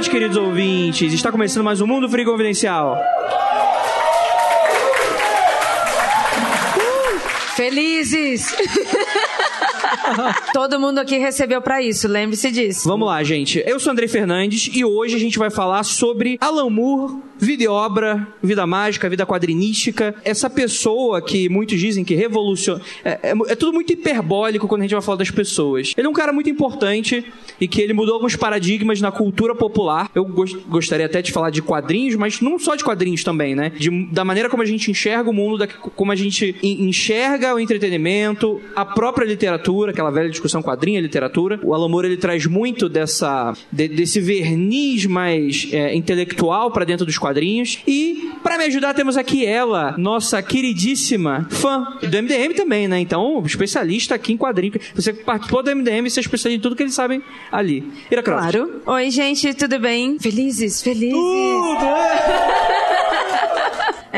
[0.00, 1.12] noite, queridos ouvintes.
[1.12, 2.96] Está começando mais um Mundo Free Confidencial.
[7.54, 8.46] Felizes!
[10.54, 12.88] Todo mundo aqui recebeu pra isso, lembre-se disso.
[12.88, 13.62] Vamos lá, gente.
[13.66, 17.68] Eu sou Andrei Fernandes e hoje a gente vai falar sobre Alan Moore, vida e
[17.68, 20.14] obra, vida mágica, vida quadrinística.
[20.24, 22.80] Essa pessoa que muitos dizem que revoluciona.
[23.04, 25.94] É, é, é tudo muito hiperbólico quando a gente vai falar das pessoas.
[25.96, 27.24] Ele é um cara muito importante
[27.60, 30.10] e que ele mudou alguns paradigmas na cultura popular.
[30.14, 33.70] Eu gost gostaria até de falar de quadrinhos, mas não só de quadrinhos também, né?
[33.70, 37.60] De, da maneira como a gente enxerga o mundo, da, como a gente enxerga o
[37.60, 41.58] entretenimento, a própria literatura, aquela velha discussão quadrinha literatura.
[41.62, 47.06] O Alan Moore ele traz muito dessa de, desse verniz mais é, intelectual para dentro
[47.06, 47.29] dos quadrinhos.
[47.86, 53.00] E para me ajudar temos aqui ela, nossa queridíssima fã do MDM também, né?
[53.00, 54.76] Então especialista aqui em quadrinhos.
[54.94, 57.90] Você participou do MDM, você é especialista em tudo que eles sabem ali.
[58.10, 58.40] Ira Croft.
[58.50, 58.82] Claro.
[58.86, 60.18] Oi gente, tudo bem?
[60.18, 61.12] Felizes, felizes.
[61.12, 61.84] Tudo.
[61.84, 63.39] É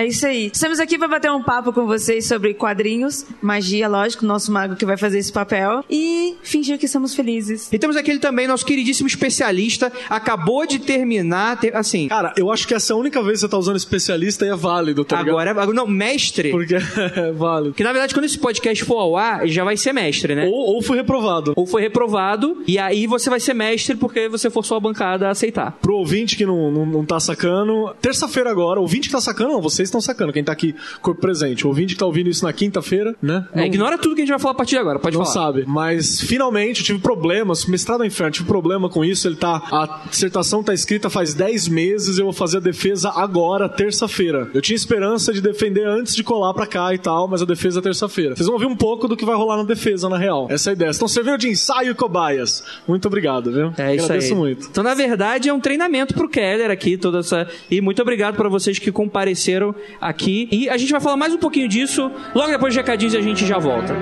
[0.07, 0.51] isso aí.
[0.53, 4.87] Estamos aqui para bater um papo com vocês sobre quadrinhos, magia, lógico, nosso mago que
[4.87, 7.71] vai fazer esse papel, e fingir que estamos felizes.
[7.73, 12.09] E temos aquele também, nosso queridíssimo especialista, acabou de terminar, ter, assim...
[12.09, 14.49] Cara, eu acho que essa é a única vez que você tá usando especialista e
[14.49, 15.67] é válido, tá Agora é...
[15.73, 16.51] Não, mestre.
[16.51, 16.75] Porque
[17.17, 17.71] é válido.
[17.73, 20.47] Porque, na verdade, quando esse podcast for ao ar, já vai ser mestre, né?
[20.47, 21.53] Ou, ou foi reprovado.
[21.55, 25.31] Ou foi reprovado, e aí você vai ser mestre porque você forçou a bancada a
[25.31, 25.79] aceitar.
[25.81, 29.61] Pro ouvinte que não, não, não tá sacando, terça-feira agora, ouvinte que tá sacando, não,
[29.83, 31.65] vocês estão sacando, quem tá aqui corpo presente.
[31.65, 33.47] O ouvinte que tá ouvindo isso na quinta-feira, né?
[33.53, 35.47] É, ignora tudo que a gente vai falar a partir de agora, pode não falar.
[35.47, 35.65] sabe.
[35.67, 39.27] Mas finalmente eu tive problemas, mestrado no inferno, tive problema com isso.
[39.29, 39.57] Ele tá.
[39.73, 44.49] A dissertação tá escrita faz 10 meses, eu vou fazer a defesa agora, terça-feira.
[44.55, 47.81] Eu tinha esperança de defender antes de colar pra cá e tal, mas a defesa
[47.81, 48.37] é terça-feira.
[48.37, 50.47] Vocês vão ouvir um pouco do que vai rolar na defesa, na real.
[50.51, 50.91] Essa é a ideia.
[50.91, 52.63] Estão servindo de ensaio cobaias.
[52.87, 53.73] Muito obrigado, viu?
[53.77, 54.39] É isso Agradeço aí.
[54.39, 54.69] muito.
[54.71, 57.49] Então, na verdade, é um treinamento pro Keller aqui, toda essa.
[57.71, 60.49] E muito obrigado para vocês que compareceram aqui.
[60.51, 63.23] E a gente vai falar mais um pouquinho disso logo depois de recadinhos e a
[63.23, 63.95] gente já volta.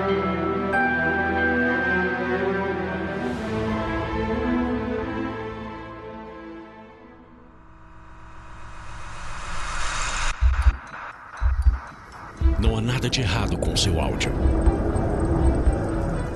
[12.59, 14.31] Não há nada de errado com seu áudio.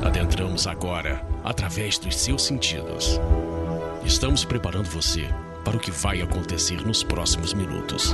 [0.03, 3.19] Adentramos agora através dos seus sentidos.
[4.03, 5.29] Estamos preparando você
[5.63, 8.13] para o que vai acontecer nos próximos minutos.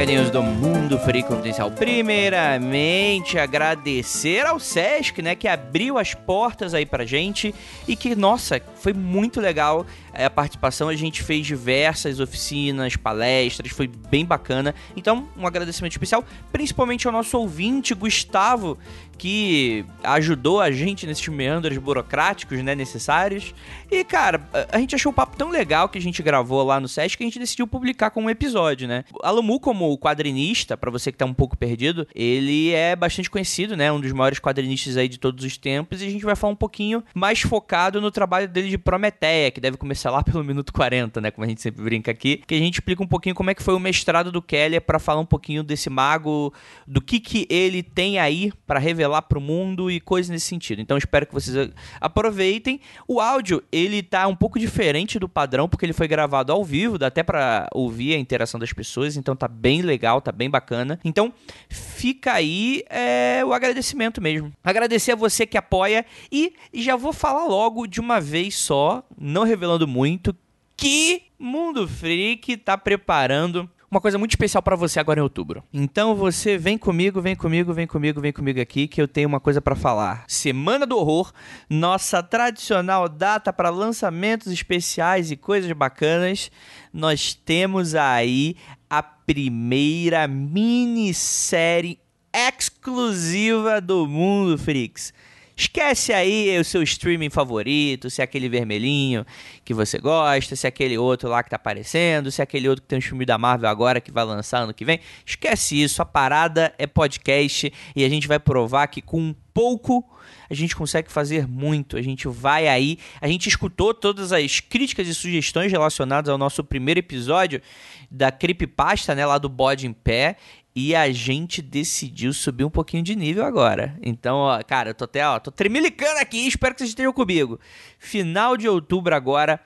[0.00, 1.70] Regalinhos do Mundo Free Confidencial.
[1.72, 7.54] Primeiramente, agradecer ao Sesc, né, que abriu as portas aí pra gente
[7.86, 9.84] e que, nossa, foi muito legal
[10.14, 10.88] é, a participação.
[10.88, 14.74] A gente fez diversas oficinas, palestras, foi bem bacana.
[14.96, 18.78] Então, um agradecimento especial, principalmente ao nosso ouvinte, Gustavo,
[19.18, 23.54] que ajudou a gente nesses meandros burocráticos, né, necessários.
[23.90, 26.80] E, cara, a- a gente achou o papo tão legal que a gente gravou lá
[26.80, 29.04] no SESC que a gente decidiu publicar como um episódio, né?
[29.12, 33.76] O Alamu, como quadrinista, pra você que tá um pouco perdido, ele é bastante conhecido,
[33.76, 33.90] né?
[33.90, 36.02] Um dos maiores quadrinistas aí de todos os tempos.
[36.02, 39.60] E a gente vai falar um pouquinho mais focado no trabalho dele de Prometeia, que
[39.60, 41.30] deve começar lá pelo minuto 40, né?
[41.30, 42.42] Como a gente sempre brinca aqui.
[42.46, 44.98] Que a gente explica um pouquinho como é que foi o mestrado do Keller pra
[44.98, 46.52] falar um pouquinho desse mago,
[46.86, 50.80] do que que ele tem aí pra revelar pro mundo e coisas nesse sentido.
[50.80, 51.70] Então espero que vocês
[52.00, 52.80] aproveitem.
[53.06, 56.98] O áudio, ele tá um pouco diferente do padrão porque ele foi gravado ao vivo,
[56.98, 60.98] dá até pra ouvir a interação das pessoas, então tá bem legal, tá bem bacana.
[61.04, 61.32] Então
[61.68, 64.52] fica aí é, o agradecimento mesmo.
[64.62, 69.44] Agradecer a você que apoia e já vou falar logo de uma vez só, não
[69.44, 70.34] revelando muito,
[70.76, 75.64] que Mundo Freak tá preparando uma coisa muito especial pra você agora em outubro.
[75.72, 79.40] Então você vem comigo, vem comigo, vem comigo, vem comigo aqui que eu tenho uma
[79.40, 80.24] coisa pra falar.
[80.28, 81.32] Semana do Horror,
[81.68, 86.52] nossa tradicional data para lançamentos especiais e coisas bacanas.
[86.92, 88.56] Nós temos aí
[88.88, 92.00] a primeira minissérie
[92.34, 95.14] exclusiva do Mundo Freaks.
[95.56, 99.24] Esquece aí o seu streaming favorito, se é aquele vermelhinho
[99.64, 102.82] que você gosta, se é aquele outro lá que tá aparecendo, se é aquele outro
[102.82, 104.98] que tem um filme da Marvel agora que vai lançar ano que vem.
[105.24, 110.04] Esquece isso, a parada é podcast e a gente vai provar que com pouco
[110.50, 111.96] a gente consegue fazer muito.
[111.96, 116.64] A gente vai aí, a gente escutou todas as críticas e sugestões relacionadas ao nosso
[116.64, 117.62] primeiro episódio
[118.10, 120.36] da creepypasta, né, lá do bode em pé.
[120.74, 123.98] E a gente decidiu subir um pouquinho de nível agora.
[124.00, 127.58] Então, ó, cara, eu tô até, ó, tô tremelicando aqui, espero que vocês estejam comigo.
[127.98, 129.60] Final de outubro agora,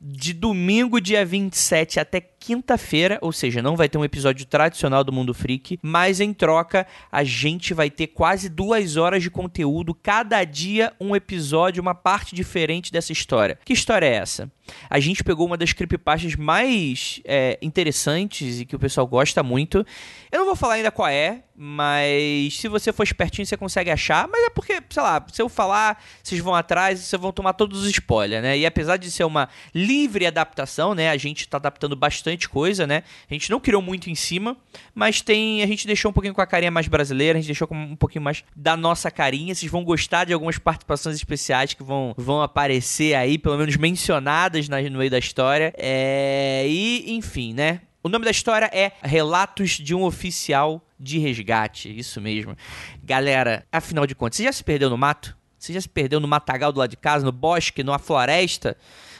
[0.00, 5.12] de domingo, dia 27 até quinta-feira, ou seja, não vai ter um episódio tradicional do
[5.12, 10.42] Mundo Freak, mas em troca a gente vai ter quase duas horas de conteúdo, cada
[10.44, 13.58] dia um episódio, uma parte diferente dessa história.
[13.64, 14.50] Que história é essa?
[14.88, 19.84] A gente pegou uma das creepypastas mais é, interessantes e que o pessoal gosta muito.
[20.30, 24.28] Eu não vou falar ainda qual é, mas se você for espertinho, você consegue achar.
[24.28, 27.82] Mas é porque, sei lá, se eu falar, vocês vão atrás vocês vão tomar todos
[27.82, 28.56] os spoilers, né?
[28.56, 31.10] E apesar de ser uma livre adaptação, né?
[31.10, 33.02] A gente tá adaptando bastante coisa, né?
[33.28, 34.56] A gente não criou muito em cima,
[34.94, 35.60] mas tem.
[35.60, 38.22] A gente deixou um pouquinho com a carinha mais brasileira, a gente deixou um pouquinho
[38.22, 39.52] mais da nossa carinha.
[39.52, 44.68] Vocês vão gostar de algumas participações especiais que vão, vão aparecer aí, pelo menos mencionadas
[44.68, 45.74] na, no meio da história.
[45.76, 47.80] É, e, enfim, né?
[48.00, 51.96] O nome da história é Relatos de um Oficial de Resgate.
[51.96, 52.56] Isso mesmo.
[53.02, 55.36] Galera, afinal de contas, você já se perdeu no mato?
[55.58, 58.76] Você já se perdeu no matagal do lado de casa, no bosque, numa floresta?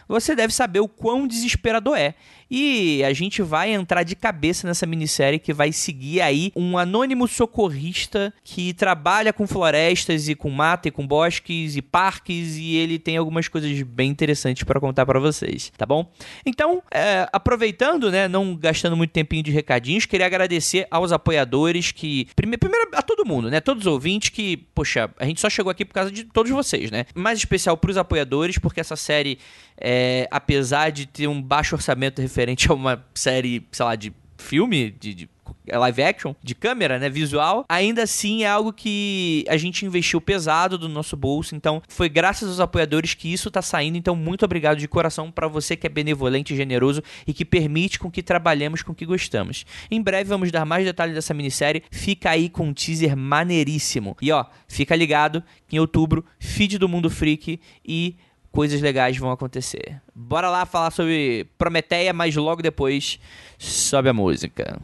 [0.06, 2.14] Você deve saber o quão desesperador é.
[2.50, 7.28] E a gente vai entrar de cabeça nessa minissérie que vai seguir aí um anônimo
[7.28, 12.98] socorrista que trabalha com florestas e com mata e com bosques e parques e ele
[12.98, 16.10] tem algumas coisas bem interessantes para contar para vocês, tá bom?
[16.44, 22.28] Então, é, aproveitando, né, não gastando muito tempinho de recadinhos, queria agradecer aos apoiadores que
[22.34, 25.70] primeiro, primeiro a todo mundo, né, todos os ouvintes que, poxa, a gente só chegou
[25.70, 27.04] aqui por causa de todos vocês, né?
[27.14, 29.38] Mais especial para os apoiadores porque essa série
[29.80, 32.20] é, apesar de ter um baixo orçamento
[32.68, 35.28] a uma série, sei lá, de filme, de, de
[35.76, 40.78] live action, de câmera, né, visual, ainda assim é algo que a gente investiu pesado
[40.78, 44.78] do nosso bolso, então foi graças aos apoiadores que isso tá saindo, então muito obrigado
[44.78, 48.82] de coração para você que é benevolente e generoso e que permite com que trabalhemos
[48.82, 49.66] com o que gostamos.
[49.90, 54.16] Em breve vamos dar mais detalhes dessa minissérie, fica aí com um teaser maneiríssimo.
[54.22, 58.16] E ó, fica ligado que em outubro, feed do Mundo Freak e
[58.52, 60.00] coisas legais vão acontecer.
[60.14, 63.18] Bora lá falar sobre Prometeia, mas logo depois
[63.58, 64.80] sobe a música.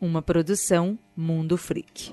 [0.00, 2.12] Uma produção Mundo Freak.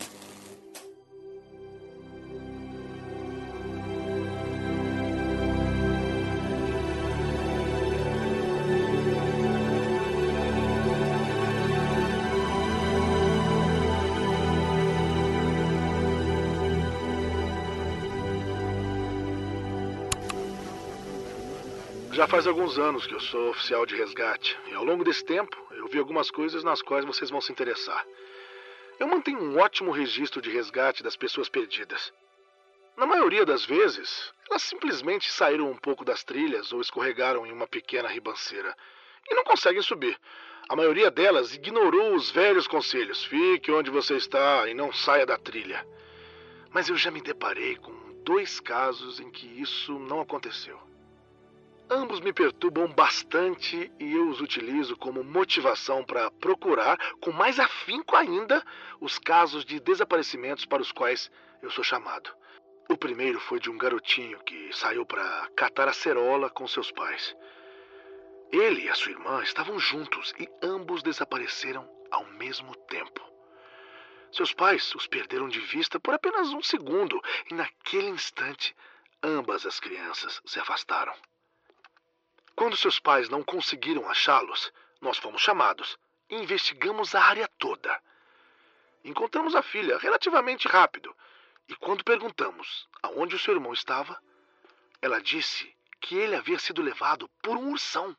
[22.16, 25.58] Já faz alguns anos que eu sou oficial de resgate, e ao longo desse tempo
[25.72, 28.08] eu vi algumas coisas nas quais vocês vão se interessar.
[28.98, 32.14] Eu mantenho um ótimo registro de resgate das pessoas perdidas.
[32.96, 37.68] Na maioria das vezes, elas simplesmente saíram um pouco das trilhas ou escorregaram em uma
[37.68, 38.74] pequena ribanceira
[39.30, 40.18] e não conseguem subir.
[40.70, 45.38] A maioria delas ignorou os velhos conselhos: fique onde você está e não saia da
[45.38, 45.86] trilha.
[46.72, 50.80] Mas eu já me deparei com dois casos em que isso não aconteceu.
[51.90, 58.16] Ambos me perturbam bastante e eu os utilizo como motivação para procurar, com mais afinco
[58.16, 58.66] ainda,
[59.00, 61.30] os casos de desaparecimentos para os quais
[61.62, 62.36] eu sou chamado.
[62.90, 67.36] O primeiro foi de um garotinho que saiu para catar acerola com seus pais.
[68.52, 73.22] Ele e a sua irmã estavam juntos e ambos desapareceram ao mesmo tempo.
[74.32, 78.76] Seus pais os perderam de vista por apenas um segundo e, naquele instante,
[79.24, 81.14] ambas as crianças se afastaram.
[82.56, 84.72] Quando seus pais não conseguiram achá-los,
[85.02, 85.98] nós fomos chamados
[86.30, 88.02] e investigamos a área toda.
[89.04, 91.16] Encontramos a filha relativamente rápido
[91.68, 94.22] e quando perguntamos aonde o seu irmão estava,
[95.02, 98.16] ela disse que ele havia sido levado por um ursão.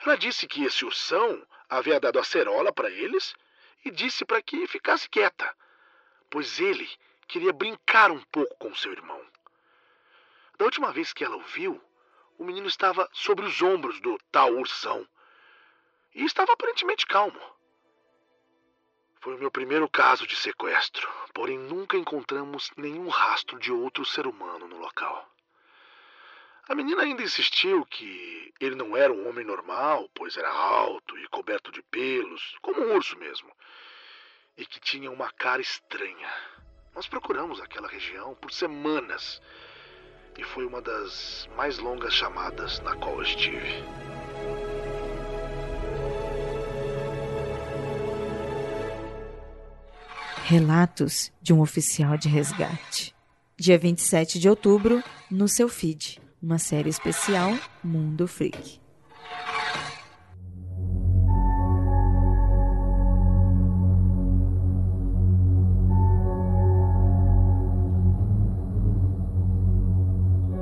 [0.00, 3.34] Ela disse que esse ursão havia dado acerola para eles
[3.84, 5.54] e disse para que ficasse quieta,
[6.30, 6.88] pois ele
[7.26, 9.20] queria brincar um pouco com seu irmão.
[10.56, 11.80] Da última vez que ela o viu,
[12.38, 15.06] o menino estava sobre os ombros do tal ursão.
[16.14, 17.40] E estava aparentemente calmo.
[19.20, 24.26] Foi o meu primeiro caso de sequestro, porém nunca encontramos nenhum rastro de outro ser
[24.26, 25.28] humano no local.
[26.68, 31.26] A menina ainda insistiu que ele não era um homem normal, pois era alto e
[31.28, 33.50] coberto de pelos, como um urso mesmo,
[34.56, 36.32] e que tinha uma cara estranha.
[36.94, 39.42] Nós procuramos aquela região por semanas
[40.38, 43.84] e foi uma das mais longas chamadas na qual eu estive.
[50.44, 53.14] Relatos de um oficial de resgate.
[53.56, 56.20] Dia 27 de outubro, no seu feed.
[56.40, 58.80] Uma série especial Mundo Freak.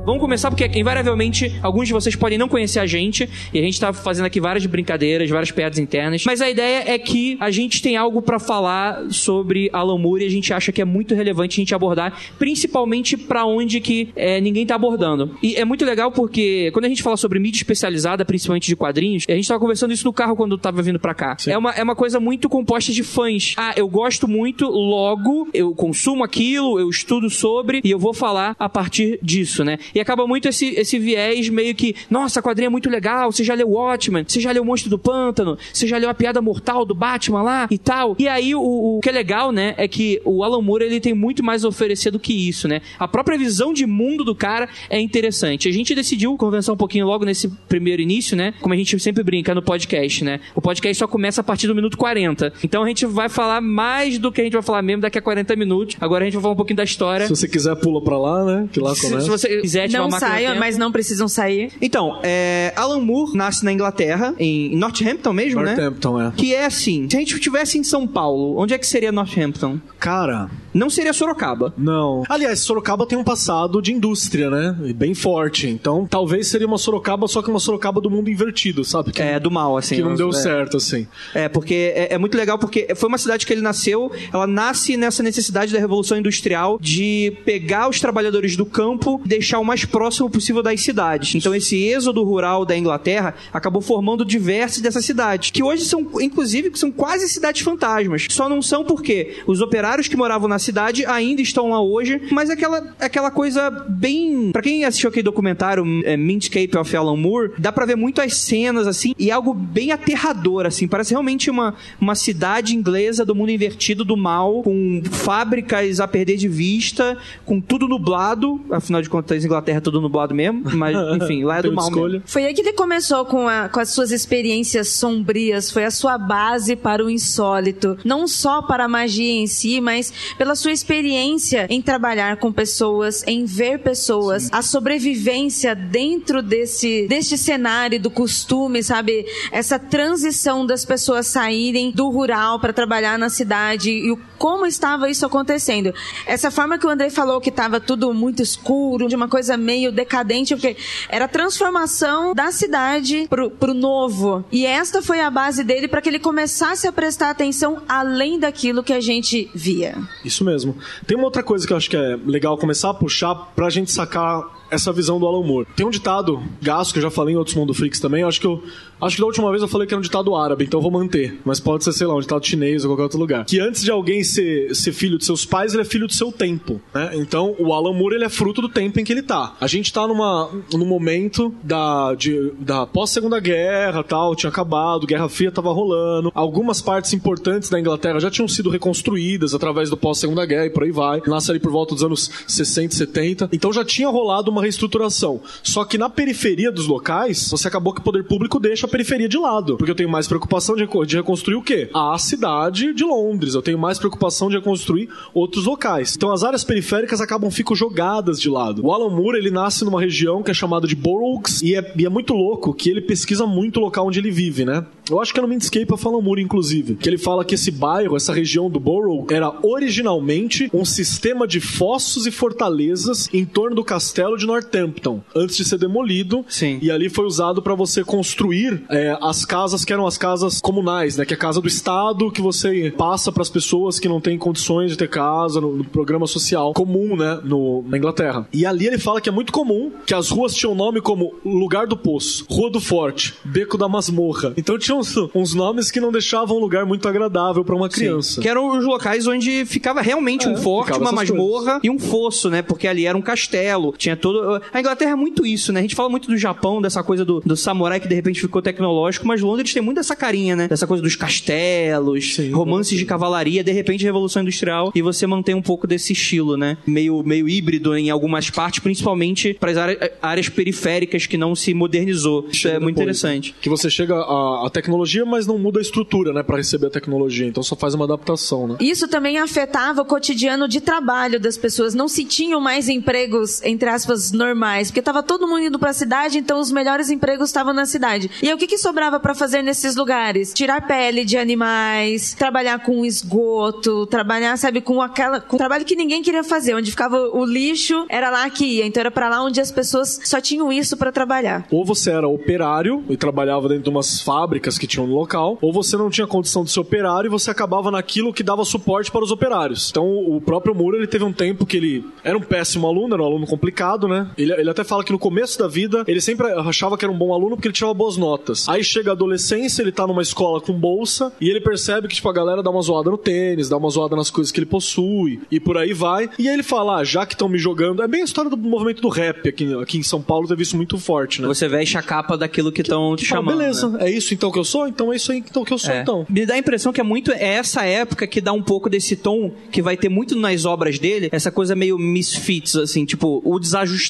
[0.06, 3.80] Vamos começar porque, invariavelmente, alguns de vocês podem não conhecer a gente, e a gente
[3.80, 7.82] tá fazendo aqui várias brincadeiras, várias piadas internas, mas a ideia é que a gente
[7.82, 11.58] tem algo para falar sobre Alan Moore e a gente acha que é muito relevante
[11.58, 15.36] a gente abordar, principalmente para onde que é, ninguém tá abordando.
[15.42, 19.24] E é muito legal porque, quando a gente fala sobre mídia especializada, principalmente de quadrinhos,
[19.28, 21.36] a gente tava conversando isso no carro quando tava vindo para cá.
[21.48, 23.54] É uma, é uma coisa muito composta de fãs.
[23.56, 28.54] Ah, eu gosto muito, logo eu consumo aquilo, eu estudo sobre, e eu vou falar
[28.56, 29.78] a partir disso, né?
[29.96, 33.42] E acaba muito esse, esse viés meio que, nossa, a quadrinha é muito legal, você
[33.42, 36.42] já leu Watchmen, você já leu o Monstro do Pântano, você já leu a piada
[36.42, 38.14] mortal do Batman lá e tal.
[38.18, 41.14] E aí o, o que é legal, né, é que o Alan Moore ele tem
[41.14, 42.82] muito mais a oferecer do que isso, né?
[42.98, 45.66] A própria visão de mundo do cara é interessante.
[45.66, 48.52] A gente decidiu conversar um pouquinho logo nesse primeiro início, né?
[48.60, 50.40] Como a gente sempre brinca no podcast, né?
[50.54, 52.52] O podcast só começa a partir do minuto 40.
[52.62, 55.22] Então a gente vai falar mais do que a gente vai falar mesmo daqui a
[55.22, 55.96] 40 minutos.
[55.98, 57.26] Agora a gente vai falar um pouquinho da história.
[57.26, 58.68] Se você quiser, pula pra lá, né?
[58.70, 59.22] Que lá Se, começa.
[59.22, 61.72] se você quiser Não saiam, mas não precisam sair.
[61.80, 65.74] Então, é, Alan Moore nasce na Inglaterra, em Northampton mesmo, né?
[65.74, 66.32] Northampton, é.
[66.36, 69.78] Que é assim, se a gente estivesse em São Paulo, onde é que seria Northampton?
[69.98, 71.72] Cara, Não seria Sorocaba.
[71.76, 72.22] não.
[72.28, 74.76] Aliás, Sorocaba tem um passado de indústria, né?
[74.84, 75.66] E Bem forte.
[75.68, 79.12] Então, talvez seria uma Sorocaba, só que uma Sorocaba do mundo invertido, sabe?
[79.12, 79.96] Que, É, do mal, assim.
[79.96, 80.32] que não deu é.
[80.32, 81.06] certo, assim.
[81.34, 84.96] É, porque é, é muito legal, porque foi uma cidade que ele nasceu, ela nasce
[84.96, 89.75] nessa necessidade da Revolução Industrial de pegar os trabalhadores do campo e deixar o mais
[89.84, 91.34] próximo possível das cidades.
[91.34, 96.70] Então esse êxodo rural da Inglaterra acabou formando diversas dessas cidades, que hoje são, inclusive,
[96.74, 98.26] são quase cidades fantasmas.
[98.30, 102.50] Só não são porque os operários que moravam na cidade ainda estão lá hoje, mas
[102.50, 104.50] aquela, aquela coisa bem...
[104.52, 108.36] Pra quem assistiu aquele documentário é, Mintscape of Alan Moore, dá pra ver muito as
[108.36, 110.86] cenas, assim, e algo bem aterrador, assim.
[110.86, 116.36] Parece realmente uma, uma cidade inglesa do mundo invertido do mal, com fábricas a perder
[116.36, 118.60] de vista, com tudo nublado.
[118.70, 120.62] Afinal de contas, Inglaterra é tudo nublado mesmo.
[120.74, 122.12] Mas, enfim, lá é do mal escolha.
[122.14, 122.24] mesmo.
[122.26, 126.18] Foi aí que ele começou com, a- com as suas experiências sombrias, foi a sua
[126.18, 127.98] base para o insólito.
[128.04, 133.22] Não só para a magia em si, mas pela sua experiência em trabalhar com pessoas,
[133.26, 139.26] em ver pessoas, a sobrevivência dentro desse, deste cenário do costume, sabe?
[139.52, 145.08] Essa transição das pessoas saírem do rural para trabalhar na cidade e o, como estava
[145.10, 145.92] isso acontecendo.
[146.26, 149.92] Essa forma que o André falou que estava tudo muito escuro, de uma coisa meio
[149.92, 150.76] decadente, porque
[151.10, 154.42] era a transformação da cidade pro, pro novo.
[154.50, 158.82] E esta foi a base dele para que ele começasse a prestar atenção além daquilo
[158.82, 159.96] que a gente via.
[160.24, 160.76] Isso mesmo.
[161.06, 163.92] Tem uma outra coisa que eu acho que é legal começar a puxar pra gente
[163.92, 165.66] sacar essa visão do Alan Moore.
[165.76, 168.40] Tem um ditado, gasto, que eu já falei em outros Mundo Freaks também, eu acho
[168.40, 168.62] que eu
[169.00, 170.90] acho que da última vez eu falei que era um ditado árabe, então eu vou
[170.90, 173.44] manter, mas pode ser, sei lá, um ditado chinês ou qualquer outro lugar.
[173.44, 176.32] Que antes de alguém ser, ser filho de seus pais, ele é filho do seu
[176.32, 177.10] tempo, né?
[177.14, 179.54] Então, o Alan Moore, ele é fruto do tempo em que ele tá.
[179.60, 185.28] A gente tá numa num momento da de, da pós-segunda guerra, tal, tinha acabado, Guerra
[185.28, 186.30] Fria tava rolando.
[186.34, 190.82] Algumas partes importantes da Inglaterra já tinham sido reconstruídas através do pós-segunda guerra e por
[190.82, 191.22] aí vai.
[191.26, 193.48] Nasce ali por volta dos anos 60 e 70.
[193.52, 195.40] Então já tinha rolado uma reestruturação.
[195.62, 199.28] Só que na periferia dos locais, você acabou que o poder público deixa a periferia
[199.28, 199.76] de lado.
[199.76, 201.90] Porque eu tenho mais preocupação de, reco- de reconstruir o quê?
[201.94, 203.54] A cidade de Londres.
[203.54, 206.14] Eu tenho mais preocupação de reconstruir outros locais.
[206.16, 208.84] Então as áreas periféricas acabam ficam jogadas de lado.
[208.84, 212.04] O Alan Moore, ele nasce numa região que é chamada de Boroughs e é, e
[212.04, 214.84] é muito louco que ele pesquisa muito o local onde ele vive, né?
[215.08, 217.70] Eu acho que é no Mindscape of Alan Moore, inclusive, que ele fala que esse
[217.70, 223.76] bairro, essa região do Borough, era originalmente um sistema de fossos e fortalezas em torno
[223.76, 226.44] do castelo de Northampton, antes de ser demolido.
[226.48, 226.78] Sim.
[226.80, 231.16] E ali foi usado para você construir é, as casas que eram as casas comunais,
[231.16, 231.24] né?
[231.24, 234.38] Que é a casa do Estado que você passa para as pessoas que não têm
[234.38, 237.40] condições de ter casa no, no programa social comum, né?
[237.44, 238.46] No, na Inglaterra.
[238.52, 241.86] E ali ele fala que é muito comum que as ruas tinham nome como Lugar
[241.86, 244.52] do Poço, Rua do Forte, Beco da Masmorra.
[244.56, 248.40] Então tinha uns, uns nomes que não deixavam um lugar muito agradável para uma criança.
[248.40, 252.50] Que eram os locais onde ficava realmente É, um forte, uma masmorra e um fosso,
[252.50, 252.62] né?
[252.62, 253.94] Porque ali era um castelo.
[253.96, 254.62] Tinha todo todo.
[254.72, 255.80] A Inglaterra é muito isso, né?
[255.80, 258.60] A gente fala muito do Japão, dessa coisa do, do samurai que de repente ficou
[258.62, 260.68] tecnológico, mas Londres tem muito essa carinha, né?
[260.68, 262.50] Dessa coisa dos castelos, Sim.
[262.50, 266.76] romances de cavalaria, de repente Revolução Industrial, e você mantém um pouco desse estilo, né?
[266.86, 271.72] Meio, meio híbrido em algumas partes, principalmente para as áreas, áreas periféricas que não se
[271.74, 272.46] modernizou.
[272.50, 273.54] Isso é muito Depois, interessante.
[273.60, 276.90] Que você chega à, à tecnologia, mas não muda a estrutura, né, Pra receber a
[276.90, 277.46] tecnologia.
[277.46, 278.76] Então só faz uma adaptação, né?
[278.80, 281.94] Isso também afetava o cotidiano de trabalho das pessoas.
[281.94, 285.94] Não se tinham mais empregos, entre aspas, normais, porque estava todo mundo indo para a
[285.94, 288.30] cidade, então os melhores empregos estavam na cidade.
[288.42, 290.52] E aí, o que, que sobrava para fazer nesses lugares?
[290.52, 296.22] Tirar pele de animais, trabalhar com esgoto, trabalhar, sabe, com aquela, com trabalho que ninguém
[296.22, 298.86] queria fazer, onde ficava o lixo, era lá que ia.
[298.86, 301.66] Então era para lá onde as pessoas só tinham isso para trabalhar.
[301.70, 305.72] Ou você era operário e trabalhava dentro de umas fábricas que tinham no local, ou
[305.72, 309.24] você não tinha condição de ser operário e você acabava naquilo que dava suporte para
[309.24, 309.90] os operários.
[309.90, 313.22] Então o próprio Moore, ele teve um tempo que ele era um péssimo aluno, era
[313.22, 314.15] um aluno complicado, né?
[314.36, 317.16] Ele, ele até fala que no começo da vida, ele sempre achava que era um
[317.18, 318.68] bom aluno porque ele tirava boas notas.
[318.68, 322.28] Aí chega a adolescência, ele tá numa escola com bolsa e ele percebe que, tipo,
[322.28, 325.40] a galera dá uma zoada no tênis, dá uma zoada nas coisas que ele possui
[325.50, 326.28] e por aí vai.
[326.38, 328.02] E aí ele fala, ah, já que estão me jogando...
[328.02, 330.76] É bem a história do movimento do rap aqui, aqui em São Paulo, teve isso
[330.76, 331.48] muito forte, né?
[331.48, 333.58] Você veste a capa daquilo que estão te Fala, chamando.
[333.58, 333.98] beleza, né?
[334.08, 334.86] é isso então que eu sou?
[334.88, 336.02] Então é isso aí então que eu sou, É.
[336.02, 336.26] então.
[336.28, 339.16] Me dá a impressão que é muito é essa época que dá um pouco desse
[339.16, 343.58] tom que vai ter muito nas obras dele, essa coisa meio misfits, assim, tipo, o
[343.58, 344.05] desajustado.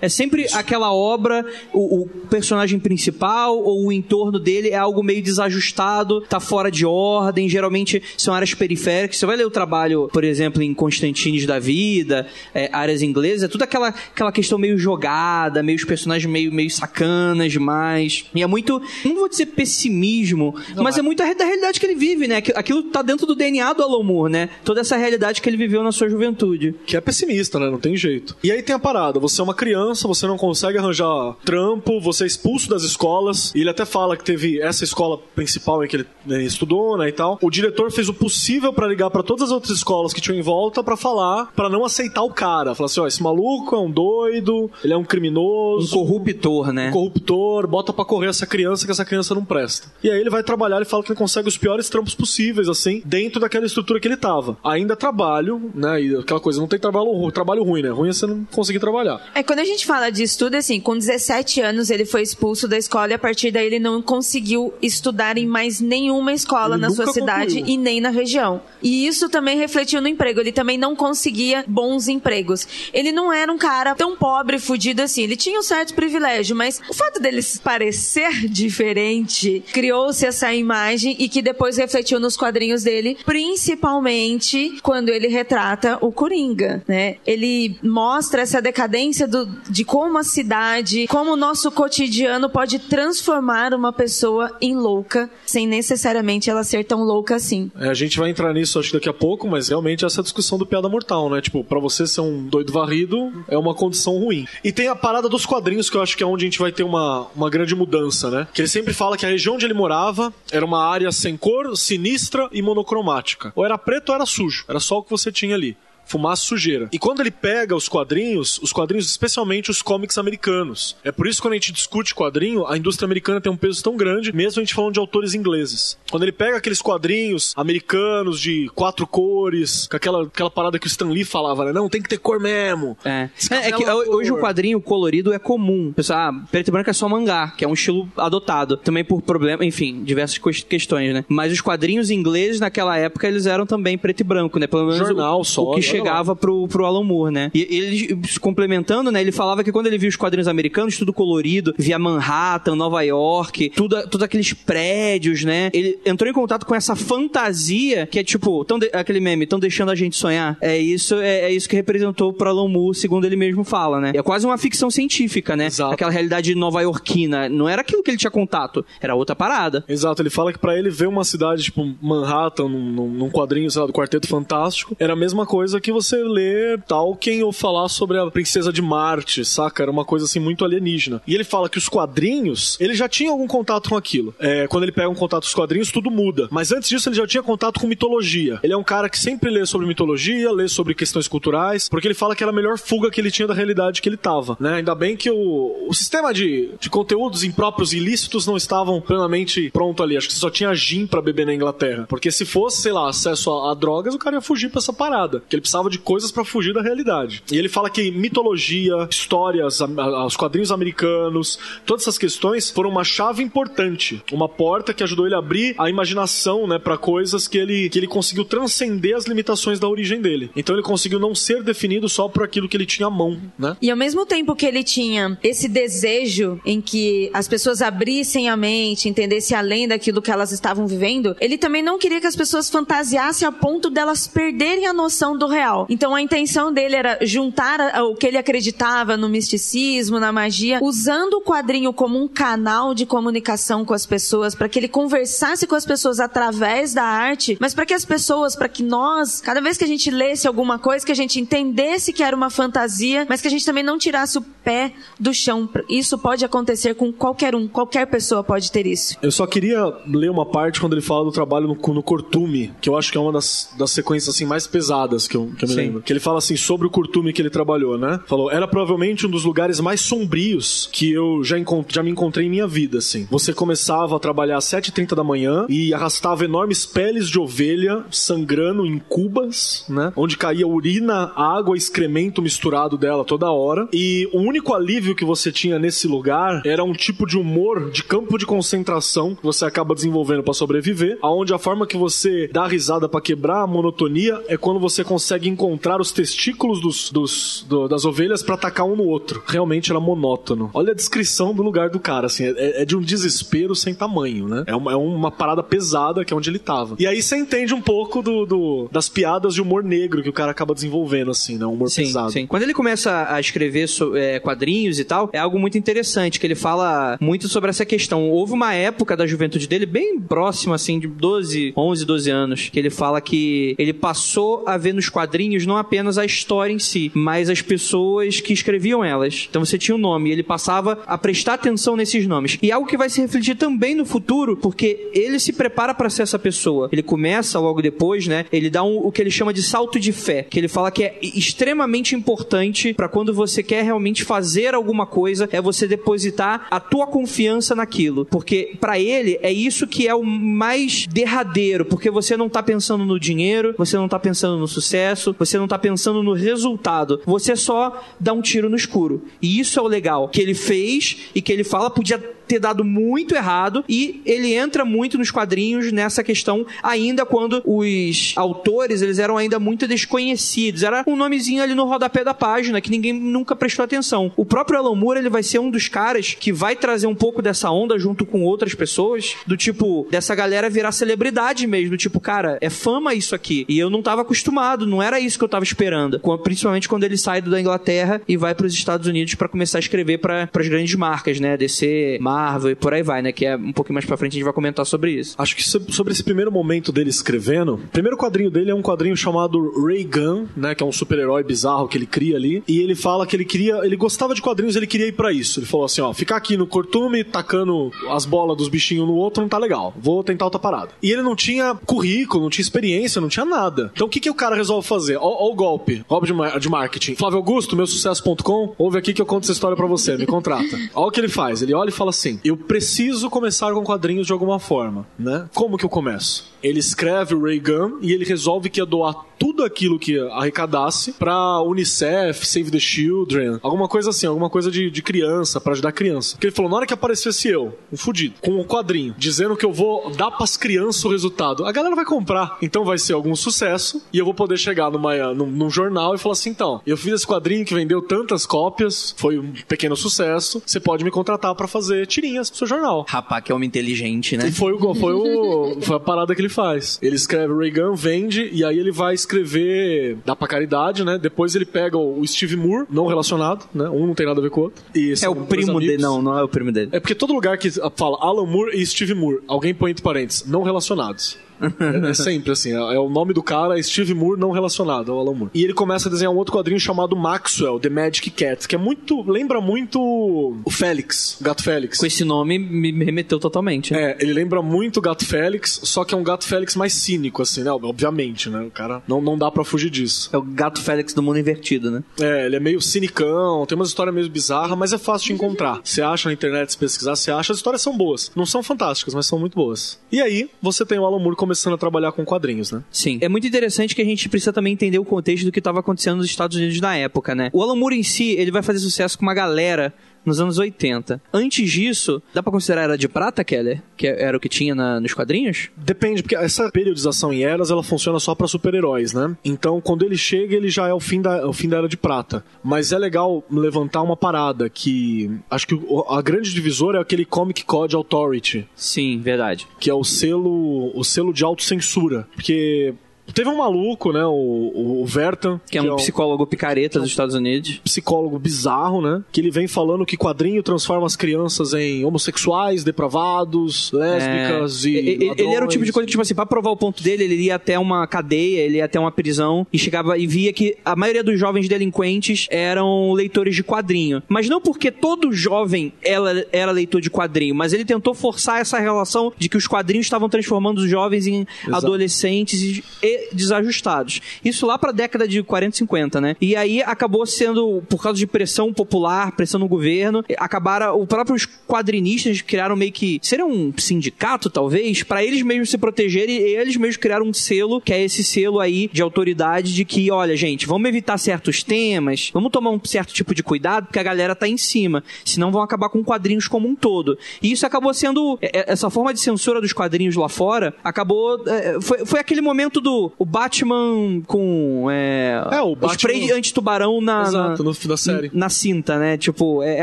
[0.00, 5.22] É sempre aquela obra, o, o personagem principal ou o entorno dele é algo meio
[5.22, 9.16] desajustado, tá fora de ordem, geralmente são áreas periféricas.
[9.18, 13.48] Você vai ler o trabalho, por exemplo, em Constantines da Vida, é, áreas inglesas, é
[13.48, 18.24] tudo aquela, aquela questão meio jogada, meio os personagens meio, meio sacanas demais.
[18.34, 21.86] E é muito, não vou dizer pessimismo, mas é muito a re- da realidade que
[21.86, 22.36] ele vive, né?
[22.36, 24.48] Aqui- Aquilo tá dentro do DNA do Alan Moore, né?
[24.64, 26.74] Toda essa realidade que ele viveu na sua juventude.
[26.86, 27.70] Que é pessimista, né?
[27.70, 28.36] Não tem jeito.
[28.42, 32.24] E aí tem a parada: você é uma criança, você não consegue arranjar trampo, você
[32.24, 33.52] é expulso das escolas.
[33.54, 37.08] E ele até fala que teve essa escola principal em que ele né, estudou, né?
[37.08, 37.38] E tal.
[37.42, 40.42] O diretor fez o possível pra ligar pra todas as outras escolas que tinham em
[40.42, 42.74] volta pra falar, pra não aceitar o cara.
[42.74, 45.94] Falar assim: ó, esse maluco é um doido, ele é um Um criminoso.
[45.96, 46.88] corruptor, né?
[46.88, 49.88] um corruptor, bota pra correr essa criança que essa criança não presta.
[50.02, 53.02] E aí ele vai trabalhar e fala que ele consegue os piores trampos possíveis, assim,
[53.04, 54.56] dentro daquela estrutura que ele tava.
[54.64, 56.02] Ainda trabalho, né?
[56.02, 57.90] E aquela coisa, não tem trabalho, ru- trabalho ruim, né?
[57.90, 59.05] Ruim é você não conseguir trabalhar.
[59.34, 62.76] É, quando a gente fala de estudo, assim, com 17 anos ele foi expulso da
[62.76, 66.90] escola e a partir daí ele não conseguiu estudar em mais nenhuma escola Ele na
[66.90, 67.74] sua cidade concluiu.
[67.74, 68.60] e nem na região.
[68.82, 70.40] E isso também refletiu no emprego.
[70.40, 72.66] Ele também não conseguia bons empregos.
[72.92, 75.22] Ele não era um cara tão pobre, fudido assim.
[75.22, 81.28] Ele tinha um certo privilégio, mas o fato dele parecer diferente criou-se essa imagem e
[81.28, 87.16] que depois refletiu nos quadrinhos dele, principalmente quando ele retrata o Coringa, né?
[87.26, 88.95] Ele mostra essa decadência
[89.28, 95.30] do, de como a cidade, como o nosso cotidiano pode transformar uma pessoa em louca,
[95.44, 97.70] sem necessariamente ela ser tão louca assim.
[97.78, 100.66] É, a gente vai entrar nisso acho daqui a pouco, mas realmente essa discussão do
[100.66, 101.40] piada mortal, né?
[101.40, 104.46] Tipo, pra você ser um doido varrido é uma condição ruim.
[104.64, 106.72] E tem a parada dos quadrinhos que eu acho que é onde a gente vai
[106.72, 108.48] ter uma, uma grande mudança, né?
[108.52, 111.76] Que ele sempre fala que a região onde ele morava era uma área sem cor,
[111.76, 113.52] sinistra e monocromática.
[113.54, 114.64] Ou era preto ou era sujo.
[114.68, 115.76] Era só o que você tinha ali.
[116.06, 116.88] Fumaça sujeira.
[116.92, 120.96] E quando ele pega os quadrinhos, os quadrinhos, especialmente os cómics americanos.
[121.04, 123.82] É por isso que quando a gente discute quadrinho, a indústria americana tem um peso
[123.82, 125.98] tão grande, mesmo a gente falando de autores ingleses.
[126.10, 130.88] Quando ele pega aqueles quadrinhos americanos de quatro cores, com aquela, aquela parada que o
[130.88, 131.72] Stan Lee falava, né?
[131.72, 132.96] Não, tem que ter cor mesmo.
[133.04, 133.28] É.
[133.50, 134.08] É, é que cor.
[134.08, 135.92] hoje o quadrinho colorido é comum.
[135.92, 138.76] Pessoal, ah, preto e branco é só mangá, que é um estilo adotado.
[138.76, 141.24] Também por problema, enfim, diversas ques- questões, né?
[141.28, 144.66] Mas os quadrinhos ingleses naquela época eles eram também preto e branco, né?
[144.66, 147.50] Pelo menos Jornal o, só, o que chegava pro, pro Alan Moore, né?
[147.54, 149.20] E ele se complementando, né?
[149.20, 153.70] Ele falava que quando ele viu os quadrinhos americanos, tudo colorido, via Manhattan, Nova York,
[153.70, 155.70] tudo, tudo aqueles prédios, né?
[155.72, 156.94] Ele entrou em contato com essa
[157.36, 160.56] fantasia que é tipo, tão de- aquele meme, tão deixando a gente sonhar.
[160.60, 164.12] É isso, é, é isso que representou pro Alan Moore, segundo ele mesmo fala, né?
[164.14, 165.66] É quase uma ficção científica, né?
[165.66, 165.92] Exato.
[165.94, 167.48] Aquela realidade nova-iorquina.
[167.48, 169.84] Não era aquilo que ele tinha contato, era outra parada.
[169.88, 173.70] Exato, ele fala que pra ele ver uma cidade tipo Manhattan num, num- num quadrinho,
[173.70, 177.88] sei lá, do Quarteto Fantástico, era a mesma coisa que você ler Tolkien ou falar
[177.88, 179.82] sobre a Princesa de Marte, saca?
[179.82, 181.22] Era uma coisa assim muito alienígena.
[181.26, 184.34] E ele fala que os quadrinhos, ele já tinha algum contato com aquilo.
[184.38, 186.48] É, quando ele pega um contato com os quadrinhos, tudo muda.
[186.50, 188.58] Mas antes disso, ele já tinha contato com mitologia.
[188.62, 192.14] Ele é um cara que sempre lê sobre mitologia, lê sobre questões culturais, porque ele
[192.14, 194.74] fala que era a melhor fuga que ele tinha da realidade que ele tava, né?
[194.74, 199.70] Ainda bem que o, o sistema de, de conteúdos impróprios e ilícitos não estavam plenamente
[199.70, 200.16] pronto ali.
[200.16, 202.06] Acho que só tinha gin pra beber na Inglaterra.
[202.08, 204.92] Porque se fosse, sei lá, acesso a, a drogas, o cara ia fugir pra essa
[204.92, 205.42] parada.
[205.48, 207.42] Que ele precisava de coisas para fugir da realidade.
[207.50, 209.80] E ele fala que mitologia, histórias,
[210.26, 215.34] os quadrinhos americanos, todas essas questões foram uma chave importante, uma porta que ajudou ele
[215.34, 219.78] a abrir a imaginação, né, para coisas que ele que ele conseguiu transcender as limitações
[219.78, 220.50] da origem dele.
[220.56, 223.76] Então ele conseguiu não ser definido só por aquilo que ele tinha à mão, né?
[223.80, 228.56] E ao mesmo tempo que ele tinha esse desejo em que as pessoas abrissem a
[228.56, 232.70] mente, entendessem além daquilo que elas estavam vivendo, ele também não queria que as pessoas
[232.70, 235.65] fantasiassem a ponto delas perderem a noção do real.
[235.88, 241.34] Então a intenção dele era juntar o que ele acreditava no misticismo, na magia, usando
[241.34, 245.74] o quadrinho como um canal de comunicação com as pessoas, para que ele conversasse com
[245.74, 249.76] as pessoas através da arte, mas para que as pessoas, para que nós, cada vez
[249.76, 253.40] que a gente lesse alguma coisa, que a gente entendesse que era uma fantasia, mas
[253.40, 255.68] que a gente também não tirasse o pé do chão.
[255.88, 259.16] Isso pode acontecer com qualquer um, qualquer pessoa pode ter isso.
[259.22, 262.88] Eu só queria ler uma parte quando ele fala do trabalho no, no Cortume, que
[262.88, 265.68] eu acho que é uma das, das sequências assim mais pesadas que eu, que eu
[265.68, 265.80] me Sim.
[265.80, 266.02] lembro.
[266.02, 268.20] Que ele fala assim sobre o Cortume que ele trabalhou, né?
[268.26, 271.56] Falou, era provavelmente um dos lugares mais sombrios que eu já,
[271.88, 273.26] já me encontrei em minha vida, assim.
[273.30, 278.86] Você começava a trabalhar às 7h30 da manhã e arrastava enormes peles de ovelha sangrando
[278.86, 280.12] em cubas, né?
[280.16, 283.88] Onde caía urina, água, excremento misturado dela toda hora.
[283.92, 288.02] E o único alívio que você tinha nesse lugar era um tipo de humor de
[288.02, 292.66] campo de concentração que você acaba desenvolvendo para sobreviver, aonde a forma que você dá
[292.66, 297.88] risada para quebrar a monotonia é quando você consegue encontrar os testículos dos, dos do,
[297.88, 299.42] das ovelhas para atacar um no outro.
[299.46, 300.70] Realmente era monótono.
[300.74, 304.48] Olha a descrição do lugar do cara, assim, é, é de um desespero sem tamanho,
[304.48, 304.64] né?
[304.66, 306.96] É uma, é uma parada pesada que é onde ele tava.
[306.98, 310.32] E aí você entende um pouco do, do, das piadas de humor negro que o
[310.32, 311.66] cara acaba desenvolvendo, assim, né?
[311.66, 312.32] Um humor sim, pesado.
[312.32, 312.46] Sim.
[312.46, 316.46] Quando ele começa a escrever so, é, quadrinhos e tal, é algo muito interessante, que
[316.46, 318.30] ele fala muito sobre essa questão.
[318.30, 322.78] Houve uma época da juventude dele, bem próxima, assim, de 12, 11, 12 anos, que
[322.78, 325.25] ele fala que ele passou a ver nos quadrinhos
[325.66, 329.46] não apenas a história em si, mas as pessoas que escreviam elas.
[329.48, 332.58] Então você tinha um nome, e ele passava a prestar atenção nesses nomes.
[332.62, 336.22] E algo que vai se refletir também no futuro, porque ele se prepara para ser
[336.22, 336.88] essa pessoa.
[336.92, 338.46] Ele começa logo depois, né?
[338.52, 341.04] Ele dá um, o que ele chama de salto de fé, que ele fala que
[341.04, 346.80] é extremamente importante para quando você quer realmente fazer alguma coisa, é você depositar a
[346.80, 352.36] tua confiança naquilo, porque para ele é isso que é o mais derradeiro, porque você
[352.36, 356.22] não tá pensando no dinheiro, você não tá pensando no sucesso, você não tá pensando
[356.22, 359.24] no resultado, você só dá um tiro no escuro.
[359.40, 362.84] E isso é o legal que ele fez e que ele fala podia ter dado
[362.84, 369.18] muito errado e ele entra muito nos quadrinhos nessa questão ainda quando os autores eles
[369.18, 370.82] eram ainda muito desconhecidos.
[370.82, 374.32] Era um nomezinho ali no rodapé da página que ninguém nunca prestou atenção.
[374.36, 377.42] O próprio Alan Moore ele vai ser um dos caras que vai trazer um pouco
[377.42, 382.20] dessa onda junto com outras pessoas do tipo dessa galera virar celebridade mesmo do tipo
[382.20, 383.64] cara é fama isso aqui.
[383.68, 386.20] E eu não estava acostumado não era isso que eu estava esperando.
[386.42, 389.80] Principalmente quando ele sai da Inglaterra e vai para os Estados Unidos para começar a
[389.80, 391.56] escrever para as grandes marcas né?
[391.56, 393.32] DC Marvel Marvel e por aí vai, né?
[393.32, 395.34] Que é um pouquinho mais pra frente a gente vai comentar sobre isso.
[395.38, 399.16] Acho que sobre esse primeiro momento dele escrevendo, o primeiro quadrinho dele é um quadrinho
[399.16, 400.74] chamado Ray Gun, né?
[400.74, 402.62] Que é um super-herói bizarro que ele cria ali.
[402.68, 405.60] E ele fala que ele queria, ele gostava de quadrinhos, ele queria ir para isso.
[405.60, 409.42] Ele falou assim: ó, ficar aqui no cortume, tacando as bolas dos bichinhos no outro
[409.42, 409.94] não tá legal.
[409.96, 410.90] Vou tentar outra parada.
[411.02, 413.90] E ele não tinha currículo, não tinha experiência, não tinha nada.
[413.94, 415.16] Então o que, que o cara resolve fazer?
[415.16, 417.14] Ó, o golpe, golpe de, de marketing.
[417.14, 420.76] Flávio Augusto, meu sucesso.com, ouve aqui que eu conto essa história para você, me contrata.
[420.94, 424.26] Ó o que ele faz, ele olha e fala assim: eu preciso começar com quadrinhos
[424.26, 425.48] de alguma forma, né?
[425.54, 426.52] Como que eu começo?
[426.62, 431.12] Ele escreve o Ray Gun e ele resolve que ia doar tudo aquilo que arrecadasse
[431.12, 435.90] pra Unicef, Save the Children, alguma coisa assim, alguma coisa de, de criança, para ajudar
[435.90, 436.34] a criança.
[436.34, 439.64] Porque ele falou, na hora que aparecesse eu, um fudido, com um quadrinho, dizendo que
[439.64, 442.56] eu vou dar pras crianças o resultado, a galera vai comprar.
[442.62, 446.18] Então vai ser algum sucesso e eu vou poder chegar numa, num, num jornal e
[446.18, 450.62] falar assim, então, eu fiz esse quadrinho que vendeu tantas cópias, foi um pequeno sucesso,
[450.64, 453.04] você pode me contratar para fazer tirinhas pro seu jornal.
[453.08, 454.48] Rapaz, que é homem inteligente, né?
[454.48, 456.98] E foi, foi, o, foi a parada que ele faz.
[457.02, 461.18] Ele escreve Reagan, vende, e aí ele vai escrever, dá pra caridade, né?
[461.18, 463.88] Depois ele pega o Steve Moore, não relacionado, né?
[463.88, 464.82] Um não tem nada a ver com o outro.
[465.22, 466.90] É o primo dele, não, não é o primo dele.
[466.92, 470.46] É porque todo lugar que fala Alan Moore e Steve Moore, alguém põe entre parênteses,
[470.46, 474.50] não relacionados é, é, sempre assim, é, é, o nome do cara, Steve Moore não
[474.50, 475.50] relacionado ao Alan Moore.
[475.54, 478.78] E ele começa a desenhar um outro quadrinho chamado Maxwell, The Magic Cat, que é
[478.78, 481.98] muito, lembra muito o Félix, o Gato Félix.
[481.98, 483.94] Com esse nome me remeteu totalmente.
[483.94, 487.42] É, ele lembra muito o Gato Félix, só que é um Gato Félix mais cínico,
[487.42, 487.70] assim, né?
[487.70, 488.60] Obviamente, né?
[488.60, 490.30] O cara não, não dá para fugir disso.
[490.32, 492.02] É o Gato Félix do mundo invertido, né?
[492.20, 495.80] É, ele é meio cinicão, tem umas histórias meio bizarras, mas é fácil de encontrar.
[495.82, 498.30] Você acha na internet, se pesquisar, você acha, as histórias são boas.
[498.34, 499.98] Não são fantásticas, mas são muito boas.
[500.10, 502.82] E aí, você tem o Alan Moore começando a trabalhar com quadrinhos, né?
[502.90, 503.18] Sim.
[503.20, 506.16] É muito interessante que a gente precisa também entender o contexto do que estava acontecendo
[506.16, 507.50] nos Estados Unidos na época, né?
[507.52, 509.94] O Alan Moore em si, ele vai fazer sucesso com uma galera
[510.26, 511.22] nos anos 80.
[511.32, 513.82] Antes disso, dá pra considerar Era de Prata, Keller?
[513.96, 515.70] Que era o que tinha na- nos quadrinhos?
[515.76, 519.34] Depende, porque essa periodização em eras ela funciona só pra super-heróis, né?
[519.44, 521.96] Então, quando ele chega, ele já é o fim da, o fim da era de
[521.96, 522.44] prata.
[522.62, 527.24] Mas é legal levantar uma parada que acho que o- a grande divisora é aquele
[527.24, 529.66] Comic Code Authority, Sim, verdade.
[529.78, 532.94] que é o selo o selo de autocensura, porque
[533.32, 537.80] teve um maluco, né, o, o, Vertan, Que é um psicólogo picareta dos Estados Unidos.
[537.84, 539.22] psicólogo bizarro, né?
[539.32, 544.96] Que ele vem falando que quadrinho transforma as crianças em homossexuais, depravados, lésbicas É, e.
[544.96, 547.24] ele, ele era o tipo de coisa que, tipo assim, pra provar o ponto dele,
[547.24, 550.76] ele ia até uma cadeia, ele ia até uma prisão e chegava e via que
[550.84, 554.22] a maioria dos jovens delinquentes eram leitores de quadrinho.
[554.28, 558.78] Mas não porque todo jovem era, era leitor de quadrinho, mas ele tentou forçar essa
[558.78, 562.84] relação de que os quadrinhos estavam transformando os jovens em adolescentes e,
[563.32, 564.20] desajustados.
[564.44, 566.36] Isso lá pra década de 40 e 50, né?
[566.40, 571.46] E aí acabou sendo, por causa de pressão popular, pressão no governo, acabaram, os próprios
[571.66, 576.76] quadrinistas criaram meio que, seria um sindicato talvez, pra eles mesmos se protegerem e eles
[576.76, 580.66] mesmos criaram um selo, que é esse selo aí de autoridade de que, olha gente,
[580.66, 584.48] vamos evitar certos temas, vamos tomar um certo tipo de cuidado, porque a galera tá
[584.48, 587.18] em cima, senão vão acabar com quadrinhos como um todo.
[587.42, 591.42] E isso acabou sendo, é, é, essa forma de censura dos quadrinhos lá fora, acabou,
[591.46, 597.00] é, foi, foi aquele momento do o Batman com é, É, o Batman- spray anti-tubarão
[597.00, 598.30] na, Exato, na, no fim da série.
[598.32, 599.16] na cinta, né?
[599.16, 599.82] Tipo, é, é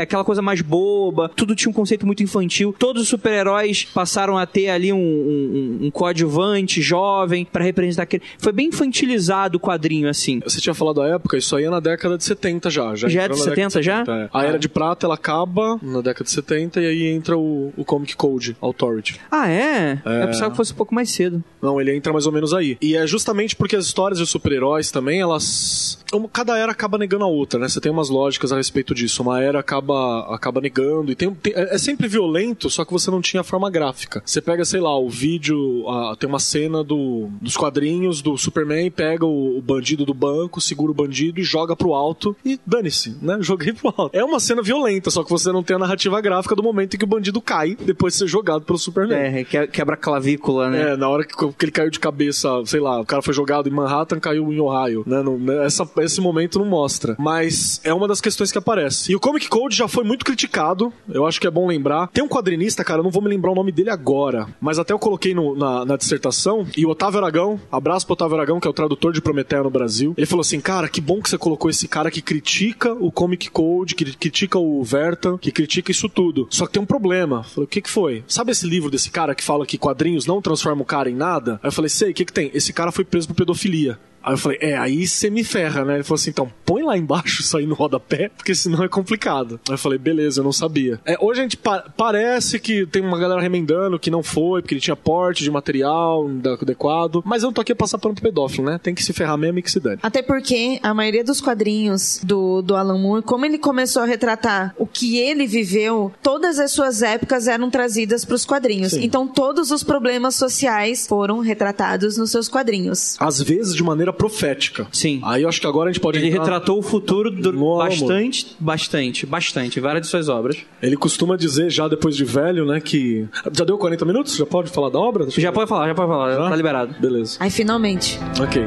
[0.00, 2.74] aquela coisa mais boba, tudo tinha um conceito muito infantil.
[2.78, 8.22] Todos os super-heróis passaram a ter ali um, um, um coadjuvante jovem pra representar aquele.
[8.38, 10.40] Foi bem infantilizado o quadrinho, assim.
[10.44, 12.94] Você tinha falado da época, isso aí é na década de 70 já.
[12.94, 14.04] Já, Já é de na década 70 já?
[14.06, 14.28] é.
[14.32, 17.84] A Era de Prata, ela acaba na década de 70 e aí entra o, o
[17.84, 19.20] Comic Code Authority.
[19.30, 19.98] Ah, é?
[20.04, 20.22] É.
[20.22, 21.42] Eu pensava que fosse um pouco mais cedo.
[21.62, 22.76] Não, ele entra mais ou menos aí.
[22.80, 25.98] E é justamente porque as histórias de super-heróis também, elas.
[26.32, 27.68] Cada era acaba negando a outra, né?
[27.68, 29.22] Você tem umas lógicas a respeito disso.
[29.22, 31.10] Uma era acaba, acaba negando.
[31.10, 34.22] E tem, tem- é é sempre violento, só que você não tinha a forma gráfica.
[34.24, 35.88] Você pega, sei lá, o vídeo.
[35.88, 40.60] a- tem uma cena do, dos quadrinhos do Superman, pega o, o bandido do banco,
[40.60, 42.36] segura o bandido e joga pro alto.
[42.44, 43.38] E dane-se, né?
[43.42, 44.16] Joguei pro alto.
[44.16, 46.98] É uma cena violenta, só que você não tem a narrativa gráfica do momento em
[46.98, 49.18] que o bandido cai depois de ser jogado pelo Superman.
[49.18, 50.92] É, que- quebra a clavícula, né?
[50.92, 53.68] É, na hora que, que ele caiu de cabeça, sei lá, o cara foi jogado
[53.68, 55.22] em Manhattan, caiu em Ohio, né?
[55.22, 57.16] Não- né, essa, esse momento não mostra.
[57.18, 59.12] Mas é uma das questões que aparece.
[59.12, 62.08] E o Comic Code já foi muito criticado, eu acho que é bom lembrar.
[62.08, 64.92] Tem um quadrinista, cara, eu não vou me lembrar o nome dele agora, mas até
[64.92, 68.66] eu coloquei no- na, na dissertação, e o Otávio Aragão, abraço pro Otávio Aragão, que
[68.66, 71.38] é o tradutor de Prometeia no Brasil, ele falou assim, cara, que bom que você
[71.38, 76.08] colocou esse cara que critica o Comic Code, que critica o Vertan, que critica isso
[76.08, 76.46] tudo.
[76.50, 77.38] Só que tem um problema.
[77.38, 78.24] Eu falei, o que que foi?
[78.26, 81.54] Sabe esse livro desse cara que fala que quadrinhos não transformam o cara em nada?
[81.62, 82.50] Aí eu falei, sei, o que que tem?
[82.54, 83.98] Esse cara foi preso por pedofilia.
[84.24, 85.94] Aí eu falei, é, aí você me ferra, né?
[85.96, 89.60] Ele falou assim, então põe lá embaixo isso aí no rodapé, porque senão é complicado.
[89.68, 90.98] Aí eu falei, beleza, eu não sabia.
[91.04, 94.74] É, hoje a gente pa- parece que tem uma galera remendando que não foi, porque
[94.74, 96.26] ele tinha porte de material
[96.60, 98.80] adequado, mas eu não tô aqui pra passar pano pro pedófilo, né?
[98.82, 99.98] Tem que se ferrar mesmo e que se dane.
[100.02, 104.74] Até porque a maioria dos quadrinhos do, do Alan Moore, como ele começou a retratar
[104.78, 108.92] o que ele viveu, todas as suas épocas eram trazidas para os quadrinhos.
[108.92, 109.04] Sim.
[109.04, 113.16] Então todos os problemas sociais foram retratados nos seus quadrinhos.
[113.20, 114.86] Às vezes de maneira profética.
[114.92, 115.20] Sim.
[115.24, 117.58] Aí eu acho que agora a gente pode Ele entrar- retratou o futuro do- No
[117.80, 117.84] amor.
[117.88, 119.80] bastante, bastante, bastante.
[119.80, 120.56] Várias de suas obras.
[120.82, 123.26] Ele costuma dizer, já depois de velho, né, que...
[123.52, 124.36] Já deu 40 minutos?
[124.36, 125.24] Já pode falar da obra?
[125.24, 125.54] Deixa Já ver.
[125.54, 126.48] pode falar, já pode falar, Já?
[126.48, 126.94] tá liberado.
[127.00, 127.36] Beleza.
[127.40, 128.18] Aí finalmente.
[128.42, 128.62] Ok.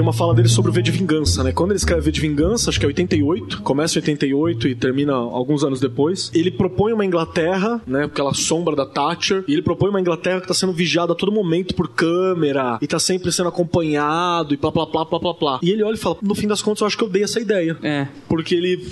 [0.00, 1.52] Tem uma fala dele sobre o V de Vingança, né?
[1.52, 5.12] Quando ele escreve V de Vingança, acho que é 88, começa em 88 e termina
[5.12, 8.04] alguns anos depois, ele propõe uma Inglaterra, né?
[8.04, 11.30] Aquela sombra da Thatcher, e ele propõe uma Inglaterra que tá sendo vigiada a todo
[11.30, 15.60] momento por câmera, e tá sempre sendo acompanhado, e plá, plá, plá, plá, plá, plá.
[15.62, 17.38] E ele olha e fala, no fim das contas, eu acho que eu dei essa
[17.38, 17.76] ideia.
[17.82, 18.08] É.
[18.26, 18.82] Porque ele.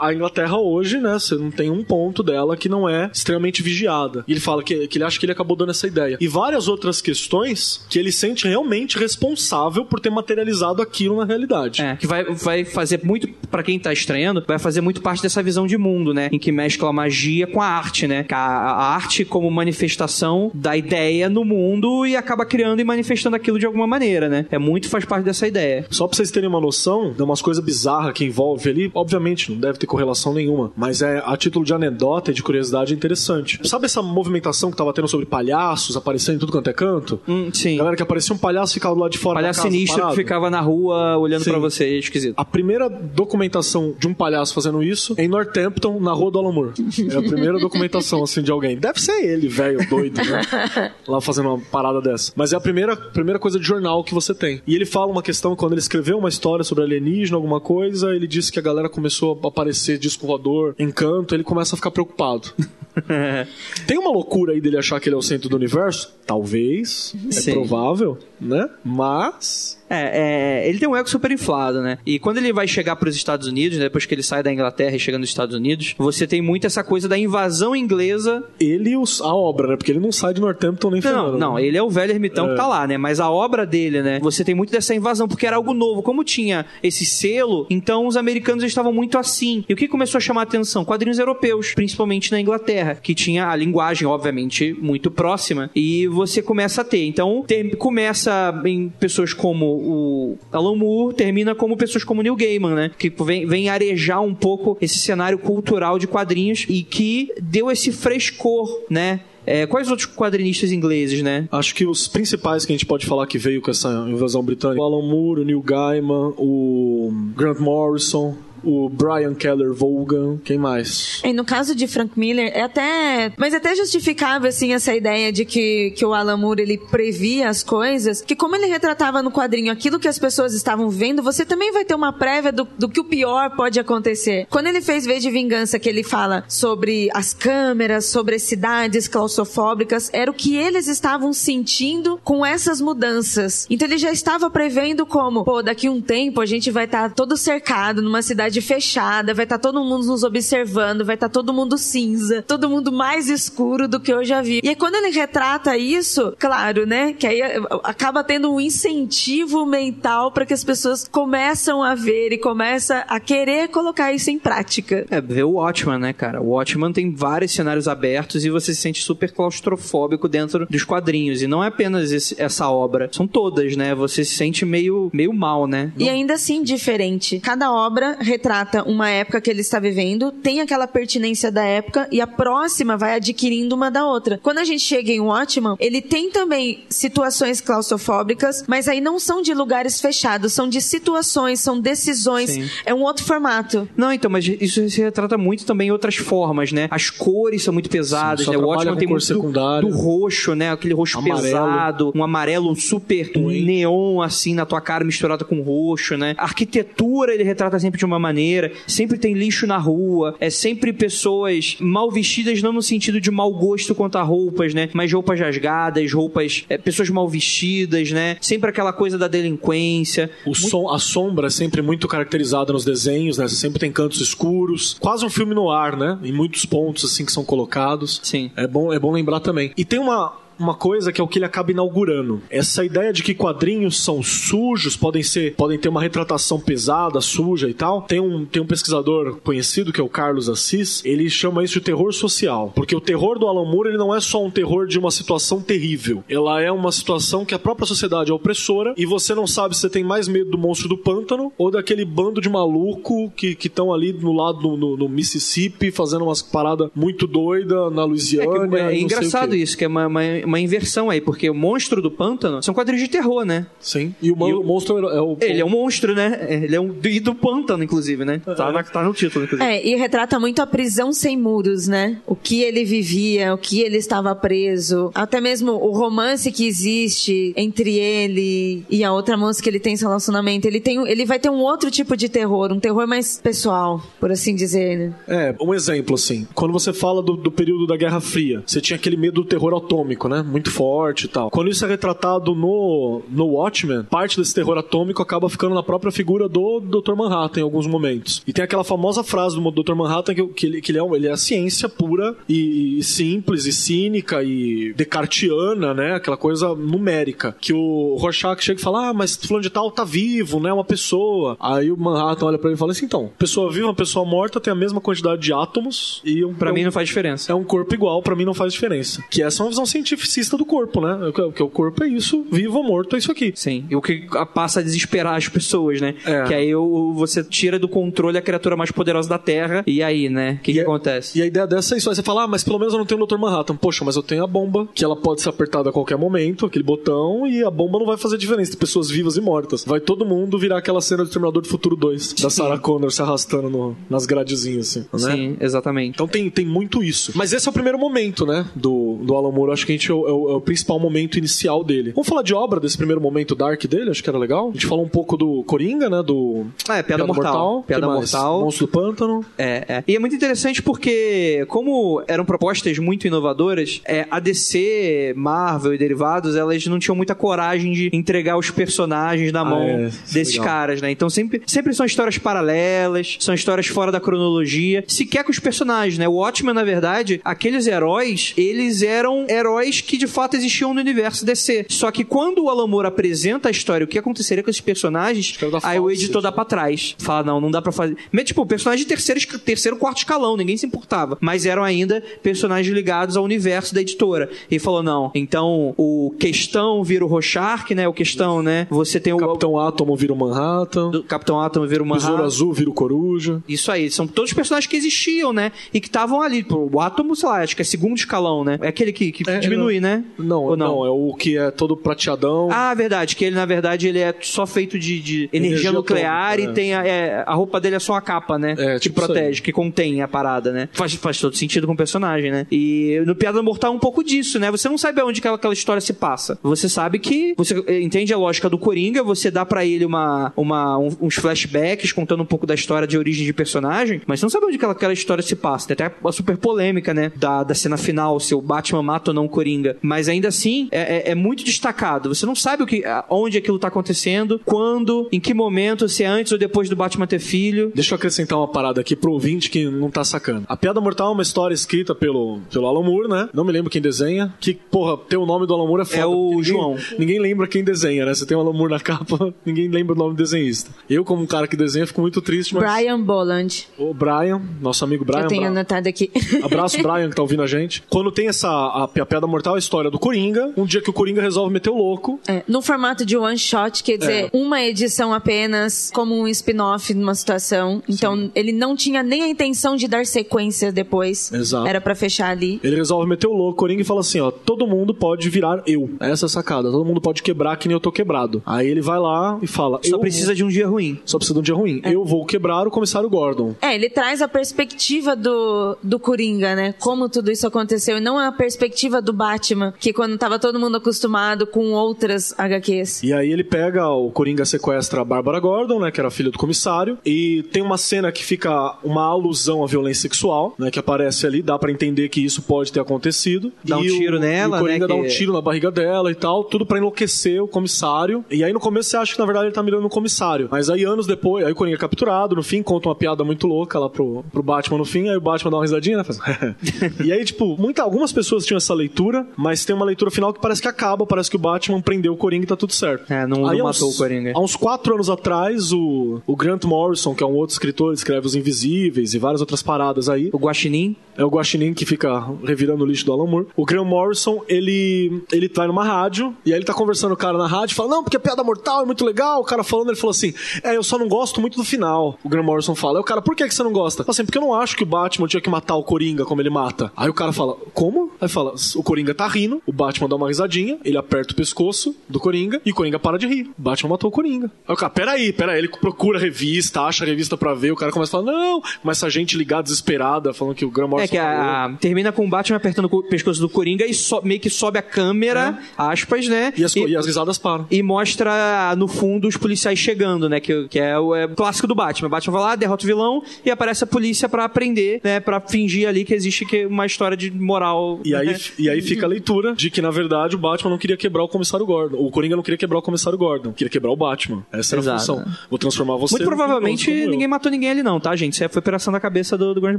[0.00, 1.12] A Inglaterra hoje, né?
[1.12, 4.24] Você não tem um ponto dela que não é extremamente vigiada.
[4.26, 6.18] E ele fala que, que ele acha que ele acabou dando essa ideia.
[6.20, 11.82] E várias outras questões que ele sente realmente responsável por ter materializado aquilo na realidade.
[11.82, 15.42] É, que vai, vai fazer muito, pra quem tá estranhando, vai fazer muito parte dessa
[15.42, 16.28] visão de mundo, né?
[16.32, 18.24] Em que mescla a magia com a arte, né?
[18.30, 23.58] A, a arte como manifestação da ideia no mundo e acaba criando e manifestando aquilo
[23.58, 24.46] de alguma maneira, né?
[24.50, 25.86] É muito faz parte dessa ideia.
[25.90, 29.58] Só pra vocês terem uma noção de umas coisas bizarras que envolve ali, obviamente não
[29.58, 33.60] deve ter correlação nenhuma, mas é a título de anedota e de curiosidade interessante.
[33.64, 37.20] Sabe essa movimentação que tava tendo sobre palhaços aparecendo em tudo quanto é canto?
[37.28, 37.76] Hum, sim.
[37.76, 40.16] Galera que aparecia um palhaço e ficava do lado de fora Palhaço casa sinistro parado.
[40.16, 42.34] que ficava ficava na rua olhando pra você, é esquisito.
[42.36, 46.52] A primeira documentação de um palhaço fazendo isso é em Northampton, na rua do Alan
[46.52, 46.72] Moore.
[47.10, 48.76] É a primeira documentação, assim, de alguém.
[48.76, 50.92] Deve ser ele, velho, doido, né?
[51.06, 52.32] Lá fazendo uma parada dessa.
[52.36, 54.62] Mas é a primeira, primeira coisa de jornal que você tem.
[54.66, 58.26] E ele fala uma questão, quando ele escreveu uma história sobre alienígena, alguma coisa, ele
[58.26, 62.52] disse que a galera começou a aparecer disco voador, encanto, ele começa a ficar preocupado.
[63.86, 66.14] Tem uma loucura aí dele achar que ele é o centro do universo?
[66.26, 67.14] Talvez.
[67.28, 67.52] É Sim.
[67.52, 68.68] provável, né?
[68.84, 69.76] Mas.
[69.88, 71.98] É, é, ele tem um ego super inflado, né?
[72.04, 74.52] E quando ele vai chegar para os Estados Unidos, né, depois que ele sai da
[74.52, 78.42] Inglaterra e chega nos Estados Unidos, você tem muito essa coisa da invasão inglesa.
[78.58, 79.76] Ele e os- a obra, né?
[79.76, 81.64] Porque ele não sai de Northampton nem Não, ferrando, não, né?
[81.64, 82.50] ele é o velho ermitão É.
[82.50, 82.98] que tá lá, né?
[82.98, 84.18] Mas a obra dele, né?
[84.20, 86.02] Você tem muito dessa invasão, porque era algo novo.
[86.02, 89.64] Como tinha esse selo, então os americanos estavam muito assim.
[89.68, 90.84] E o que começou a chamar a atenção?
[90.84, 95.70] Quadrinhos europeus, principalmente na Inglaterra, que tinha a linguagem, obviamente, muito próxima.
[95.76, 97.06] E você começa a ter.
[97.06, 98.25] Então, tem- começa
[98.64, 102.90] em pessoas como o Alan Moore, termina como pessoas como Neil Gaiman, né?
[102.98, 107.92] Que vem, vem arejar um pouco esse cenário cultural de quadrinhos e que deu esse
[107.92, 109.20] frescor, né?
[109.46, 111.48] É, quais outros quadrinistas ingleses, né?
[111.52, 114.82] Acho que os principais que a gente pode falar que veio com essa invasão britânica,
[114.82, 121.22] o Alan Moore, o Neil Gaiman, o Grant Morrison, o Brian Keller Vaughan, quem mais?
[121.24, 123.32] E no caso de Frank Miller, é até.
[123.36, 127.48] Mas é até justificável, assim, essa ideia de que, que o Alan Moore ele previa
[127.48, 131.44] as coisas, que como ele retratava no quadrinho aquilo que as pessoas estavam vendo, você
[131.44, 134.46] também vai ter uma prévia do, do que o pior pode acontecer.
[134.50, 139.06] Quando ele fez V de Vingança, que ele fala sobre as câmeras, sobre as cidades
[139.06, 143.66] claustrofóbicas, era o que eles estavam sentindo com essas mudanças.
[143.70, 147.36] Então ele já estava prevendo como, pô, daqui um tempo a gente vai estar todo
[147.36, 152.42] cercado numa cidade fechada, vai estar todo mundo nos observando, vai estar todo mundo cinza,
[152.42, 154.60] todo mundo mais escuro do que eu já vi.
[154.62, 159.64] E aí quando ele retrata isso, claro, né, que aí eh, acaba tendo um incentivo
[159.66, 164.38] mental para que as pessoas começam a ver e começam a querer colocar isso em
[164.38, 165.06] prática.
[165.10, 166.40] É, ver o Watchman, né, cara?
[166.40, 171.42] O Watchman tem vários cenários abertos e você se sente super claustrofóbico dentro dos quadrinhos.
[171.42, 173.94] E não é apenas esse- essa obra, são todas, né?
[173.94, 175.92] Você se sente meio, meio mal, né?
[175.96, 177.40] E ainda assim diferente.
[177.40, 182.20] Cada obra retrata uma época que ele está vivendo, tem aquela pertinência da época e
[182.20, 184.38] a próxima vai adquirindo uma da outra.
[184.42, 189.40] Quando a gente chega em Watchman, ele tem também situações claustrofóbicas, mas aí não são
[189.40, 192.50] de lugares fechados, são de situações, são decisões.
[192.50, 192.68] Sim.
[192.84, 193.88] É um outro formato.
[193.96, 196.88] Não, então, mas isso se retrata muito também em outras formas, né?
[196.90, 198.58] As cores são muito pesadas, Sim, né?
[198.58, 200.70] O Watchman tem muito do, do roxo, né?
[200.70, 201.42] Aquele roxo Amarelo.
[201.42, 206.34] pesado, um amarelo super neon, assim, na tua cara misturado com roxo, né?
[206.36, 210.92] A arquitetura ele retrata sempre de uma maneira, sempre tem lixo na rua, é sempre
[210.92, 214.88] pessoas mal vestidas, não no sentido de mau gosto quanto a roupas, né?
[214.92, 218.36] Mas roupas rasgadas, roupas, é, pessoas mal vestidas, né?
[218.40, 220.30] Sempre aquela coisa da delinquência.
[220.44, 223.46] O som, a sombra é sempre muito caracterizada nos desenhos, né?
[223.46, 224.96] Você sempre tem cantos escuros.
[225.00, 226.18] Quase um filme no ar, né?
[226.22, 228.20] Em muitos pontos, assim, que são colocados.
[228.22, 228.50] Sim.
[228.56, 229.72] É bom, é bom lembrar também.
[229.76, 230.45] E tem uma.
[230.58, 232.40] Uma coisa que é o que ele acaba inaugurando.
[232.50, 237.68] Essa ideia de que quadrinhos são sujos, podem ser, podem ter uma retratação pesada, suja
[237.68, 238.02] e tal.
[238.02, 241.80] Tem um, tem um pesquisador conhecido que é o Carlos Assis, ele chama isso de
[241.80, 242.72] terror social.
[242.74, 245.60] Porque o terror do Alan Moore, ele não é só um terror de uma situação
[245.60, 246.22] terrível.
[246.28, 249.82] Ela é uma situação que a própria sociedade é opressora e você não sabe se
[249.82, 253.92] você tem mais medo do monstro do pântano ou daquele bando de maluco que estão
[253.92, 258.68] ali no lado no, no- Mississippi fazendo umas paradas muito doidas na É, Louisiana.
[258.68, 261.48] que é e sei o engraçado isso, que é uma, uma, uma inversão aí, porque
[261.50, 263.66] o monstro do pântano são quadrinhos de terror, né?
[263.80, 264.14] Sim.
[264.22, 265.36] E o, E o- monstro é o.
[265.40, 266.46] Ele é um monstro, né?
[266.48, 268.40] Ele é um e do pântano, inclusive, né?
[268.56, 269.68] Tá, na- tá no título, inclusive.
[269.68, 272.18] É, e retrata muito a prisão sem muros, né?
[272.26, 277.52] O que ele vivia, o que ele estava preso, até mesmo o romance que existe
[277.56, 280.66] entre ele e a outra moça que ele tem esse relacionamento.
[280.66, 284.02] Ele tem, um- ele vai ter um outro tipo de terror, um terror mais pessoal,
[284.20, 285.14] por assim dizer, né?
[285.28, 286.46] É, um exemplo assim.
[286.54, 289.74] Quando você fala do, do período da Guerra Fria, você tinha aquele medo do terror
[289.76, 290.35] atômico, né?
[290.42, 291.50] Muito forte e tal.
[291.50, 296.10] Quando isso é retratado no, no Watchmen, parte desse terror atômico acaba ficando na própria
[296.12, 297.14] figura do Dr.
[297.14, 298.42] Manhattan em alguns momentos.
[298.46, 299.94] E tem aquela famosa frase do Dr.
[299.94, 303.66] Manhattan que, que, ele, que ele, é, ele é a ciência pura e, e simples
[303.66, 306.14] e cínica e descartiana, né?
[306.14, 307.56] Aquela coisa numérica.
[307.60, 310.72] Que o Rorschach chega e fala: Ah, mas fulano de tal tá vivo, né?
[310.72, 311.56] Uma pessoa.
[311.60, 314.60] Aí o Manhattan olha pra ele e fala assim: então, pessoa viva, uma pessoa morta
[314.60, 317.50] tem a mesma quantidade de átomos e um, Pra é mim um- não faz diferença.
[317.52, 319.22] é um corpo igual, pra mim não faz diferença.
[319.30, 321.30] Que essa é uma visão científica sacrificista do corpo, né?
[321.34, 323.52] Porque o corpo é isso, vivo ou morto é isso aqui.
[323.54, 326.14] Sim, e o que passa a desesperar as pessoas, né?
[326.24, 326.44] É.
[326.44, 326.72] Que aí
[327.14, 330.58] você tira do controle a criatura mais poderosa da Terra, e aí, né?
[330.60, 331.38] O que, que acontece?
[331.38, 332.08] E a ideia dessa é isso.
[332.10, 333.38] Aí você fala, ah, mas pelo menos eu não tenho o Dr.
[333.38, 333.76] Manhattan.
[333.76, 336.84] Poxa, mas eu tenho a bomba, que ela pode ser apertada a qualquer momento, aquele
[336.84, 338.72] botão, e a bomba não vai fazer diferença.
[338.72, 339.84] Tem pessoas vivas e mortas.
[339.84, 343.22] Vai todo mundo virar aquela cena do Terminador do Futuro 2, da Sarah Connor se
[343.22, 345.06] arrastando no- nas gradezinhas, assim.
[345.26, 345.34] Né?
[345.36, 346.14] Sim, exatamente.
[346.14, 347.32] Então tem, tem muito isso.
[347.34, 348.66] Mas esse é o primeiro momento, né?
[348.74, 349.72] Do, do Alan Moore.
[349.72, 352.12] Acho que a gente é o, é o- é o principal momento inicial dele.
[352.12, 354.10] Vamos falar de obra desse primeiro momento dark dele?
[354.10, 354.68] Acho que era legal.
[354.70, 356.22] A gente falou um pouco do Coringa, né?
[356.22, 356.66] Do.
[356.88, 357.82] Ah, é, Piada Mortal.
[357.82, 358.06] Que Piada?
[358.06, 358.60] Mortal.
[358.62, 359.44] Monstro do Pântano.
[359.58, 360.04] É, é.
[360.06, 365.98] E é muito interessante porque, como eram propostas muito inovadoras, é, a DC, Marvel e
[365.98, 370.54] derivados, elas não tinham muita coragem de entregar os personagens na mão é, é desses
[370.54, 370.64] legal.
[370.66, 371.10] caras, né?
[371.10, 376.18] Então sempre, sempre são histórias paralelas, são histórias fora da cronologia, sequer com os personagens,
[376.18, 376.28] né?
[376.28, 381.44] O Watchmen, na verdade, aqueles heróis, eles eram heróis que de fato existiam no universo
[381.44, 381.86] DC.
[381.88, 385.56] Só que quando o Alan Moore apresenta a história, o que aconteceria com esses personagens,
[385.56, 387.14] da aí o editor dá pra trás.
[387.18, 388.16] Fala, não, não dá pra fazer.
[388.32, 391.36] Mas, tipo, personagem de terceiro, terceiro, quarto escalão, ninguém se importava.
[391.40, 394.50] Mas eram ainda personagens ligados ao universo da editora.
[394.70, 398.06] E falou, não, então o Questão vira o Rorschach, né?
[398.08, 398.86] O Questão, né?
[398.90, 401.08] Você tem o Capitão Átomo vira o Manhattan.
[401.10, 402.46] o Capitão Atom vira o Besouro Manhattan.
[402.46, 403.62] Azul vira o Coruja.
[403.68, 405.72] Isso aí, são todos os personagens que existiam, né?
[405.92, 406.64] E que estavam ali.
[406.70, 408.78] O Átomo, sei lá, acho que é segundo escalão, né?
[408.80, 410.24] É aquele que, que É, diminui, né?
[410.38, 412.68] Não, Ou não, é o que é todo prateadão.
[412.70, 416.52] Ah, verdade, que ele, na verdade, ele é só feito de, de energia, Energia nuclear
[416.52, 416.74] atômica, e é.
[416.74, 418.74] tem a, é, a roupa dele é só a capa, né?
[418.78, 420.88] É, que tipo protege, que contém a parada, né?
[420.92, 422.66] Faz, faz todo sentido com o personagem, né?
[422.70, 424.70] E no Piada Mortal é um pouco disso, né?
[424.70, 426.58] Você não sabe aonde que aquela história se passa.
[426.62, 430.98] Você sabe que você entende a lógica do Coringa, você dá pra ele uma, uma,
[430.98, 434.50] um- uns flashbacks contando um pouco da história de origem de personagem, mas você não
[434.50, 435.94] sabe onde aquela, aquela história se passa.
[435.94, 437.32] Tem até a super polêmica, né?
[437.36, 439.85] Da, da cena final, se o Batman mata ou não o Coringa.
[440.02, 442.34] Mas ainda assim, é, é- é muito destacado.
[442.34, 446.26] Você não sabe o que, onde aquilo tá acontecendo, quando, em que momento, se é
[446.26, 447.92] antes ou depois do Batman ter filho.
[447.94, 450.64] Deixa eu acrescentar uma parada aqui pro ouvinte que não tá sacando.
[450.68, 453.48] A Piada Mortal é uma história escrita pelo, pelo Alan Moore, né?
[453.52, 454.52] Não me lembro quem desenha.
[454.60, 456.20] Que, porra, ter o nome do Alan Moore é foda.
[456.22, 456.96] É o porque ninguém- João.
[457.18, 458.34] Ninguém lembra quem desenha, né?
[458.34, 460.90] Você tem o Alan Moore na capa, ninguém lembra o nome do desenhista.
[461.08, 462.82] Eu, como um cara que desenha, fico muito triste, mas...
[462.84, 463.86] Brian Boland.
[463.98, 465.42] O Brian, nosso amigo Brian.
[465.42, 466.30] eu tenho Bra- anotado aqui.
[466.62, 468.02] Abraço, Brian, que tá ouvindo a gente.
[468.08, 471.12] Quando tem essa a, a piada mortal, a história do Coringa, um dia que o
[471.12, 472.38] Coringa resolve meter o louco.
[472.46, 474.50] É, no formato de one shot, quer dizer, É.
[474.52, 478.02] uma edição apenas, como um spin-off numa situação.
[478.08, 481.52] Então, ele não tinha nem a intenção de dar sequência depois.
[481.52, 481.86] Exato.
[481.86, 482.80] Era pra fechar ali.
[482.82, 486.10] Ele resolve meter o louco, Coringa, e fala assim: ó, todo mundo pode virar eu.
[486.20, 486.90] Essa é a sacada.
[486.90, 488.62] Todo mundo pode quebrar que nem eu tô quebrado.
[488.66, 491.18] Aí ele vai lá e fala: Só eu precisa de um dia ruim.
[491.24, 492.00] Só precisa de um dia ruim.
[492.04, 493.74] Eu vou quebrar o comissário Gordon.
[493.80, 496.94] É, ele traz a perspectiva do, do Coringa, né?
[496.98, 498.18] Como tudo isso aconteceu.
[498.18, 499.55] E não a perspectiva do Batman,
[499.98, 503.22] que quando tava todo mundo acostumado com outras HQs.
[503.22, 506.58] E aí ele pega, o Coringa sequestra a Bárbara Gordon, né, que era filha do
[506.58, 511.46] comissário, e tem uma cena que fica uma alusão à violência sexual, né, que aparece
[511.46, 513.72] ali, dá pra entender que isso pode ter acontecido.
[513.84, 515.60] Dá um E o- tiro nela, e o Coringa né, dá um que- tiro na
[515.60, 518.44] barriga dela e tal, tudo pra enlouquecer o comissário.
[518.50, 520.88] E aí no começo você acha que na verdade ele tá mirando no comissário, mas
[520.90, 523.98] aí anos depois, aí o Coringa é capturado, no fim conta uma piada muito louca
[523.98, 526.38] lá pro, pro Batman no fim, aí o Batman dá uma risadinha, né, faz...
[527.24, 530.60] e aí tipo, muita, algumas pessoas tinham essa leitura, mas tem uma leitura final que
[530.60, 533.30] parece que acaba, parece que o Batman prendeu o Coringa e tá tudo certo.
[533.32, 534.52] É, não- não Aí, há matou uns- o Coringa.
[534.54, 538.46] Há uns quatro anos atrás, o, o Grant Morrison, que é um outro escritor, escreve
[538.46, 540.50] Os Invisíveis e várias outras paradas aí.
[540.52, 541.16] O Guaxinim.
[541.36, 543.66] É o Guaxinim que fica revirando o lixo do Alan Moore.
[543.76, 547.38] O Grant Morrison, ele, ele vai numa rádio, e aí ele tá conversando com o
[547.38, 549.60] cara na rádio, fala, não, porque a piada mortal é muito legal.
[549.60, 552.38] O cara falando, ele falou assim, é, eu só não gosto muito do final.
[552.42, 554.24] O Grant Morrison fala, aí o cara, por que, que você não gosta?
[554.24, 556.60] Fala assim, porque eu não acho que o Batman tinha que matar o Coringa como
[556.60, 557.12] ele mata.
[557.16, 558.30] Aí o cara fala, como?
[558.40, 562.14] Aí fala, o Coringa tá rindo, o Batman dá uma risadinha, ele aperta o pescoço
[562.28, 563.70] do Coringa, e o Coringa para de rir.
[563.78, 564.70] O Batman matou o Coringa.
[564.86, 568.12] Aí o cara, peraí, peraí, ele procura revista, acha a revista pra ver, o cara
[568.12, 571.30] começa a falar, não, começa a gente ligar desesperada, falando que o Grant Morrison É
[571.30, 574.40] que a, a- termina com o Batman apertando o co- pescoço do Coringa e so-
[574.42, 576.72] meio que sobe a câmera, aspas, né?
[576.76, 576.80] É.
[576.80, 577.86] E as, co- e as risadas param.
[577.90, 580.60] e mostra no fundo os policiais chegando, né?
[580.60, 582.26] Que, que é o é clássico do Batman.
[582.28, 585.40] O Batman vai lá, derrota o vilão e aparece a polícia pra aprender, né?
[585.40, 588.20] Pra fingir ali que existe que uma história de moral.
[588.24, 588.56] E aí, né?
[588.78, 591.48] e aí fica a leitura de que, na verdade, o Batman não queria quebrar o
[591.48, 592.16] comissário Gordon.
[592.18, 593.72] O Coringa não queria quebrar o comissário Gordon.
[593.72, 594.64] Queria quebrar o Batman.
[594.72, 595.18] Essa era a Exato.
[595.20, 595.44] função.
[595.70, 598.54] Vou transformar você Muito provavelmente ninguém matou ninguém ali, não, tá, gente?
[598.54, 599.98] Isso aí foi operação da cabeça do, do Grant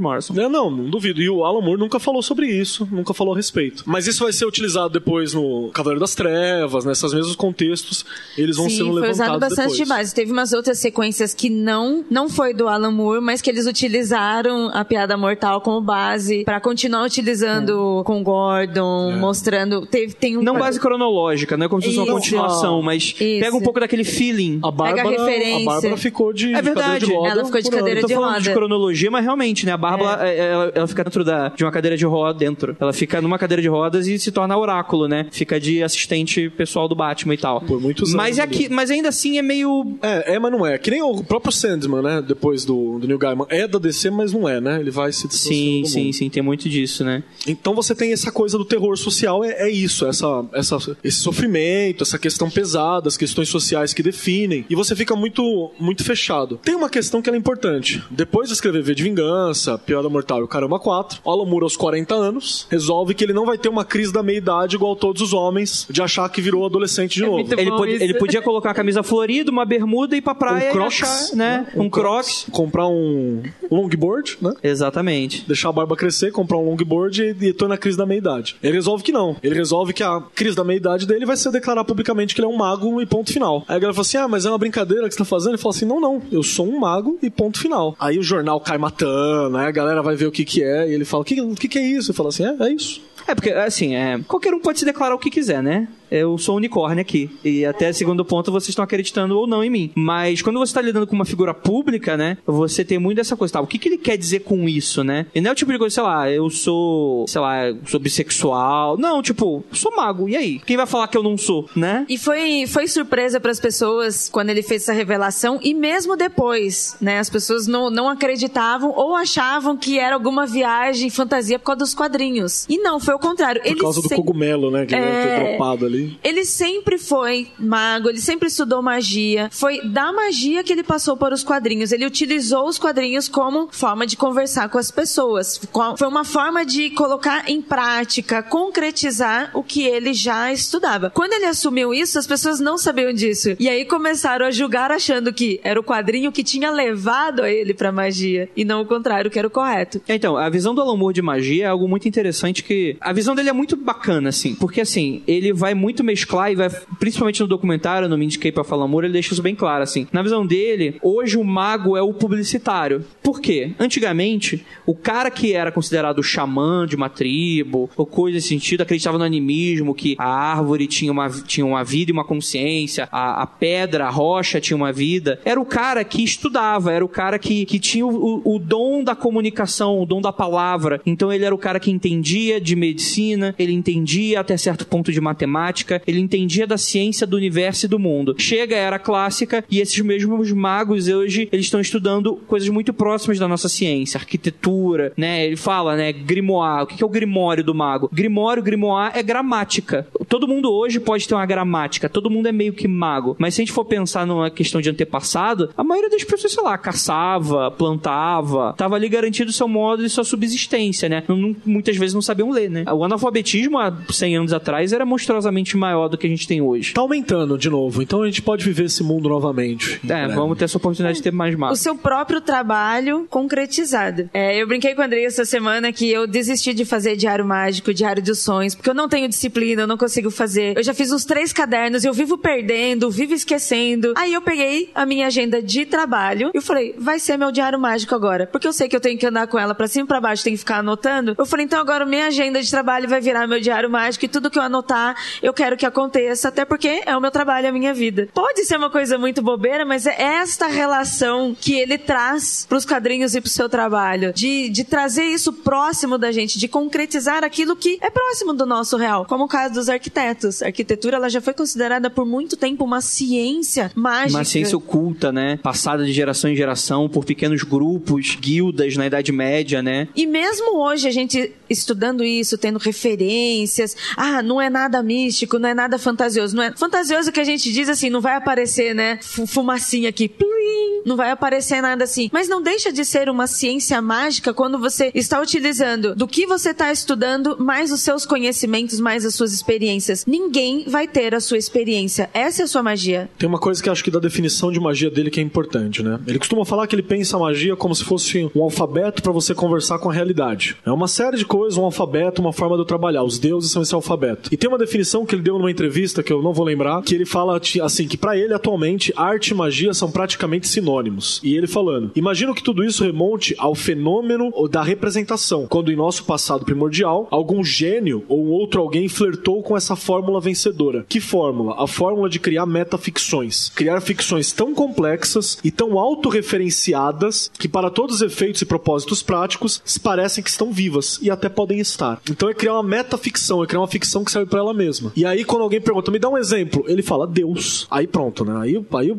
[0.00, 0.34] Morrison.
[0.38, 1.17] É, não, não duvido.
[1.22, 3.82] E o Alan Moore nunca falou sobre isso, nunca falou a respeito.
[3.86, 8.04] Mas isso vai ser utilizado depois no Cavaleiro das Trevas, nesses mesmos contextos,
[8.36, 9.76] eles vão Sim, sendo foi levantados usado bastante depois.
[9.78, 10.14] de base.
[10.14, 14.70] Teve umas outras sequências que não não foi do Alan Moore, mas que eles utilizaram
[14.72, 20.58] a piada mortal como base pra continuar utilizando com Gordon, mostrando teve tem um Não
[20.58, 23.16] base cronológica, não é como se fosse uma continuação, mas Isso.
[23.18, 24.60] pega um pouco daquele feeling.
[24.62, 25.62] A Bárbara, referência.
[25.62, 27.28] a Bárbara ficou de, É de cadeira verdade, de roda.
[27.28, 28.58] ela ficou de cadeira Eu tô de falando de roda.
[28.60, 29.72] cronologia, mas realmente, né?
[29.72, 32.76] A Bárbara, é, ela, ela fica dentro da, de uma cadeira de roda dentro.
[32.78, 35.26] Ela fica numa cadeira de rodas e se torna oráculo, né?
[35.30, 37.60] Fica de assistente pessoal do Batman e tal.
[37.62, 39.98] Por muitos mas, é anos, aqui, mas ainda assim é meio.
[40.02, 40.76] É, é, mas não é.
[40.78, 42.22] Que nem o próprio Sandman, né?
[42.26, 43.46] Depois do, do Neil Gaiman.
[43.48, 44.80] É da DC, mas não é, né?
[44.80, 47.22] Ele vai se Sim, sim, sim, tem muito disso, né?
[47.46, 52.02] Então você tem essa coisa do terror social, é, é isso, essa, essa, esse sofrimento,
[52.02, 56.58] essa questão pesada, as questões sociais que definem, e você fica muito, muito fechado.
[56.62, 58.02] Tem uma questão que é importante.
[58.10, 61.64] Depois de escrever V de Vingança, Piada Mortal e o Caramba 4, o Alan Moore,
[61.64, 65.22] aos 40 anos, resolve que ele não vai ter uma crise da meia-idade igual todos
[65.22, 67.38] os homens, de achar que virou adolescente de novo.
[67.38, 70.70] muito Ele, pode- ele podia colocar a camisa florida, uma bermuda e ir pra praia
[70.70, 71.66] Um Crocs, e achar, né?
[71.76, 72.46] Um, crocs.
[72.50, 74.52] Comprar um longboard, né?
[74.62, 75.44] Exatamente.
[75.46, 78.56] deixar a barba crescer, comprar um longboard e, e tô na crise da meia-idade.
[78.62, 79.36] Ele resolve que não.
[79.42, 82.50] Ele resolve que a crise da meia-idade dele vai ser declarar publicamente que ele é
[82.50, 83.64] um mago e ponto final.
[83.68, 85.50] Aí a galera fala assim: ah, mas é uma brincadeira que você tá fazendo?
[85.50, 87.94] Ele fala assim: não, não, eu sou um mago e ponto final.
[87.98, 91.04] Aí o jornal cai matando, aí a galera vai ver o que que é ele
[91.04, 92.10] fala: o que, que que é isso?
[92.10, 93.02] Ele fala assim: é, é isso.
[93.26, 95.88] É, porque, assim, é, qualquer um pode se declarar o que quiser, né?
[96.10, 97.30] Eu sou um unicórnio aqui.
[97.44, 99.90] E até segundo ponto, vocês estão acreditando ou não em mim.
[99.94, 102.38] Mas quando você está lidando com uma figura pública, né?
[102.46, 103.60] Você tem muito dessa coisa, tá?
[103.60, 105.26] O que, que ele quer dizer com isso, né?
[105.34, 107.56] E não é o tipo de coisa, sei lá, eu sou, sei lá,
[107.86, 108.96] sou bissexual.
[108.98, 110.28] Não, tipo, sou mago.
[110.28, 110.58] E aí?
[110.60, 112.04] Quem vai falar que eu não sou, né?
[112.08, 116.96] E foi, foi surpresa para as pessoas quando ele fez essa revelação, e mesmo depois,
[117.00, 117.18] né?
[117.18, 121.94] As pessoas não, não acreditavam ou achavam que era alguma viagem, fantasia por causa dos
[121.94, 122.66] quadrinhos.
[122.68, 123.62] E não, foi o contrário.
[123.62, 124.86] Por causa do cogumelo, né?
[124.86, 125.48] Que ele deve ter É.
[125.50, 125.97] dropado ali.
[126.22, 129.48] Ele sempre foi mago, ele sempre estudou magia.
[129.50, 131.92] Foi da magia que ele passou para os quadrinhos.
[131.92, 135.60] Ele utilizou os quadrinhos como forma de conversar com as pessoas.
[135.96, 141.10] Foi uma forma de colocar em prática, concretizar o que ele já estudava.
[141.10, 143.56] Quando ele assumiu isso, as pessoas não sabiam disso.
[143.58, 147.74] E aí começaram a julgar achando que era o quadrinho que tinha levado a ele
[147.74, 150.00] para magia e não o contrário, que era o correto.
[150.08, 152.96] Então, a visão do Alan Moore de magia é algo muito interessante que...
[153.00, 154.54] A visão dele é muito bacana, assim.
[154.54, 156.68] Porque, assim, ele vai muito mesclar e vai...
[156.98, 160.06] Principalmente no documentário, no Mindscape of Alan Moore, ele deixa isso bem claro, assim.
[160.12, 163.04] Na visão dele, hoje o mago é o publicitário.
[163.22, 163.72] Por quê?
[163.78, 169.18] Antigamente, o cara que era considerado xamã de uma tribo, ou coisa nesse sentido, acreditava
[169.18, 173.46] no animismo, que a árvore tinha uma, tinha uma vida e uma consciência, a, a
[173.46, 175.40] pedra, a rocha tinha uma vida.
[175.44, 179.14] Era o cara que estudava, era o cara que, que tinha o- o dom da
[179.14, 181.00] comunicação, o dom da palavra.
[181.04, 185.20] Então ele era o cara que entendia de medicina, ele entendia até certo ponto de
[185.20, 188.34] matemática, ele entendia da ciência do universo e do mundo.
[188.38, 193.38] Chega a era clássica e esses mesmos magos hoje, eles estão estudando coisas muito próximas
[193.38, 195.46] da nossa ciência, arquitetura, né?
[195.46, 196.84] Ele fala, né, grimoire.
[196.84, 198.08] O que é o grimório do mago?
[198.12, 200.06] Grimório, grimoire é gramática.
[200.28, 203.36] Todo mundo hoje pode ter uma gramática, todo mundo é meio que mago.
[203.38, 206.62] Mas se a gente for pensar numa questão de antepassado, a maioria das pessoas, sei
[206.62, 211.22] lá, caçava, plantava, tava ali garantido o seu modo e sua subsistência, né?
[211.28, 212.84] Não- muitas vezes não sabiam ler, né?
[212.92, 216.92] O analfabetismo há 100 anos atrás era monstruosamente maior do que a gente tem hoje.
[216.94, 220.00] Tá aumentando de novo, então a gente pode viver esse mundo novamente.
[220.04, 220.34] É, breve.
[220.34, 221.80] vamos ter essa oportunidade de ter mais o magos.
[221.80, 224.28] seu próprio trabalho concretizado.
[224.32, 227.92] É, eu brinquei com a Andrei essa semana que eu desisti de fazer diário mágico,
[227.92, 230.76] diário de sonhos, porque eu não tenho disciplina, eu não consigo fazer.
[230.76, 234.14] Eu já fiz uns três cadernos, eu vivo perdendo, vivo esquecendo.
[234.16, 237.78] Aí eu peguei a minha agenda de trabalho e eu falei, vai ser meu diário
[237.78, 240.08] mágico agora, porque eu sei que eu tenho que andar com ela pra cima e
[240.08, 241.34] pra baixo, tenho que ficar anotando.
[241.38, 244.50] Eu falei, então agora minha agenda de trabalho vai virar meu diário mágico e tudo
[244.50, 247.72] que eu anotar, eu quero que aconteça, até porque é o meu trabalho, é a
[247.72, 248.28] minha vida.
[248.32, 253.34] Pode ser uma coisa muito bobeira, mas é esta relação que ele traz pros quadrinhos
[253.34, 254.32] e pro seu trabalho.
[254.32, 258.96] De, de trazer isso próximo da gente, de concretizar aquilo que é próximo do nosso
[258.96, 259.26] real.
[259.26, 260.62] Como o caso dos arquitetos.
[260.62, 264.38] A arquitetura, ela já foi considerada por muito tempo uma ciência mágica.
[264.38, 265.58] Uma ciência oculta, né?
[265.60, 270.06] Passada de geração em geração por pequenos grupos, guildas na Idade Média, né?
[270.14, 275.68] E mesmo hoje a gente estudando isso, tendo referências, ah, não é nada místico, não
[275.68, 279.18] é nada fantasioso, não é fantasioso que a gente diz assim, não vai aparecer, né,
[279.22, 282.28] fu- fumacinha aqui, plim, não vai aparecer nada assim.
[282.32, 286.70] Mas não deixa de ser uma ciência mágica quando você está utilizando do que você
[286.70, 290.24] está estudando, mais os seus conhecimentos, mais as suas experiências.
[290.26, 292.28] Ninguém vai ter a sua experiência.
[292.34, 293.30] Essa é a sua magia.
[293.38, 296.18] Tem uma coisa que acho que da definição de magia dele que é importante, né?
[296.26, 299.54] Ele costuma falar que ele pensa a magia como se fosse um alfabeto para você
[299.54, 300.76] conversar com a realidade.
[300.84, 303.22] É uma série de coisas, um alfabeto, uma forma de eu trabalhar.
[303.22, 304.48] Os deuses são esse alfabeto.
[304.52, 307.14] E tem uma definição que ele deu numa entrevista que eu não vou lembrar, que
[307.14, 311.40] ele fala assim que para ele atualmente arte e magia são praticamente sinônimos.
[311.42, 316.24] E ele falando: "Imagino que tudo isso remonte ao fenômeno da representação, quando em nosso
[316.24, 321.04] passado primordial algum gênio ou outro alguém flertou com essa fórmula vencedora.
[321.08, 321.82] Que fórmula?
[321.82, 323.70] A fórmula de criar metaficções.
[323.70, 329.82] Criar ficções tão complexas e tão autorreferenciadas que para todos os efeitos e propósitos práticos
[330.02, 332.20] parecem que estão vivas e até podem estar.
[332.30, 335.12] Então é criar uma metaficção, é criar uma ficção que serve para ela mesma.
[335.16, 337.86] E aí quando alguém pergunta, me dá um exemplo, ele fala Deus.
[337.90, 338.58] Aí pronto, né?
[338.60, 339.16] Aí, aí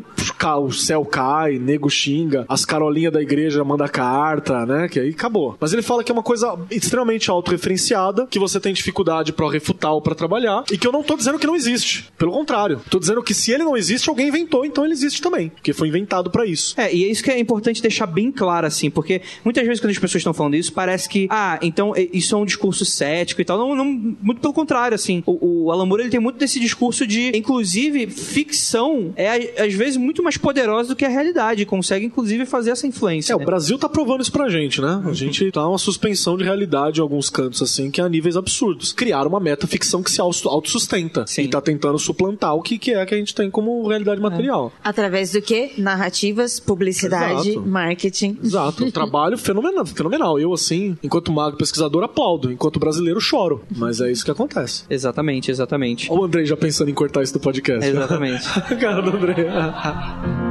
[0.62, 4.88] o céu cai, nego xinga, as carolinhas da igreja manda carta, né?
[4.88, 5.58] Que aí acabou.
[5.60, 9.94] Mas ele fala que é uma coisa extremamente autorreferenciada, que você tem dificuldade para refutar
[9.94, 12.10] ou para trabalhar, e que eu não tô dizendo que não existe.
[12.18, 15.50] Pelo contrário, tô dizendo que se ele não existe, alguém inventou, então ele existe também,
[15.50, 16.80] porque foi inventado para isso.
[16.80, 19.92] É, e é isso que é importante deixar bem claro, assim, porque muitas vezes quando
[19.92, 23.46] as pessoas estão falando isso, parece que, ah, então isso é um discurso cético e
[23.46, 23.58] tal.
[23.58, 25.24] Não, não muito pelo contrário, assim.
[25.26, 29.98] O, o Alan Moore, ele tem muito desse discurso de, inclusive, ficção é às vezes
[29.98, 33.34] muito mais poderosa do que a realidade, consegue inclusive fazer essa influência.
[33.34, 33.42] É, né?
[33.42, 35.02] o Brasil tá provando isso pra gente, né?
[35.06, 38.36] A gente tá uma suspensão de realidade em alguns cantos, assim, que é a níveis
[38.36, 38.94] absurdos.
[38.94, 41.44] Criaram uma meta-ficção que se autossustenta Sim.
[41.44, 44.72] e tá tentando suplantar o que, que é que a gente tem como realidade material.
[44.84, 45.72] Através do que?
[45.78, 47.68] Narrativas, publicidade, Exato.
[47.68, 48.38] marketing.
[48.44, 50.40] Exato, um trabalho fenomenal, fenomenal.
[50.40, 52.52] Eu, assim, enquanto mago pesquisador, aplaudo.
[52.52, 53.62] Enquanto brasileiro, choro.
[53.76, 54.84] Mas é isso que acontece.
[54.90, 56.12] Exatamente, exatamente.
[56.12, 57.88] Olha o Andrei já pensando em cortar isso do podcast.
[57.88, 58.44] Exatamente.
[58.80, 59.46] Cara do Andrei.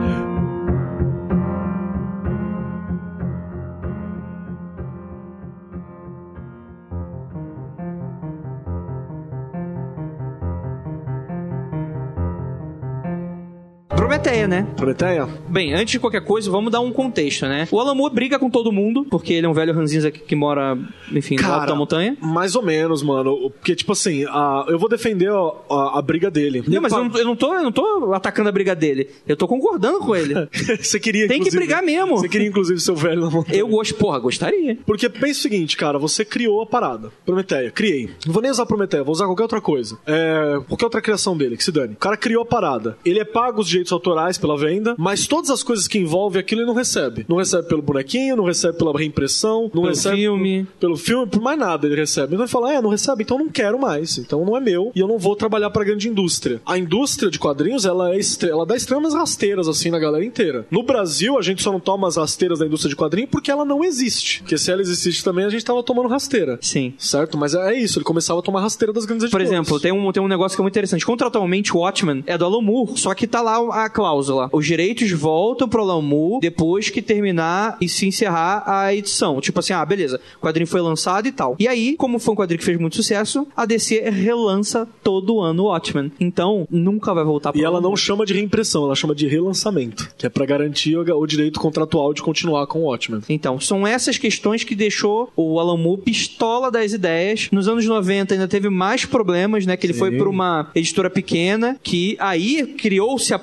[14.19, 14.67] Prometeia, né?
[14.77, 15.29] Prometeia?
[15.49, 17.69] Bem, antes de qualquer coisa, vamos dar um contexto, né?
[17.71, 20.35] O Alan Moore briga com todo mundo, porque ele é um velho ranzinza que, que
[20.35, 20.77] mora,
[21.13, 22.17] enfim, no alto da montanha.
[22.21, 23.51] mais ou menos, mano.
[23.51, 26.65] Porque, tipo assim, a- eu vou defender a, a- a briga dele.
[26.67, 29.09] Não, mas eu não, eu não tô, eu não tô atacando a briga dele.
[29.27, 30.35] Eu tô concordando com ele.
[30.83, 32.19] Você queria, Tem que brigar mesmo.
[32.19, 33.57] Você queria, inclusive, seu velho na montanha.
[33.57, 34.79] Eu gosto, porra, gostaria.
[34.85, 37.13] Porque pensa o seguinte, cara, você criou a parada.
[37.25, 38.11] Prometeia, criei.
[38.27, 39.97] Não vou nem usar Prometeia, vou usar qualquer outra coisa.
[40.07, 41.95] É, qualquer outra criação dele, que se dane.
[41.95, 42.99] O cara criou a parada.
[43.05, 44.09] Ele é pago os direitos autorais
[44.39, 47.25] pela venda, mas todas as coisas que envolvem aquilo ele não recebe.
[47.29, 50.67] Não recebe pelo bonequinho, não recebe pela reimpressão, não Pelo recebe filme.
[50.81, 52.35] pelo filme, por mais nada ele recebe.
[52.35, 54.19] Então ele fala, é, não recebe, então não quero mais.
[54.19, 56.61] Então não é meu e eu não vou trabalhar pra grande indústria.
[56.67, 60.67] A indústria de quadrinhos, ela, é estre- ela dá extremas rasteiras, assim, na galera inteira.
[60.71, 63.65] No Brasil, a gente só não toma as rasteiras da indústria de quadrinho porque ela
[63.65, 64.41] não existe.
[64.41, 66.59] Porque se ela existisse também, a gente tava tomando rasteira.
[66.61, 66.95] Sim.
[66.99, 67.37] Certo?
[67.39, 69.49] Mas é isso, ele começava a tomar rasteira das grandes Por editoras.
[69.67, 71.05] exemplo, tem um, tem um negócio que é muito interessante.
[71.05, 74.49] Contratualmente, o Watchmen é do Alan Moore, só que tá lá a cláusula.
[74.53, 79.41] Os direitos voltam pro Moore depois que terminar e se encerrar a edição.
[79.41, 81.57] Tipo assim, ah, beleza, o quadrinho foi lançado e tal.
[81.59, 85.65] E aí, como foi um quadrinho que fez muito sucesso, a DC relança todo ano
[85.65, 86.13] o Watchmen.
[86.21, 90.09] Então, nunca vai voltar pro E ela não chama de reimpressão, ela chama de relançamento,
[90.17, 93.23] que é pra garantir o o direito contratual de continuar com o Watchmen.
[93.29, 97.49] Então, são essas questões que deixou o Alan Moore pistola das ideias.
[97.51, 99.77] Nos anos 90 ainda teve mais problemas, né?
[99.77, 99.99] Que ele Sim.
[99.99, 103.39] foi pra uma editora pequena, que aí criou-se a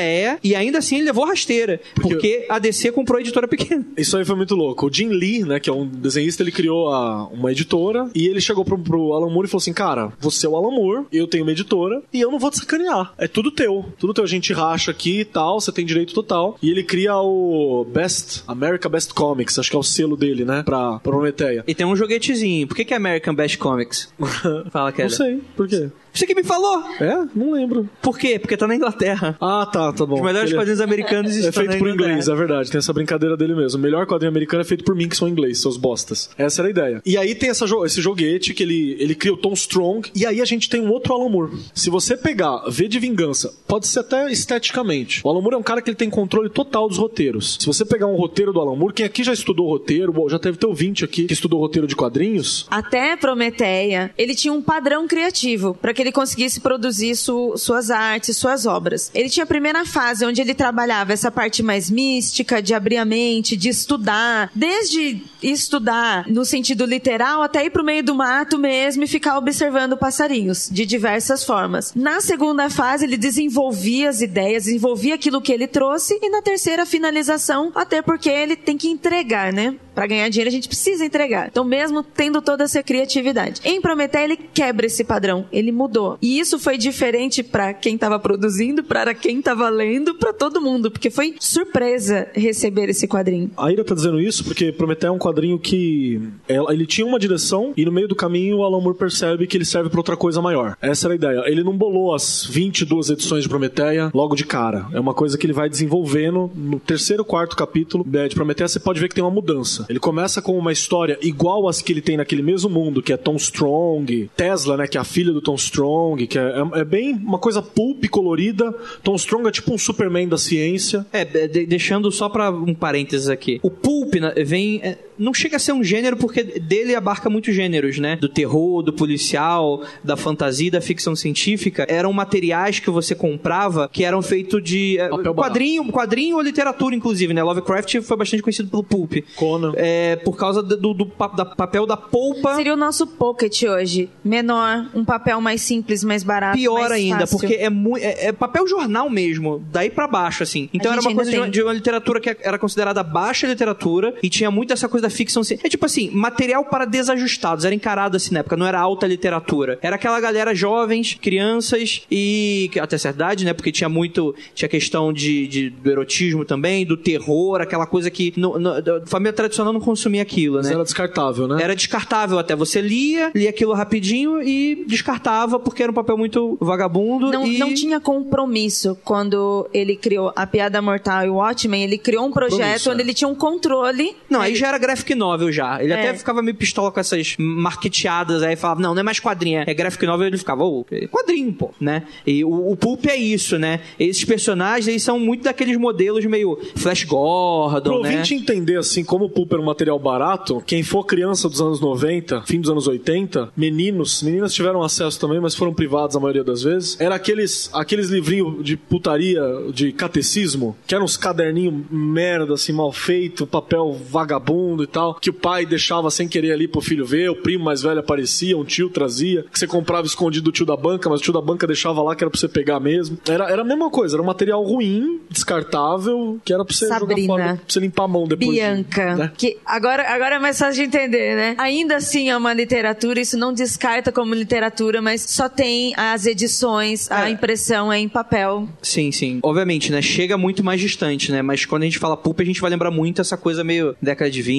[0.00, 1.80] Prometeia, e ainda assim ele levou rasteira.
[1.94, 3.86] Porque- Porque, a DC comprou a editora pequena.
[3.96, 4.86] Isso aí foi muito louco.
[4.86, 8.40] O Jim Lee, né, que é um desenhista, ele criou a- uma editora e ele
[8.40, 11.26] chegou pro, pro Alan Moore e falou assim: Cara, você é o Alan Moore, eu
[11.26, 13.12] tenho uma editora e eu não vou te sacanear.
[13.18, 13.84] É tudo teu.
[13.98, 14.24] Tudo teu.
[14.24, 16.58] A gente racha aqui e tal, você tem direito total.
[16.62, 20.62] E ele cria o Best, America Best Comics, acho que é o selo dele, né,
[20.62, 21.64] pra, pra Prometeia.
[21.66, 22.66] E tem um joguetezinho.
[22.66, 24.12] Por que, que é American Best Comics?
[24.70, 25.08] Fala, Kelly.
[25.10, 25.90] Não sei, por quê?
[26.12, 26.82] Você que me falou!
[27.00, 27.24] É?
[27.34, 27.88] Não lembro.
[28.02, 28.38] Por quê?
[28.38, 29.36] Porque tá na Inglaterra.
[29.40, 30.16] Ah, tá, tá bom.
[30.16, 32.70] Os melhores Ele- quadrinhos americanos É feito por inglês, é verdade.
[32.70, 33.78] Tem essa brincadeira dele mesmo.
[33.78, 36.30] O melhor quadrinho americano é feito por mim, que sou inglês, seus bostas.
[36.36, 37.02] Essa era a ideia.
[37.06, 40.10] E aí tem essa jo- esse joguete que ele, ele cria o Tom Strong.
[40.14, 41.52] E aí a gente tem um outro Alan Moore.
[41.74, 45.20] Se você pegar V de Vingança, pode ser até esteticamente.
[45.24, 47.56] O Alan Moore é um cara que ele tem controle total dos roteiros.
[47.60, 50.58] Se você pegar um roteiro do Alan Moore, quem aqui já estudou roteiro, já teve
[50.58, 55.74] ter ouvinte aqui que estudou roteiro de quadrinhos, Até Prometeia, ele tinha um padrão criativo.
[55.80, 59.10] Pra que ele conseguisse produzir su, suas artes, suas obras.
[59.12, 63.04] Ele tinha a primeira fase onde ele trabalhava essa parte mais mística, de abrir a
[63.04, 69.04] mente, de estudar, desde estudar no sentido literal até ir pro meio do mato mesmo
[69.04, 71.92] e ficar observando passarinhos de diversas formas.
[71.94, 76.86] Na segunda fase, ele desenvolvia as ideias, desenvolvia aquilo que ele trouxe e na terceira
[76.86, 79.76] finalização, até porque ele tem que entregar, né?
[79.94, 81.48] Para ganhar dinheiro a gente precisa entregar.
[81.48, 83.60] Então, mesmo tendo toda essa criatividade.
[83.64, 86.18] Em Prometeia ele quebra esse padrão, ele mudou.
[86.20, 90.90] E isso foi diferente para quem estava produzindo, para quem estava lendo, para todo mundo,
[90.90, 93.50] porque foi surpresa receber esse quadrinho.
[93.56, 97.72] A Ira tá dizendo isso porque Prometeia é um quadrinho que ele tinha uma direção
[97.76, 100.40] e no meio do caminho o Alan Moore percebe que ele serve para outra coisa
[100.40, 100.76] maior.
[100.80, 101.42] Essa era a ideia.
[101.46, 104.86] Ele não bolou as 22 edições de Prometeia logo de cara.
[104.92, 108.68] É uma coisa que ele vai desenvolvendo no terceiro, quarto capítulo de Prometeia.
[108.68, 109.86] Você pode ver que tem uma mudança.
[109.90, 113.16] Ele começa com uma história igual às que ele tem naquele mesmo mundo, que é
[113.16, 116.84] Tom Strong, Tesla, né, que é a filha do Tom Strong, que é, é, é
[116.84, 118.72] bem uma coisa pulp colorida.
[119.02, 121.04] Tom Strong é tipo um Superman da ciência.
[121.12, 123.58] É, de, deixando só para um parênteses aqui.
[123.64, 127.54] O pulp né, vem é, não chega a ser um gênero porque dele abarca muitos
[127.54, 128.16] gêneros, né?
[128.16, 131.86] Do terror, do policial, da fantasia, da ficção científica.
[131.88, 137.34] Eram materiais que você comprava que eram feitos de é, quadrinho, quadrinho ou literatura, inclusive,
[137.34, 137.42] né?
[137.42, 139.16] Lovecraft foi bastante conhecido pelo pulp.
[139.36, 139.72] Conan.
[139.76, 142.54] É, por causa do, do, do da, papel da polpa.
[142.54, 144.08] Seria o nosso pocket hoje.
[144.24, 146.56] Menor, um papel mais simples, mais barato.
[146.56, 147.38] Pior mais ainda, fácil.
[147.38, 147.68] porque é,
[147.98, 150.68] é, é, papel jornal mesmo, daí para baixo, assim.
[150.72, 154.28] Então era uma coisa de uma, de uma, literatura que era considerada baixa literatura e
[154.28, 155.42] tinha muito essa coisa da ficção.
[155.62, 157.64] É tipo assim, material para desajustados.
[157.64, 159.78] Era encarado assim na época, não era alta literatura.
[159.82, 163.52] Era aquela galera jovens, crianças e até certa idade, né?
[163.52, 164.34] Porque tinha muito.
[164.54, 168.32] Tinha questão de, de do erotismo também, do terror, aquela coisa que.
[168.36, 170.62] No, no, a família tradicional não consumia aquilo, né?
[170.62, 171.62] Mas era descartável, né?
[171.62, 172.54] Era descartável até.
[172.54, 177.30] Você lia, lia aquilo rapidinho e descartava porque era um papel muito vagabundo.
[177.30, 177.58] Não, e...
[177.58, 181.82] não tinha compromisso quando ele criou a Piada Mortal e o Watchmen.
[181.82, 183.04] Ele criou um projeto onde é.
[183.04, 184.16] ele tinha um controle.
[184.28, 185.82] Não, aí já era graphic novel já.
[185.82, 186.00] Ele é.
[186.00, 189.74] até ficava meio pistola com essas marketeadas aí, falava, não, não é mais quadrinho, é
[189.74, 190.26] graphic novel.
[190.26, 192.04] Ele ficava, ô, oh, quadrinho, pô, né?
[192.26, 193.80] E o, o Pulp é isso, né?
[193.98, 198.10] Esses personagens aí são muito daqueles modelos meio Flash Gordon, Pro né?
[198.10, 201.80] ouvinte entender, assim, como o Pulp era um material barato, quem for criança dos anos
[201.80, 206.44] 90, fim dos anos 80, meninos, meninas tiveram acesso também, mas foram privados a maioria
[206.44, 209.42] das vezes, era aqueles, aqueles livrinhos de putaria,
[209.72, 215.30] de catecismo, que eram uns caderninhos merda, assim, mal feito, papel vagabundo e tal, que
[215.30, 218.64] o pai deixava sem querer ali pro filho ver, o primo mais velho aparecia, um
[218.64, 221.66] tio trazia, que você comprava escondido do tio da banca, mas o tio da banca
[221.66, 223.18] deixava lá que era pra você pegar mesmo.
[223.28, 227.20] Era, era a mesma coisa, era um material ruim, descartável, que era pra você Sabrina,
[227.20, 228.50] jogar fora, pra você limpar a mão depois.
[228.50, 229.32] Bianca, de, né?
[229.36, 231.54] que agora, agora é mais fácil de entender, né?
[231.58, 237.10] Ainda assim é uma literatura, isso não descarta como literatura, mas só tem as edições,
[237.10, 237.30] a é.
[237.30, 238.68] impressão é em papel.
[238.82, 239.40] Sim, sim.
[239.42, 240.02] Obviamente, né?
[240.02, 241.42] Chega muito mais distante, né?
[241.42, 244.30] Mas quando a gente fala pulp, a gente vai lembrar muito essa coisa meio década
[244.30, 244.50] de 20,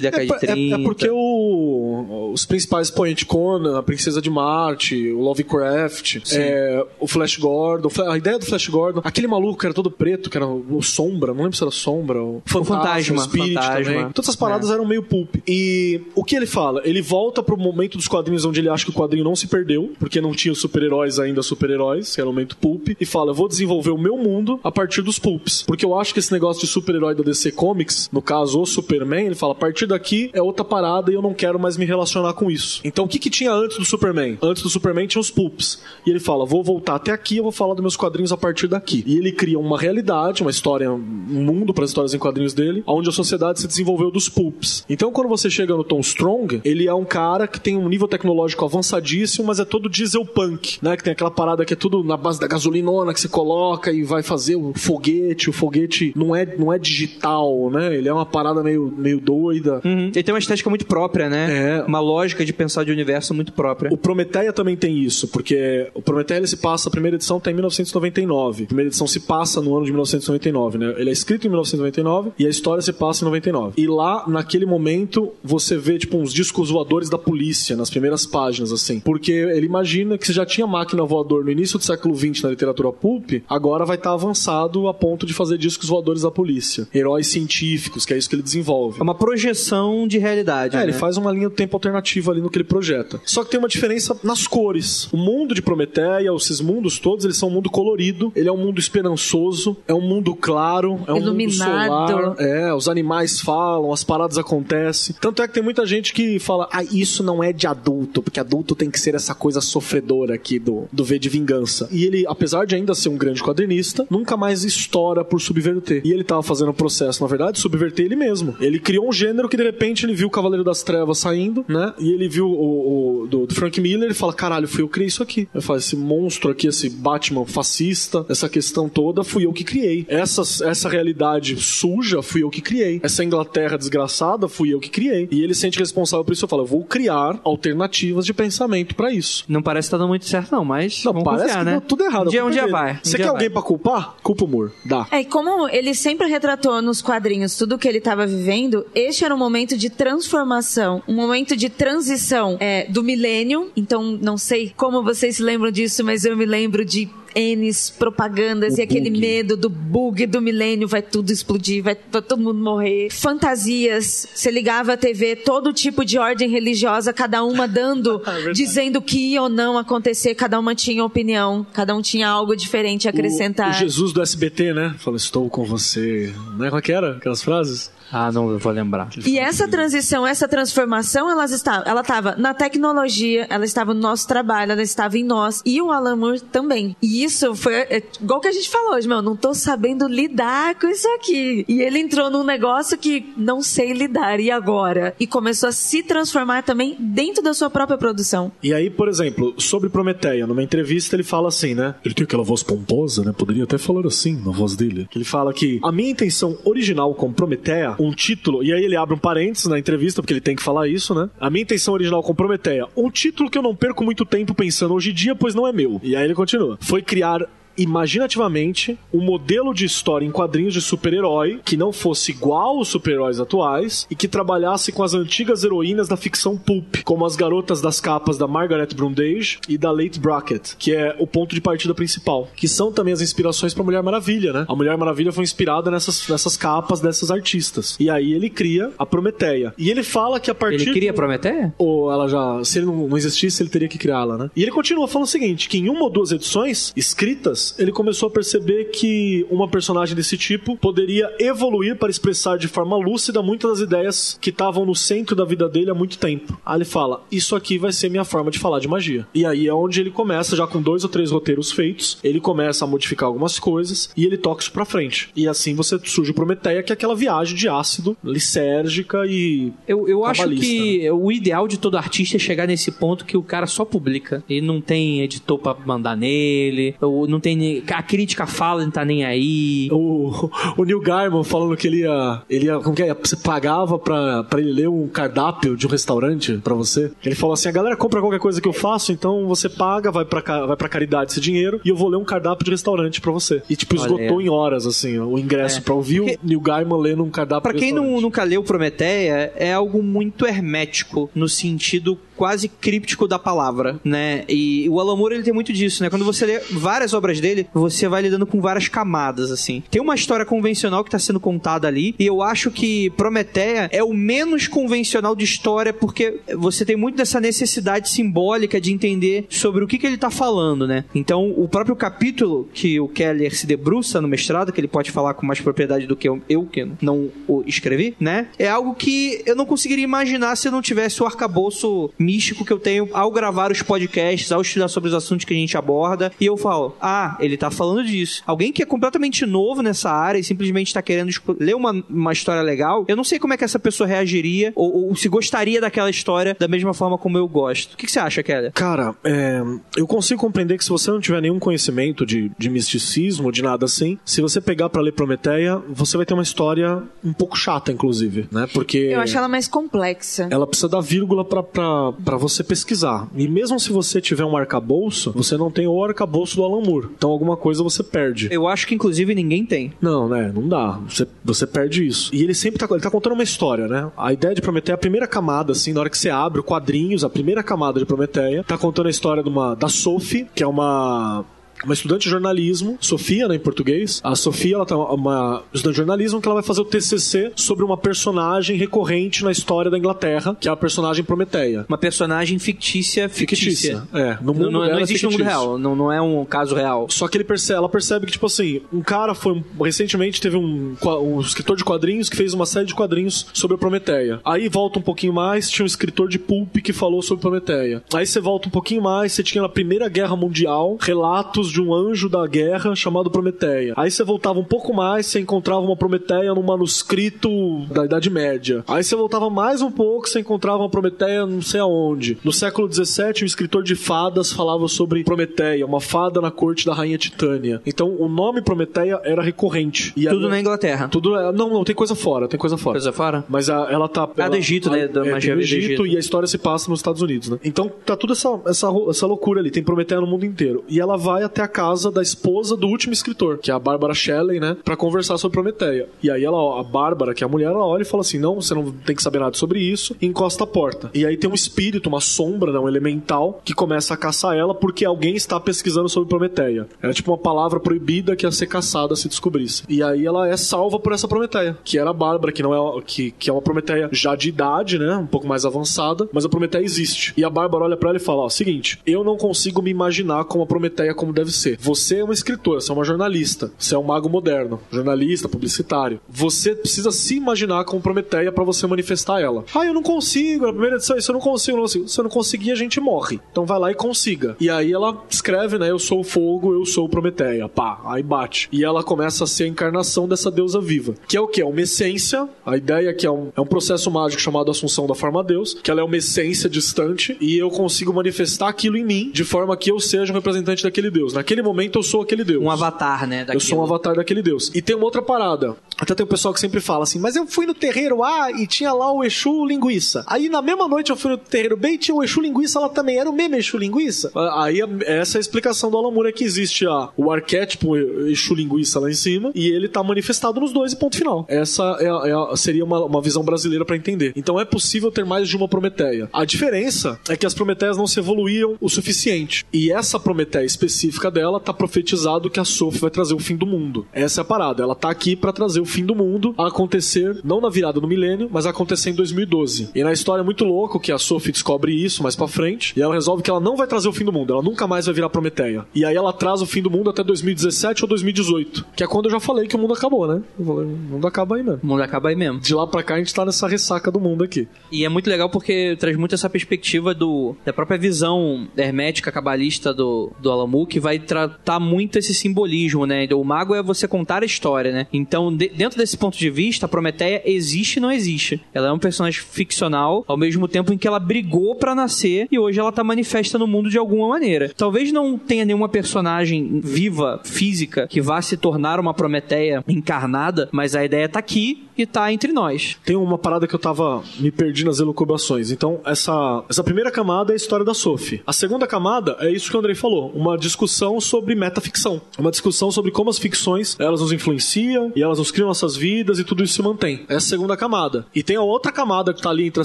[0.00, 0.76] década é, de 30.
[0.76, 6.84] É, é porque o, os principais expoentes, Conan, a Princesa de Marte, o Lovecraft, é,
[6.98, 10.36] o Flash Gordon, a ideia do Flash Gordon, aquele maluco que era todo preto, que
[10.36, 13.84] era o Sombra, não lembro se era Sombra, o Fantasma, o, fantasma, o Spirit fantasma.
[13.84, 14.12] também.
[14.12, 14.74] Todas essas paradas é.
[14.74, 15.36] eram meio pulp.
[15.46, 16.82] E o que ele fala?
[16.84, 19.92] Ele volta pro momento dos quadrinhos onde ele acha que o quadrinho não se perdeu,
[19.98, 23.48] porque não tinha super-heróis ainda super-heróis, que era o momento pulp, e fala, eu vou
[23.48, 25.62] desenvolver o meu mundo a partir dos pulps.
[25.62, 29.26] Porque eu acho que esse negócio de super-herói da DC Comics, no caso o Superman,
[29.26, 32.32] ele fala, a partir daqui é outra parada e eu não quero mais me relacionar
[32.34, 32.80] com isso.
[32.84, 34.38] Então o que que tinha antes do Superman?
[34.42, 35.82] Antes do Superman tinha os pulps.
[36.06, 38.66] E ele fala, vou voltar até aqui, eu vou falar dos meus quadrinhos a partir
[38.66, 39.02] daqui.
[39.06, 42.82] E ele cria uma realidade, uma história, um mundo para as histórias em quadrinhos dele,
[42.86, 44.84] onde a sociedade se desenvolveu dos pulps.
[44.88, 48.08] Então quando você chega no Tom Strong, ele é um cara que tem um nível
[48.08, 50.96] tecnológico avançadíssimo, mas é todo diesel punk, né?
[50.96, 54.02] Que tem aquela parada que é tudo na base da gasolinona que você coloca e
[54.02, 55.50] vai fazer o foguete.
[55.50, 57.96] O foguete não é, não é digital, né?
[57.96, 59.39] Ele é uma parada meio, meio doida.
[59.84, 60.10] Uhum.
[60.14, 61.78] Ele tem uma estética muito própria, né?
[61.78, 61.82] É.
[61.82, 63.92] Uma lógica de pensar de universo muito própria.
[63.92, 67.52] O Prometeia também tem isso, porque o Prometeia ele se passa, a primeira edição tem
[67.52, 68.64] em 1999.
[68.64, 70.94] A primeira edição se passa no ano de 1999, né?
[70.98, 73.74] Ele é escrito em 1999 e a história se passa em 99.
[73.76, 78.72] E lá, naquele momento, você vê, tipo, uns discos voadores da polícia nas primeiras páginas,
[78.72, 79.00] assim.
[79.00, 82.50] Porque ele imagina que se já tinha máquina voador no início do século XX na
[82.50, 86.86] literatura pulp, agora vai estar avançado a ponto de fazer discos voadores da polícia.
[86.94, 89.00] Heróis científicos, que é isso que ele desenvolve.
[89.00, 90.74] É uma projeção de realidade.
[90.74, 90.84] É, né?
[90.86, 93.20] ele faz uma linha do tempo alternativo ali no que ele projeta.
[93.24, 95.08] Só que tem uma diferença nas cores.
[95.12, 98.56] O mundo de Prometeia, esses mundos todos, eles são um mundo colorido, ele é um
[98.56, 101.70] mundo esperançoso, é um mundo claro, é um Iluminado.
[101.70, 102.40] mundo solar.
[102.40, 105.14] É, os animais falam, as paradas acontecem.
[105.20, 108.40] Tanto é que tem muita gente que fala, ah, isso não é de adulto, porque
[108.40, 111.88] adulto tem que ser essa coisa sofredora aqui do, do V de Vingança.
[111.92, 116.02] E ele, apesar de ainda ser um grande quadrinista, nunca mais estoura por subverter.
[116.04, 118.56] E ele tava fazendo um processo, na verdade, de subverter ele mesmo.
[118.60, 121.92] Ele criou um gênero que de repente ele viu o Cavaleiro das Trevas saindo, né?
[121.98, 124.94] E ele viu o, o do, do Frank Miller e fala: caralho, fui eu que
[124.94, 125.48] criei isso aqui.
[125.54, 130.04] Eu falo, esse monstro aqui, esse Batman fascista, essa questão toda, fui eu que criei.
[130.08, 133.00] Essa, essa realidade suja, fui eu que criei.
[133.02, 135.28] Essa Inglaterra desgraçada, fui eu que criei.
[135.30, 136.44] E ele se sente responsável por isso.
[136.44, 139.44] Eu falo, eu vou criar alternativas de pensamento pra isso.
[139.48, 141.70] Não parece que tá dando muito certo, não, mas Não, vamos parece confiar, que né?
[141.72, 142.26] deu tudo errado.
[142.28, 142.92] Um dia, A um dia é vai.
[142.94, 143.32] um Você dia quer vai.
[143.32, 144.16] alguém pra culpar?
[144.22, 144.72] Culpa o Moore.
[144.84, 145.06] Dá.
[145.10, 149.34] É, e como ele sempre retratou nos quadrinhos tudo que ele estava vivendo, este era
[149.34, 153.70] um momento de transformação, um momento de transição é, do milênio.
[153.76, 158.74] Então, não sei como vocês se lembram disso, mas eu me lembro de N's propagandas
[158.74, 159.20] O e aquele bug.
[159.20, 163.08] medo do bug do milênio, vai tudo explodir, vai to- todo mundo morrer.
[163.10, 168.52] Fantasias, você ligava a TV, todo tipo de ordem religiosa, cada uma dando, verdade.
[168.52, 172.56] dizendo o que ia ou não acontecer, cada uma tinha opinião, cada um tinha algo
[172.56, 173.68] diferente a acrescentar.
[173.68, 174.94] O, o Jesus do SBT, né?
[174.98, 176.32] Fala, estou com você.
[176.56, 177.16] Não é como é que era?
[177.16, 177.90] Aquelas frases?
[178.12, 179.08] Ah, não, eu vou lembrar.
[179.24, 184.26] E essa transição, essa transformação, elas está, ela estava na tecnologia, ela estava no nosso
[184.26, 185.62] trabalho, ela estava em nós.
[185.64, 186.96] E o Alan Moore também.
[187.02, 190.74] E isso foi é, igual que a gente falou hoje, meu, não tô sabendo lidar
[190.74, 191.64] com isso aqui.
[191.68, 195.14] E ele entrou num negócio que não sei lidar, e agora?
[195.18, 198.52] E começou a se transformar também dentro da sua própria produção.
[198.62, 201.94] E aí, por exemplo, sobre Prometeia, numa entrevista ele fala assim, né?
[202.04, 203.32] Ele tem aquela voz pomposa, né?
[203.36, 205.08] Poderia até falar assim na voz dele.
[205.14, 209.14] Ele fala que a minha intenção original com Prometeia, um título, e aí ele abre
[209.14, 211.28] um parênteses na entrevista, porque ele tem que falar isso, né?
[211.38, 214.94] A minha intenção original com Prometeia, um título que eu não perco muito tempo pensando
[214.94, 216.00] hoje em dia, pois não é meu.
[216.02, 216.78] E aí ele continua.
[216.80, 217.46] Foi criar
[217.82, 223.40] imaginativamente um modelo de história em quadrinhos de super-herói que não fosse igual aos super-heróis
[223.40, 228.00] atuais e que trabalhasse com as antigas heroínas da ficção pulp, como as garotas das
[228.00, 232.48] capas da Margaret Brundage e da Late Brackett, que é o ponto de partida principal,
[232.56, 234.64] que são também as inspirações para Mulher Maravilha, né?
[234.68, 237.96] A Mulher Maravilha foi inspirada nessas, nessas capas dessas artistas.
[237.98, 239.74] E aí ele cria a Prometeia.
[239.76, 241.74] E ele fala que a partir Ele queria Prometeia?
[241.78, 242.62] ou ela já.
[242.64, 244.50] Se ele não existisse, ele teria que criá-la, né?
[244.54, 248.28] E ele continua falando o seguinte: que em uma ou duas edições escritas, ele começou
[248.28, 253.70] a perceber que uma personagem desse tipo poderia evoluir para expressar de forma lúcida muitas
[253.70, 256.58] das ideias que estavam no centro da vida dele há muito tempo.
[256.64, 259.26] Aí ele fala: Isso aqui vai ser minha forma de falar de magia.
[259.34, 262.84] E aí é onde ele começa, já com dois ou três roteiros feitos, ele começa
[262.84, 265.30] a modificar algumas coisas e ele toca isso pra frente.
[265.36, 269.72] E assim você surge o Prometeia, que é aquela viagem de ácido, lisérgica e.
[269.86, 273.42] Eu, eu acho que o ideal de todo artista é chegar nesse ponto que o
[273.42, 274.42] cara só publica.
[274.48, 277.59] E não tem editor pra mandar nele, ou não tem.
[277.92, 279.88] A crítica fala não tá nem aí.
[279.92, 282.42] O, o Neil Gaiman falando que ele ia.
[282.48, 282.78] Ele ia.
[282.78, 283.14] Como que é?
[283.14, 287.10] Você pagava pra, pra ele ler um cardápio de um restaurante pra você.
[287.24, 290.24] Ele falou assim: a galera compra qualquer coisa que eu faço, então você paga, vai
[290.24, 293.32] pra, vai pra caridade esse dinheiro, e eu vou ler um cardápio de restaurante pra
[293.32, 293.62] você.
[293.68, 294.46] E tipo, Olha esgotou aí.
[294.46, 295.80] em horas, assim, o ingresso É.
[295.82, 298.62] pra ouvir Porque- o Neil Gaiman lendo um cardápio Pra de quem não, nunca leu
[298.62, 304.44] Prometeia, é algo muito hermético no sentido quase críptico da palavra, né?
[304.48, 306.08] E o Alan Moore, ele tem muito disso, né?
[306.08, 309.82] Quando você lê várias obras dele, você vai lidando com várias camadas, assim.
[309.90, 314.02] Tem uma história convencional que tá sendo contada ali, e eu acho que Prometeia é
[314.02, 319.84] o menos convencional de história, porque você tem muito dessa necessidade simbólica de entender sobre
[319.84, 321.04] o que, que ele tá falando, né?
[321.14, 325.34] Então, o próprio capítulo que o Keller se debruça no mestrado, que ele pode falar
[325.34, 328.46] com mais propriedade do que eu, eu que não o escrevi, né?
[328.58, 332.72] É algo que eu não conseguiria imaginar se eu não tivesse o arcabouço místico que
[332.72, 336.30] eu tenho ao gravar os podcasts, ao estudar sobre os assuntos que a gente aborda,
[336.40, 338.42] e eu falo, ah, ele tá falando disso.
[338.46, 342.32] Alguém que é completamente novo nessa área e simplesmente tá querendo esco- ler uma, uma
[342.32, 345.80] história legal, eu não sei como é que essa pessoa reagiria ou, ou se gostaria
[345.80, 347.94] daquela história da mesma forma como eu gosto.
[347.94, 348.72] O que, que você acha, Keller?
[348.72, 349.60] Cara, é,
[349.96, 353.84] eu consigo compreender que se você não tiver nenhum conhecimento de, de misticismo, de nada
[353.86, 357.90] assim, se você pegar pra ler Prometeia, você vai ter uma história um pouco chata,
[357.92, 358.68] inclusive, né?
[358.72, 360.48] Porque Eu acho ela mais complexa.
[360.50, 363.28] ela precisa da vírgula pra- pra pra você pesquisar.
[363.34, 367.08] E mesmo se você tiver um arcabouço, você não tem o arcabouço do Alan Moore.
[367.16, 368.48] Então alguma coisa você perde.
[368.50, 369.92] Eu acho que inclusive ninguém tem.
[370.00, 370.52] Não, né?
[370.54, 371.00] Não dá.
[371.08, 372.34] Você, você perde isso.
[372.34, 374.10] E ele sempre tá, ele tá contando uma história, né?
[374.16, 377.24] A ideia de Prometeia, a primeira camada, assim, na hora que você abre o quadrinhos,
[377.24, 380.66] a primeira camada de Prometeia, tá contando a história de uma, da Sophie, que é
[380.66, 381.44] uma
[381.84, 384.20] uma estudante de jornalismo, Sofia, né, em português.
[384.22, 387.84] A Sofia, ela tá uma estudante de jornalismo que ela vai fazer o TCC sobre
[387.84, 391.84] uma personagem recorrente na história da Inglaterra, que é a personagem Prometeia.
[391.88, 394.02] Uma personagem fictícia, fictícia.
[394.12, 395.60] É, no mundo Não, não, não é existe no mundo fictício.
[395.66, 397.06] real, não, não é um caso real.
[397.10, 399.52] Só que ele percebe, ela percebe que, tipo assim, um cara foi.
[399.54, 403.74] um- Recentemente teve um, um escritor de quadrinhos que fez uma série de quadrinhos sobre
[403.74, 404.40] a Prometeia.
[404.44, 408.02] Aí volta um pouquinho mais, tinha um escritor de pulp que falou sobre Prometeia.
[408.14, 411.94] Aí você volta um pouquinho mais, você tinha na Primeira Guerra Mundial relatos de um
[411.94, 413.94] anjo da guerra chamado Prometeia.
[413.96, 417.50] Aí você voltava um pouco mais, você encontrava uma Prometeia num manuscrito
[417.92, 418.84] da Idade Média.
[418.86, 422.38] Aí você voltava mais um pouco, você encontrava uma Prometeia não sei aonde.
[422.44, 426.94] No século XVII, um escritor de fadas falava sobre Prometeia, uma fada na corte da
[426.94, 427.80] rainha Titânia.
[427.86, 430.12] Então o nome Prometeia era recorrente.
[430.16, 431.08] E Tudo ela- na Inglaterra.
[431.08, 432.94] Tudo é- não, não, tem coisa fora, tem coisa fora.
[432.94, 433.44] Coisa fora?
[433.48, 434.24] Mas a- ela tá.
[434.24, 435.08] Ah, ela- do Egito, né?
[435.08, 436.06] Da é, magia do Egito, Egito.
[436.06, 437.58] e a história se passa nos Estados Unidos, né?
[437.64, 440.84] Então tá toda essa, essa, essa loucura ali, tem Prometeia no mundo inteiro.
[440.88, 444.14] E ela vai até a casa da esposa do último escritor, que é a Bárbara
[444.14, 444.76] Shelley, né?
[444.84, 446.08] Pra conversar sobre Prometeia.
[446.22, 448.60] E aí ela, a Bárbara, que é a mulher, ela olha e fala assim: não,
[448.60, 451.10] você não tem que saber nada sobre isso, e encosta a porta.
[451.14, 452.78] E aí tem um espírito, uma sombra, né?
[452.78, 456.86] Um elemental, que começa a caçar ela porque alguém está pesquisando sobre Prometeia.
[457.02, 459.82] Era tipo uma palavra proibida que ia ser caçada se descobrisse.
[459.88, 463.02] E aí ela é salva por essa Prometeia, que era a Bárbara, que não é
[463.02, 465.16] que, que é uma Prometeia já de idade, né?
[465.16, 467.32] Um pouco mais avançada, mas a Prometeia existe.
[467.36, 470.44] E a Bárbara olha pra ela e fala: ó, seguinte, eu não consigo me imaginar
[470.44, 471.78] como a Prometeia como deve ser.
[471.80, 476.20] Você é uma escritora, você é uma jornalista, você é um mago moderno, jornalista, publicitário.
[476.28, 479.64] Você precisa se imaginar como Prometeia pra você manifestar ela.
[479.74, 482.08] Ah, eu não consigo, na primeira edição, isso eu não consigo, não consigo.
[482.08, 483.40] Se eu não conseguir, a gente morre.
[483.50, 484.56] Então vai lá e consiga.
[484.58, 485.90] E aí ela escreve, né?
[485.90, 487.68] Eu sou o fogo, eu sou Prometeia.
[487.68, 488.68] Pá, aí bate.
[488.72, 491.14] E ela começa a ser a encarnação dessa deusa viva.
[491.28, 491.60] Que é o que?
[491.60, 492.48] É uma essência.
[492.64, 495.74] A ideia é que é um, é um processo mágico chamado Assunção da Forma Deus,
[495.74, 499.76] que ela é uma essência distante e eu consigo manifestar aquilo em mim de forma
[499.76, 501.32] que eu seja um representante daquele Deus.
[501.40, 502.62] Naquele momento eu sou aquele Deus.
[502.62, 503.46] Um avatar, né?
[503.48, 503.94] Eu sou um daquilo.
[503.94, 504.70] avatar daquele deus.
[504.74, 505.74] E tem uma outra parada.
[505.98, 508.66] Até tem um pessoal que sempre fala assim, mas eu fui no terreiro A e
[508.66, 510.22] tinha lá o Exu Linguiça.
[510.26, 512.88] Aí na mesma noite eu fui no terreiro B e tinha o Exu Linguiça lá
[512.90, 513.18] também.
[513.18, 514.30] Era o mesmo Exu Linguiça?
[514.34, 517.96] Ah, Aí a- essa é a explicação do Alamur é que existe a, o arquétipo
[517.96, 521.46] Exu Linguiça lá em cima e ele tá manifestado nos dois e ponto final.
[521.48, 524.32] Essa é a- é a- seria uma, uma visão brasileira pra entender.
[524.36, 526.28] Então é possível ter mais de uma Prometeia.
[526.32, 529.64] A diferença é que as Prometeias não se evoluíam o suficiente.
[529.72, 533.66] E essa Prometeia específica dela tá profetizado que a Sophie vai trazer o fim do
[533.66, 534.06] mundo.
[534.12, 534.82] Essa é a parada.
[534.82, 538.06] Ela tá aqui pra trazer o fim do mundo a acontecer, não na virada do
[538.06, 539.90] milênio, mas a acontecer em 2012.
[539.94, 543.02] E na história é muito louco que a Sophie descobre isso mais pra frente e
[543.02, 544.52] ela resolve que ela não vai trazer o fim do mundo.
[544.52, 545.86] Ela nunca mais vai virar Prometeia.
[545.94, 548.86] E aí ela traz o fim do mundo até 2017 ou 2018.
[548.94, 550.42] Que é quando eu já falei que o mundo acabou, né?
[550.58, 551.80] O mundo acaba aí mesmo.
[551.82, 552.60] O mundo acaba aí mesmo.
[552.60, 554.68] De lá pra cá a gente tá nessa ressaca do mundo aqui.
[554.92, 559.94] E é muito legal porque traz muito essa perspectiva do, da própria visão hermética, cabalista
[559.94, 563.26] do, do Alamu, que vai tratar muito esse simbolismo, né?
[563.32, 565.06] O mago é você contar a história, né?
[565.12, 568.60] Então, de- dentro desse ponto de vista, a Prometeia existe e não existe.
[568.74, 572.58] Ela é um personagem ficcional, ao mesmo tempo em que ela brigou pra nascer e
[572.58, 574.70] hoje ela tá manifesta no mundo de alguma maneira.
[574.76, 580.94] Talvez não tenha nenhuma personagem viva, física, que vá se tornar uma Prometeia encarnada, mas
[580.94, 582.96] a ideia tá aqui e tá entre nós.
[583.04, 585.70] Tem uma parada que eu tava me perdi nas elucubrações.
[585.70, 588.42] Então, essa, essa primeira camada é a história da Sophie.
[588.46, 592.20] A segunda camada é isso que o Andrei falou, uma discussão sobre metaficção.
[592.38, 596.38] Uma discussão sobre como as ficções, elas nos influenciam e elas nos criam nossas vidas
[596.38, 597.24] e tudo isso se mantém.
[597.28, 598.26] Essa é a segunda camada.
[598.34, 599.84] E tem a outra camada que tá ali entre a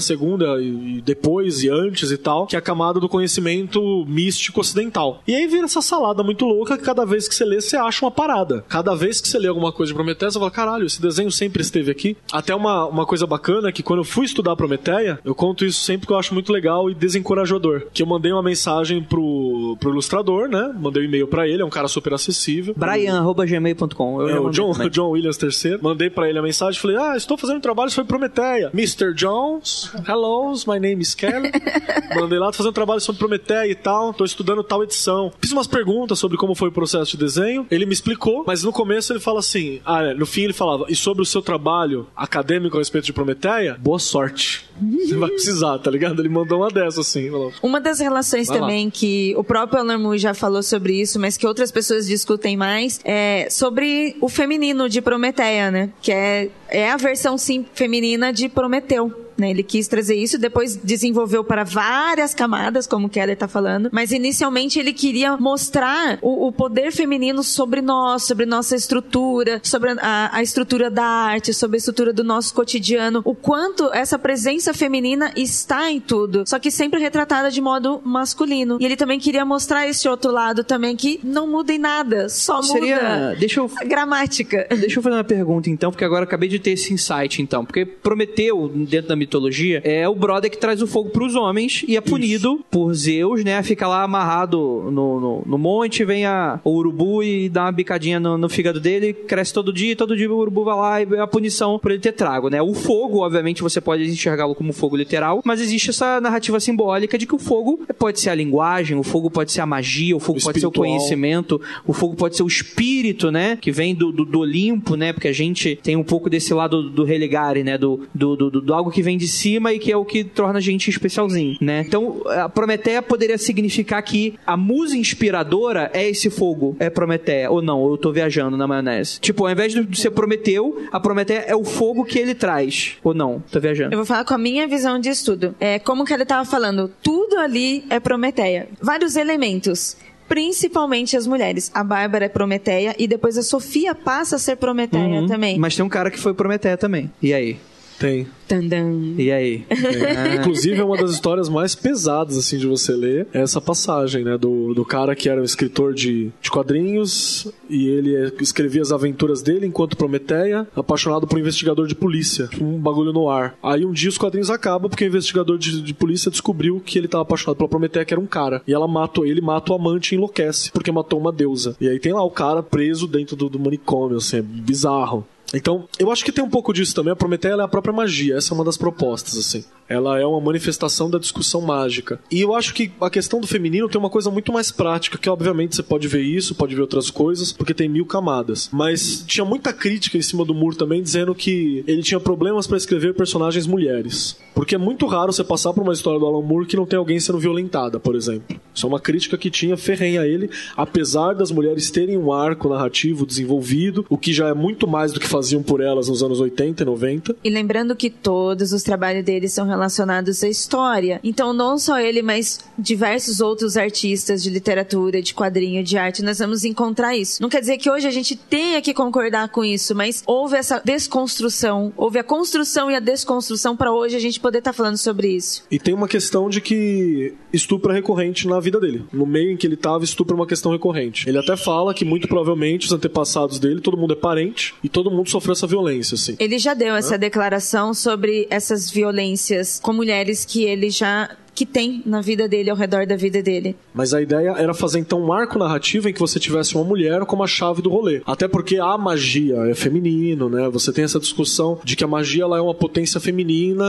[0.00, 5.22] segunda e depois e antes e tal, que é a camada do conhecimento místico ocidental.
[5.26, 8.04] E aí vira essa salada muito louca que cada vez que você lê, você acha
[8.04, 8.64] uma parada.
[8.68, 11.62] Cada vez que você lê alguma coisa de Prometeia, você fala, caralho, esse desenho sempre
[11.62, 12.16] esteve aqui.
[12.32, 15.80] Até uma, uma coisa bacana é que quando eu fui estudar Prometeia, eu conto isso
[15.80, 17.86] sempre que eu acho muito legal e desencorajador.
[17.92, 20.74] Que eu mandei uma mensagem pro, pro ilustrador, né?
[20.78, 22.74] Mandei e-mail pra ele, é um cara super acessível.
[22.76, 24.28] Brian.gmail.com.
[24.28, 24.72] É, o John.
[24.90, 25.78] John Williams III.
[25.80, 28.70] Mandei pra ele a mensagem, falei: "Ah, estou fazendo um trabalho sobre Prometeia.
[28.72, 29.14] Mr.
[29.14, 31.50] Jones, hello, my name is Kelly."
[32.14, 35.32] Mandei lá, tô fazendo um trabalho sobre Prometeia e tal, tô estudando tal edição.
[35.40, 37.66] Fiz umas perguntas sobre como foi o processo de desenho.
[37.70, 40.86] Ele me explicou, mas no começo ele fala assim: "Ah, é, no fim ele falava:
[40.88, 43.76] "E sobre o seu trabalho acadêmico a respeito de Prometeia?
[43.78, 44.65] Boa sorte.
[44.80, 48.56] Você vai precisar, tá ligado?" Ele mandou uma dessa assim, falou: Uma das relações Vai
[48.58, 48.62] lá.
[48.66, 52.56] também que o próprio Alan Moore já falou sobre isso, mas que outras pessoas discutem
[52.56, 55.90] mais, é sobre o feminino de Prometeia, né?
[56.00, 59.25] Que é, é a versão sim feminina de Prometeu.
[59.36, 59.50] Né?
[59.50, 64.12] Ele quis trazer isso, depois desenvolveu para várias camadas, como o Keller tá falando, mas
[64.12, 70.30] inicialmente ele queria mostrar o, o poder feminino sobre nós, sobre nossa estrutura, sobre a,
[70.32, 75.32] a estrutura da arte, sobre a estrutura do nosso cotidiano, o quanto essa presença feminina
[75.36, 78.78] está em tudo, só que sempre retratada de modo masculino.
[78.80, 82.62] E ele também queria mostrar esse outro lado também que não muda em nada, só
[82.62, 82.96] Seria.
[82.96, 83.70] muda Deixa eu.
[83.76, 84.66] a gramática.
[84.70, 87.64] Deixa eu fazer uma pergunta então, porque agora acabei de ter esse insight então.
[87.64, 91.96] Porque Prometeu, dentro da mitologia, é o brother que traz o fogo pros homens e
[91.96, 93.62] é punido por Zeus, né?
[93.62, 94.56] Fica lá amarrado
[94.90, 98.80] no, no, no monte, vem a, o urubu e dá uma bicadinha no, no fígado
[98.80, 101.78] dele, cresce todo dia, e todo dia o urubu vai lá e é a punição
[101.78, 102.62] por ele ter trago, né?
[102.62, 107.26] O fogo, obviamente, você pode enxergá-lo como fogo literal, mas existe essa narrativa simbólica de
[107.26, 110.38] que o fogo pode ser a linguagem, o fogo pode ser a magia, o fogo
[110.38, 110.86] O pode ser o espiritual.
[110.86, 113.56] conhecimento, o fogo pode ser o espírito, né?
[113.60, 115.12] Que vem do, do, do Olimpo, né?
[115.12, 117.76] Porque a gente tem um pouco desse lado do religare, né?
[117.76, 120.58] Do, do, do, do algo que vem de cima e que é o que torna
[120.58, 121.84] a gente especialzinho, né?
[121.86, 127.60] Então, a Prometeia poderia significar que a musa inspiradora é esse fogo, é Prometeia, ou
[127.62, 129.18] não, eu tô viajando na maionese.
[129.20, 133.14] Tipo, ao invés de ser Prometeu, a Prometeia é o fogo que ele traz, ou
[133.14, 133.92] não, tô viajando.
[133.94, 135.54] Eu vou falar com a minha visão de estudo.
[135.60, 138.68] É como que ele estava falando, tudo ali é Prometeia.
[138.80, 139.96] Vários elementos.
[140.28, 141.70] Principalmente as mulheres.
[141.72, 145.26] A Bárbara é Prometeia e depois a Sofia passa a ser Prometeia Uhum.
[145.28, 145.56] também.
[145.58, 147.10] Mas tem um cara que foi Prometeia também.
[147.22, 147.56] E aí?
[147.98, 148.26] Tem.
[148.46, 149.14] Tandam.
[149.18, 149.64] E aí?
[149.68, 150.36] tem.
[150.40, 153.26] Inclusive, é uma das histórias mais pesadas, assim, de você ler.
[153.32, 154.36] É essa passagem, né?
[154.38, 158.92] Do, do cara que era um escritor de, de quadrinhos e ele é- escrevia as
[158.92, 162.48] aventuras dele enquanto Prometeia, apaixonado por um investigador de polícia.
[162.60, 163.56] Um bagulho no ar.
[163.62, 167.08] Aí um dia os quadrinhos acabam porque o investigador de, de polícia descobriu que ele
[167.08, 168.62] tava apaixonado pela Prometeia, que era um cara.
[168.66, 171.74] E ela mata ele, mata o amante e enlouquece porque matou uma deusa.
[171.80, 175.26] E aí tem lá o cara preso dentro do, do manicômio, assim, é bizarro.
[175.54, 177.12] Então, eu acho que tem um pouco disso também.
[177.12, 178.36] A Prometeia é a própria magia.
[178.36, 179.64] Essa é uma das propostas, assim.
[179.88, 182.20] Ela é uma manifestação da discussão mágica.
[182.30, 185.30] E eu acho que a questão do feminino tem uma coisa muito mais prática, que
[185.30, 188.68] obviamente você pode ver isso, pode ver outras coisas, porque tem mil camadas.
[188.72, 192.76] Mas tinha muita crítica em cima do muro também, dizendo que ele tinha problemas para
[192.76, 194.36] escrever personagens mulheres.
[194.54, 196.98] Porque é muito raro você passar por uma história do Alan Moore que não tem
[196.98, 198.58] alguém sendo violentada, por exemplo.
[198.74, 202.68] Isso é uma crítica que tinha ferrenha a ele, apesar das mulheres terem um arco
[202.68, 206.40] narrativo desenvolvido, o que já é muito mais do que faziam por elas nos anos
[206.40, 207.36] 80 e 90.
[207.44, 211.20] E lembrando que todos os trabalhos dele são relacionados à história.
[211.22, 216.38] Então, não só ele, mas diversos outros artistas de literatura, de quadrinho, de arte, nós
[216.38, 217.40] vamos encontrar isso.
[217.40, 220.80] Não quer dizer que hoje a gente tenha que concordar com isso, mas houve essa
[220.84, 225.28] desconstrução, houve a construção e a desconstrução para hoje a gente poder estar falando sobre
[225.28, 225.64] isso.
[225.70, 229.04] E tem uma questão de que estupro é recorrente na vida dele.
[229.12, 231.28] No meio em que ele estava, estupro é uma questão recorrente.
[231.28, 235.10] Ele até fala que muito provavelmente os antepassados dele, todo mundo é parente e todo
[235.10, 236.36] mundo sofreu essa violência, assim.
[236.38, 242.02] Ele já deu essa declaração sobre essas violências com mulheres que ele já que tem
[242.04, 243.74] na vida dele, ao redor da vida dele.
[243.94, 247.24] Mas a ideia era fazer então um arco narrativo em que você tivesse uma mulher
[247.24, 248.20] como a chave do rolê.
[248.26, 250.68] Até porque a magia é feminino, né?
[250.68, 253.86] Você tem essa discussão de que a magia ela é uma potência feminina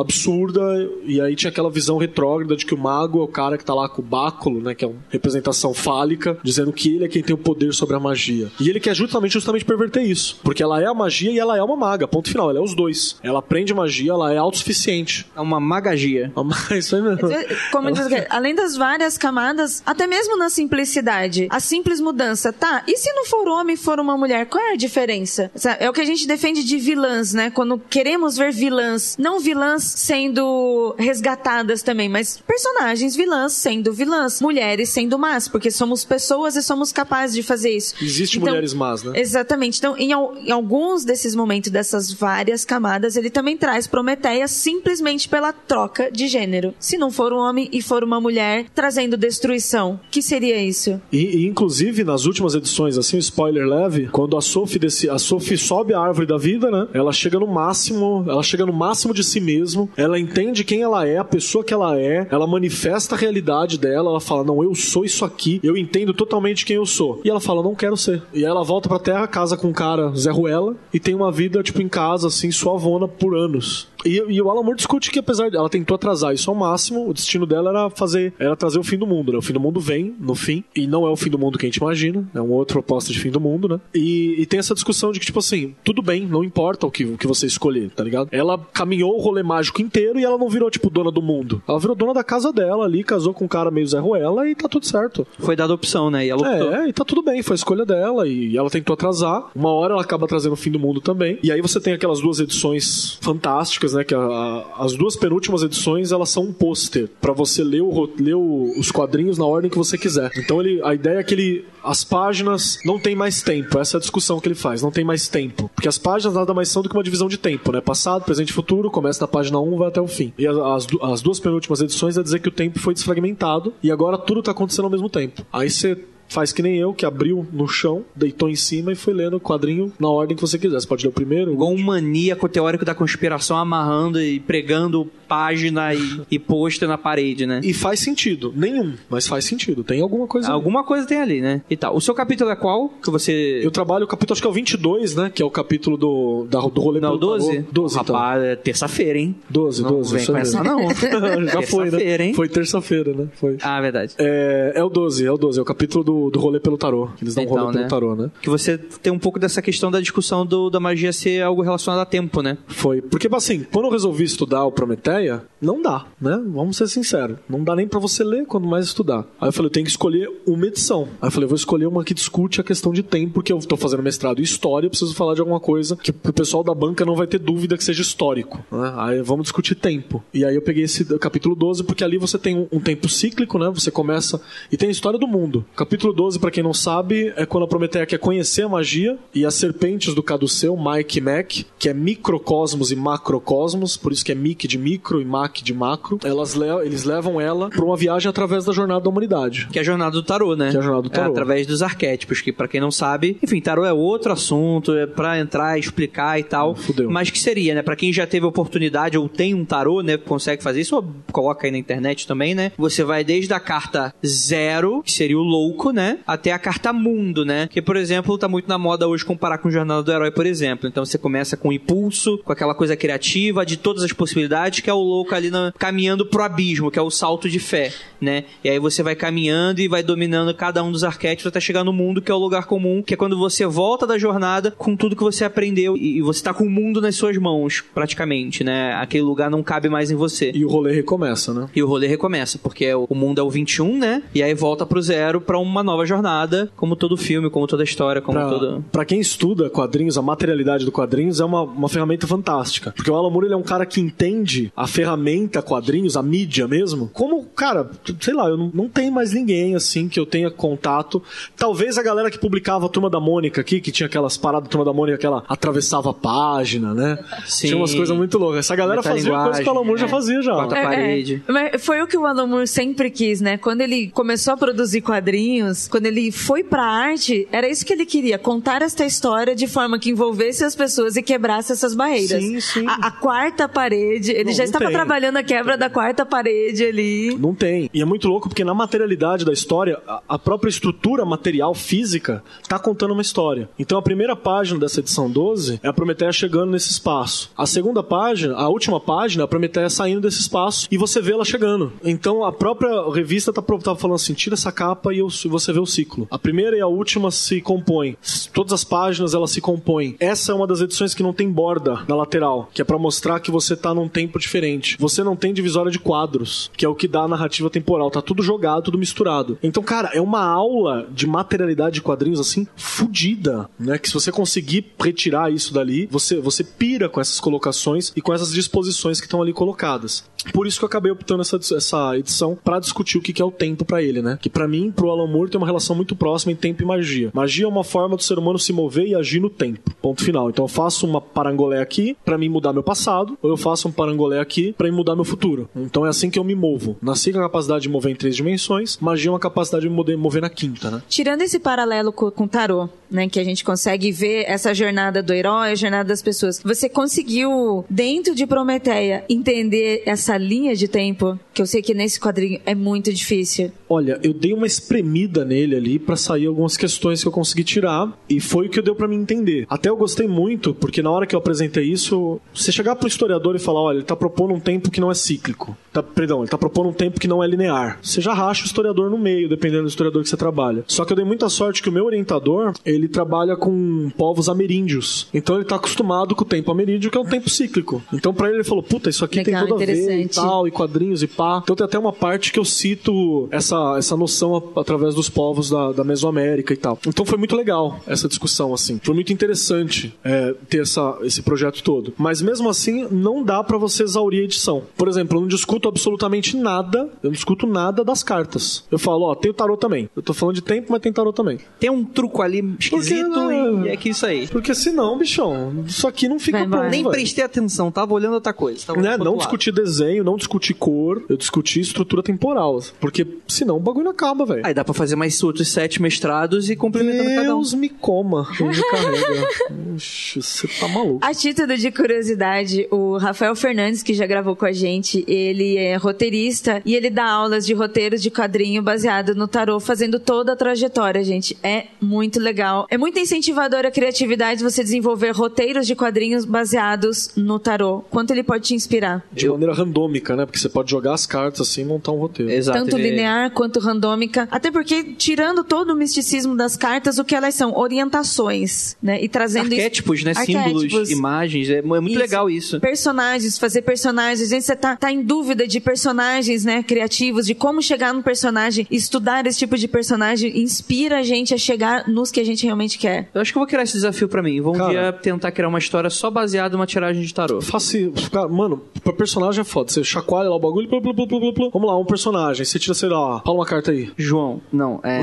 [0.00, 0.60] absurda,
[1.04, 3.74] e aí tinha aquela visão retrógrada de que o mago é o cara que tá
[3.74, 4.74] lá com o báculo, né?
[4.74, 8.00] Que é uma representação fálica, dizendo que ele é quem tem o poder sobre a
[8.00, 8.50] magia.
[8.58, 10.40] E ele quer justamente, justamente perverter isso.
[10.42, 12.50] Porque ela é a magia e ela é uma maga, ponto final.
[12.50, 13.16] Ela é os dois.
[13.22, 15.26] Ela aprende magia, ela é autossuficiente.
[15.36, 16.32] É uma magagia.
[16.88, 17.28] Isso aí mesmo.
[17.70, 22.82] Como diz além das várias camadas, até mesmo na simplicidade, a simples mudança, tá?
[22.86, 25.50] E se não for homem e for uma mulher, qual é a diferença?
[25.78, 27.50] É o que a gente defende de vilãs, né?
[27.50, 34.88] Quando queremos ver vilãs, não vilãs sendo resgatadas também, mas personagens vilãs sendo vilãs, mulheres
[34.88, 37.94] sendo más, porque somos pessoas e somos capazes de fazer isso.
[38.00, 39.12] Existe Então, mulheres más, né?
[39.20, 39.78] Exatamente.
[39.78, 45.52] Então, em, em alguns desses momentos, dessas várias camadas, ele também traz Prometeia simplesmente pela
[45.52, 46.74] troca de gênero.
[46.78, 49.98] Se não for um homem e for uma mulher, trazendo destruição.
[50.10, 51.00] que seria isso?
[51.12, 55.58] E, e, inclusive, nas últimas edições, assim, spoiler leve, quando a Sophie, desce, a Sophie
[55.58, 56.88] sobe a árvore da vida, né?
[56.92, 61.06] Ela chega no máximo, ela chega no máximo de si mesmo, ela entende quem ela
[61.06, 64.74] é, a pessoa que ela é, ela manifesta a realidade dela, ela fala, não, eu
[64.74, 67.20] sou isso aqui, eu entendo totalmente quem eu sou.
[67.24, 68.22] E ela fala, não quero ser.
[68.32, 71.62] E ela volta pra terra, casa com um cara, Zé Ruela, e tem uma vida,
[71.62, 73.87] tipo, em casa, assim, suavona por anos.
[74.08, 77.08] E, e o Alan Moore discute que apesar de ela tentou atrasar isso ao máximo,
[77.08, 79.38] o destino dela era fazer, era trazer o fim do mundo, né?
[79.38, 81.66] O fim do mundo vem no fim, e não é o fim do mundo que
[81.66, 83.80] a gente imagina, é uma outra proposta de fim do mundo, né?
[83.94, 87.04] E, e tem essa discussão de que, tipo assim, tudo bem, não importa o que,
[87.04, 88.28] o que você escolher, tá ligado?
[88.32, 91.62] Ela caminhou o rolê mágico inteiro e ela não virou, tipo, dona do mundo.
[91.68, 94.54] Ela virou dona da casa dela ali, casou com um cara meio Zé Ruela e
[94.54, 95.26] tá tudo certo.
[95.38, 96.26] Foi dada opção, né?
[96.26, 96.74] E ela optou.
[96.74, 98.26] É, e tá tudo bem, foi a escolha dela.
[98.26, 99.50] E ela tentou atrasar.
[99.54, 101.38] Uma hora ela acaba trazendo o fim do mundo também.
[101.42, 103.97] E aí você tem aquelas duas edições fantásticas, né?
[103.98, 104.04] Né?
[104.04, 108.08] Que a- a- as duas penúltimas edições elas são um pôster pra você ler, o,
[108.18, 110.30] ler o- os quadrinhos na ordem que você quiser.
[110.36, 113.78] Então ele, a ideia é que ele, as páginas não tem mais tempo.
[113.78, 114.82] Essa é a discussão que ele faz.
[114.82, 117.36] Não tem mais tempo, porque as páginas nada mais são do que uma divisão de
[117.38, 117.80] tempo, né?
[117.80, 118.90] Passado, presente e futuro.
[118.90, 120.32] Começa na página 1 vai até o fim.
[120.38, 124.16] E as, as duas penúltimas edições é dizer que o tempo foi desfragmentado e agora
[124.18, 125.44] tudo tá acontecendo ao mesmo tempo.
[125.52, 125.98] Aí você
[126.28, 129.40] Faz que nem eu, que abriu no chão, deitou em cima e foi lendo o
[129.40, 130.80] quadrinho na ordem que você quiser.
[130.80, 135.94] Você pode ler o primeiro, Igual um maníaco teórico da conspiração amarrando e pregando página
[135.94, 137.60] e, e pôster na parede, né?
[137.62, 138.52] E faz sentido.
[138.56, 139.84] Nenhum, mas faz sentido.
[139.84, 140.48] Tem alguma coisa.
[140.48, 140.54] ali.
[140.54, 141.62] Alguma coisa tem ali, né?
[141.68, 141.94] E tal.
[141.94, 142.88] O seu capítulo é qual?
[143.02, 143.60] Que você.
[143.62, 145.30] Eu trabalho o capítulo, acho que é o 22, né?
[145.34, 147.48] Que é o capítulo do, da, do rolê Não, pelo 12?
[147.48, 147.64] tarô.
[147.70, 148.16] 12, então.
[148.16, 149.36] Rapaz, é terça-feira, hein?
[149.50, 150.12] 12, Não 12.
[150.12, 150.78] vem isso com essa, não.
[151.52, 151.90] Já foi, né?
[151.90, 152.34] Terça-feira, hein?
[152.34, 153.28] Foi terça-feira, né?
[153.34, 153.56] Foi.
[153.62, 154.14] Ah, verdade.
[154.18, 155.58] É, é o 12, é o 12.
[155.58, 157.08] É o capítulo do, do rolê pelo tarô.
[157.16, 157.88] que Eles dão um Então, rolê pelo né?
[157.88, 158.30] tarô, né?
[158.42, 162.00] Que você tem um pouco dessa questão da discussão do, da magia ser algo relacionado
[162.00, 162.58] a tempo, né?
[162.66, 163.00] Foi.
[163.00, 166.40] Porque, assim, quando eu resolvi estudar o Prometeia, não dá, né?
[166.48, 167.38] Vamos ser sinceros.
[167.48, 169.24] Não dá nem pra você ler, quando mais estudar.
[169.40, 171.08] Aí eu falei, eu tenho que escolher uma edição.
[171.20, 173.58] Aí eu falei, eu vou escolher uma que discute a questão de tempo, porque eu
[173.60, 176.74] tô fazendo mestrado em história, eu preciso falar de alguma coisa que o pessoal da
[176.74, 178.58] banca não vai ter dúvida que seja histórico.
[178.70, 178.92] né?
[178.96, 180.22] Aí vamos discutir tempo.
[180.32, 183.58] E aí eu peguei esse capítulo 12, porque ali você tem um, um tempo cíclico,
[183.58, 183.70] né?
[183.74, 184.40] Você começa.
[184.70, 185.64] E tem a história do mundo.
[185.76, 189.44] Capítulo 12, pra quem não sabe, é quando a Prometeia quer conhecer a magia e
[189.44, 194.32] as serpentes do Caduceu, Mike e Mac, que é microcosmos e macrocosmos, por isso que
[194.32, 197.96] é Mic de micro e Mac de macro, elas le eles levam ela pra uma
[197.96, 199.68] viagem através da jornada da humanidade.
[199.72, 200.70] Que é a jornada do tarô, né?
[200.70, 201.28] Que é a jornada do tarô.
[201.28, 205.06] É através dos arquétipos, que pra quem não sabe, enfim, tarô é outro assunto, é
[205.06, 206.74] pra entrar, explicar e tal.
[206.74, 207.10] fudeu.
[207.10, 207.82] Mas que seria, né?
[207.82, 210.16] Pra quem já teve oportunidade ou tem um tarô, né?
[210.16, 212.72] Consegue fazer isso, ou coloca aí na internet também, né?
[212.76, 215.97] Você vai desde a carta zero, que seria o louco, né?
[216.26, 217.68] Até a carta mundo, né?
[217.70, 220.88] Que, por exemplo, tá muito na moda hoje comparar com Jornada do Herói, por exemplo.
[220.88, 224.90] Então você começa com o impulso, com aquela coisa criativa, de todas as possibilidades, que
[224.90, 228.44] é o louco ali na- caminhando pro abismo, que é o salto de fé, né?
[228.62, 231.92] E aí você vai caminhando e vai dominando cada um dos arquétipos até chegar no
[231.92, 235.16] mundo, que é o lugar comum, que é quando você volta da jornada com tudo
[235.16, 238.94] que você aprendeu e e você tá com o mundo nas suas mãos, praticamente, né?
[238.94, 240.50] Aquele lugar não cabe mais em você.
[240.54, 241.68] E o rolê recomeça, né?
[241.76, 244.22] E o rolê recomeça, porque o mundo é o 21, né?
[244.34, 248.20] E aí volta pro zero pra uma nova jornada, como todo filme, como toda história,
[248.22, 248.84] como Pra, todo.
[248.92, 252.92] pra quem estuda quadrinhos, a materialidade do quadrinhos é uma, uma ferramenta fantástica.
[252.94, 256.68] Porque o Alan Moore ele é um cara que entende a ferramenta quadrinhos, a mídia
[256.68, 257.90] mesmo, como, cara,
[258.20, 261.22] sei lá, eu não, não tenho mais ninguém assim que eu tenha contato.
[261.56, 264.70] Talvez a galera que publicava a Turma da Mônica aqui, que tinha aquelas paradas da
[264.70, 267.18] Turma da Mônica que ela atravessava a página, né?
[267.46, 267.68] Sim.
[267.68, 268.60] Tinha umas coisas muito loucas.
[268.60, 270.08] Essa galera fazia coisa que o Alan Moore já é.
[270.08, 270.52] fazia já.
[270.54, 271.42] Quarta É, parede.
[271.48, 271.52] é.
[271.52, 273.56] Mas foi o que o Alan Moore sempre quis, né?
[273.56, 278.06] Quando ele começou a produzir quadrinhos, quando ele foi pra arte, era isso que ele
[278.06, 282.42] queria, contar esta história de forma que envolvesse as pessoas e quebrasse essas barreiras.
[282.42, 282.86] Sim, sim.
[282.88, 284.94] A, a quarta parede, ele Não, já não estava tem.
[284.94, 287.36] trabalhando a quebra da quarta parede ali.
[287.38, 287.90] Não tem.
[287.92, 292.42] E é muito louco porque na materialidade da história, a- a própria estrutura material física
[292.68, 293.68] tá contando uma história.
[293.78, 297.50] Então a primeira página dessa edição 12 é a Prometeia chegando nesse espaço.
[297.56, 301.32] A segunda página, a última página, é a Prometeia saindo desse espaço e você vê
[301.32, 301.92] ela chegando.
[302.04, 305.80] Então a própria revista tá, tá falando assim: tira essa capa e eu- você vê
[305.80, 306.26] o ciclo.
[306.30, 308.16] A primeira e a última se compõem.
[308.52, 310.16] Todas as páginas elas se compõem.
[310.18, 313.40] Essa é uma das edições que não tem borda na lateral, que é pra mostrar
[313.40, 314.96] que você tá num tempo diferente.
[314.98, 318.10] Você não tem divisória de quadros, que é o que dá a narrativa temporal.
[318.10, 319.58] Tá tudo jogado, tudo misturado.
[319.62, 323.98] Então, cara, é uma aula de materialidade de quadrinhos assim fodida, né?
[323.98, 328.32] Que se você conseguir retirar isso dali, você você pira com essas colocações e com
[328.32, 330.24] essas disposições que estão ali colocadas.
[330.52, 333.44] Por isso que eu acabei optando essa, essa edição pra discutir o que que é
[333.44, 334.38] o tempo pra ele, né?
[334.40, 337.30] Que pra mim, pro Alan Moore, tem uma relação muito próxima em tempo e magia.
[337.32, 339.90] Magia é uma forma do ser humano se mover e agir no tempo.
[340.00, 340.50] Ponto final.
[340.50, 343.92] Então eu faço uma parangolé aqui pra mim mudar meu passado, ou eu faço um
[343.92, 345.68] parangolé aqui mim mudar meu futuro.
[345.76, 346.96] Então é assim que eu me movo.
[347.02, 349.94] Nasci com a capacidade de mover em três dimensões, magia é uma capacidade de me
[349.94, 351.02] mover- na quinta, né?
[351.08, 355.22] Tirando esse paralelo co- com o tarô, né, que a gente consegue ver essa jornada
[355.22, 360.88] do herói, a jornada das pessoas, você conseguiu, dentro de Prometeia, entender essa linha de
[360.88, 361.38] tempo?
[361.52, 363.72] Que eu sei que nesse quadrinho é muito difícil.
[363.88, 368.12] Olha, eu dei uma espremida nele ali pra sair algumas questões que eu consegui tirar
[368.28, 369.66] e foi o que deu pra me entender.
[369.68, 373.56] Até eu gostei muito, porque na hora que eu apresentei isso, você chegar pro historiador
[373.56, 375.76] e falar, olha, ele tá propondo um tempo que não é cíclico.
[375.92, 377.98] Tá, perdão, ele tá propondo um tempo que não é linear.
[378.02, 380.84] Você já racha o historiador no meio, dependendo do historiador que você trabalha.
[380.86, 385.28] Só que eu dei muita sorte que o meu orientador, ele trabalha com povos ameríndios.
[385.32, 388.02] Então ele tá acostumado com o tempo ameríndio, que é um tempo cíclico.
[388.12, 390.66] Então pra ele ele falou, puta, isso aqui Legal, tem tudo a ver e tal,
[390.66, 391.60] e quadrinhos e pá.
[391.62, 395.70] Então tem até uma parte que eu cito essa, essa noção a- através dos povos
[395.70, 396.98] da, da Mesoamérica e tal.
[397.06, 398.98] Então foi muito legal essa discussão, assim.
[399.02, 402.12] Foi muito interessante é, ter essa, esse projeto todo.
[402.16, 404.82] Mas mesmo assim, não dá pra você exaurir a edição.
[404.96, 408.84] Por exemplo, eu não discuto absolutamente nada, eu não discuto nada das cartas.
[408.90, 410.08] Eu falo, ó, tem o tarô também.
[410.16, 411.58] Eu tô falando de tempo, mas tem tarô também.
[411.78, 414.46] Tem um truco ali esquisito Porque, e é que isso aí.
[414.48, 416.76] Porque senão, bichão, isso aqui não fica Vai bom.
[416.76, 416.90] embora.
[416.90, 418.86] Nem prestei atenção, tava olhando outra coisa.
[418.86, 419.16] Tava Né?
[419.16, 422.82] Não discutir desenho, não discutir cor, eu discuti estrutura temporal.
[423.00, 424.62] Porque senão o bagulho não acaba, velho.
[424.64, 427.58] Aí dá pra fazer mais outros sete mestrados e complementando cada um.
[427.58, 428.46] Deus me coma.
[428.58, 429.48] Deus me carrega.
[429.94, 431.24] Oxe, você tá maluco.
[431.24, 435.96] A título de curiosidade, o Rafael Fernandes, que já gravou com a gente, ele é
[435.96, 440.56] roteirista e ele dá aulas de roteiro de quadrinho baseado no tarô, fazendo toda a
[440.56, 441.56] trajetória, gente.
[441.62, 442.77] É muito legal.
[442.90, 448.02] É muito incentivador a criatividade você desenvolver roteiros de quadrinhos baseados no tarô.
[448.10, 449.24] Quanto ele pode te inspirar?
[449.32, 450.44] De maneira randômica, né?
[450.46, 452.50] Porque você pode jogar as cartas assim e montar um roteiro.
[452.52, 452.78] Exato.
[452.78, 454.48] Tanto linear quanto randômica.
[454.50, 457.72] Até porque, tirando todo o misticismo das cartas, o que elas são?
[457.76, 459.22] Orientações, né?
[459.22, 460.34] E trazendo isso- Arquétipos, né?
[460.34, 461.10] Símbolos, Arquétipos.
[461.10, 461.70] imagens.
[461.70, 462.18] É, é muito Isso.
[462.18, 462.80] legal isso.
[462.80, 464.48] Personagens, fazer personagens.
[464.48, 466.82] Gente, você tá, tá em dúvida de personagens, né?
[466.82, 468.86] Criativos, de como chegar no personagem.
[468.90, 472.98] Estudar esse tipo de personagem inspira a gente a chegar nos que a gente realmente
[472.98, 473.28] quer.
[473.34, 474.60] Eu acho que eu vou criar esse desafio pra mim.
[474.60, 474.90] Vou um Cara.
[474.90, 477.60] dia tentar criar uma história só baseada numa tiragem de tarô.
[477.60, 477.98] Faça.
[478.32, 479.90] cara, Mano, pra personagem é foda.
[479.90, 480.88] Você chacoalha lá o bagulho.
[480.88, 481.70] Blu, blu, blu, blu, blu, blu.
[481.72, 482.64] Vamos lá, um personagem.
[482.64, 484.10] Você tira, sei lá, fala uma carta aí.
[484.16, 485.20] João, não, é,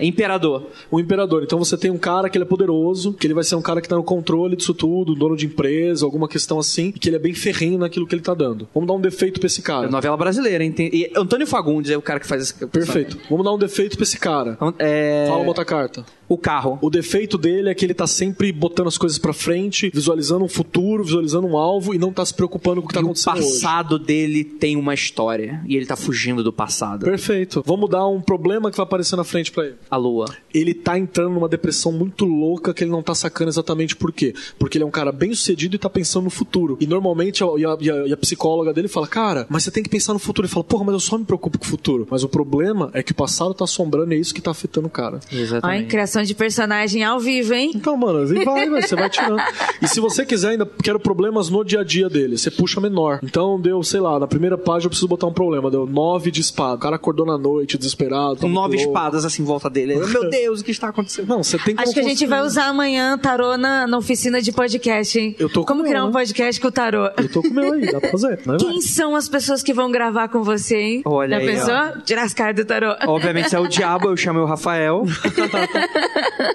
[0.00, 0.66] é Imperador.
[0.90, 1.42] O imperador.
[1.42, 3.80] Então você tem um cara que ele é poderoso, que ele vai ser um cara
[3.80, 7.16] que tá no controle disso tudo, dono de empresa, alguma questão assim, e que ele
[7.16, 8.68] é bem ferrenho naquilo que ele tá dando.
[8.74, 9.86] Vamos dar um defeito pra esse cara.
[9.86, 10.72] É novela brasileira, hein?
[10.72, 12.66] Tem- E Antônio Fagundes é o cara que faz esse.
[12.66, 13.18] Perfeito.
[13.28, 14.56] Vamos dar um defeito pra esse cara.
[14.78, 15.26] É...
[15.28, 16.04] Fala uma outra carta.
[16.30, 16.78] O carro.
[16.80, 20.48] O defeito dele é que ele tá sempre botando as coisas pra frente, visualizando um
[20.48, 23.06] futuro, visualizando um alvo e não tá se preocupando com o que tá E o
[23.06, 23.60] acontecendo hoje.
[23.60, 25.60] passado dele tem uma história.
[25.66, 27.04] E ele tá fugindo do passado.
[27.04, 27.62] Perfeito.
[27.66, 29.74] Vamos dar um problema que vai aparecer na frente pra ele.
[29.90, 30.26] A lua.
[30.54, 34.32] Ele tá entrando numa depressão muito louca que ele não tá sacando exatamente por quê.
[34.58, 36.78] Porque ele é um cara bem sucedido e tá pensando no futuro.
[36.80, 39.70] E normalmente a, e a, e a- e a psicóloga dele fala, cara, mas você
[39.72, 40.46] tem que pensar no futuro.
[40.46, 42.06] Ele fala, porra, mas eu só me preocupo com o futuro.
[42.08, 44.86] Mas o problema é que o passado tá assombrando e é isso que tá afetando
[44.86, 45.18] o cara.
[45.32, 45.88] Exatamente.
[45.88, 47.72] criação de personagem ao vivo, hein?
[47.74, 49.40] Então, mano, e vai, vai, você vai tirando.
[49.80, 53.20] E se você quiser, ainda quero problemas no dia a dia dele, você puxa menor.
[53.22, 55.70] Então deu, sei lá, na primeira página eu preciso botar um problema.
[55.70, 56.74] Deu nove de espada.
[56.74, 58.46] O cara acordou na noite, desesperado.
[58.48, 58.90] nove louco.
[58.90, 59.96] espadas assim em volta dele.
[60.06, 61.28] Meu Deus, o que está acontecendo?
[61.28, 64.40] Não, você tem como Acho que a gente vai usar amanhã tarô na, na oficina
[64.40, 65.36] de podcast, hein?
[65.38, 66.08] Eu tô com Como criar ela.
[66.08, 67.06] um podcast com o tarô?
[67.16, 68.30] Eu tô com o meu aí, dá pra fazer.
[68.30, 68.58] É, vai?
[68.58, 71.02] Quem são as pessoas que vão gravar com você, hein?
[71.04, 72.02] Olha Já aí, pensou?
[72.04, 72.94] Tirar as cartas do tarô.
[73.08, 75.04] Obviamente, se é o diabo, eu chamei o Rafael,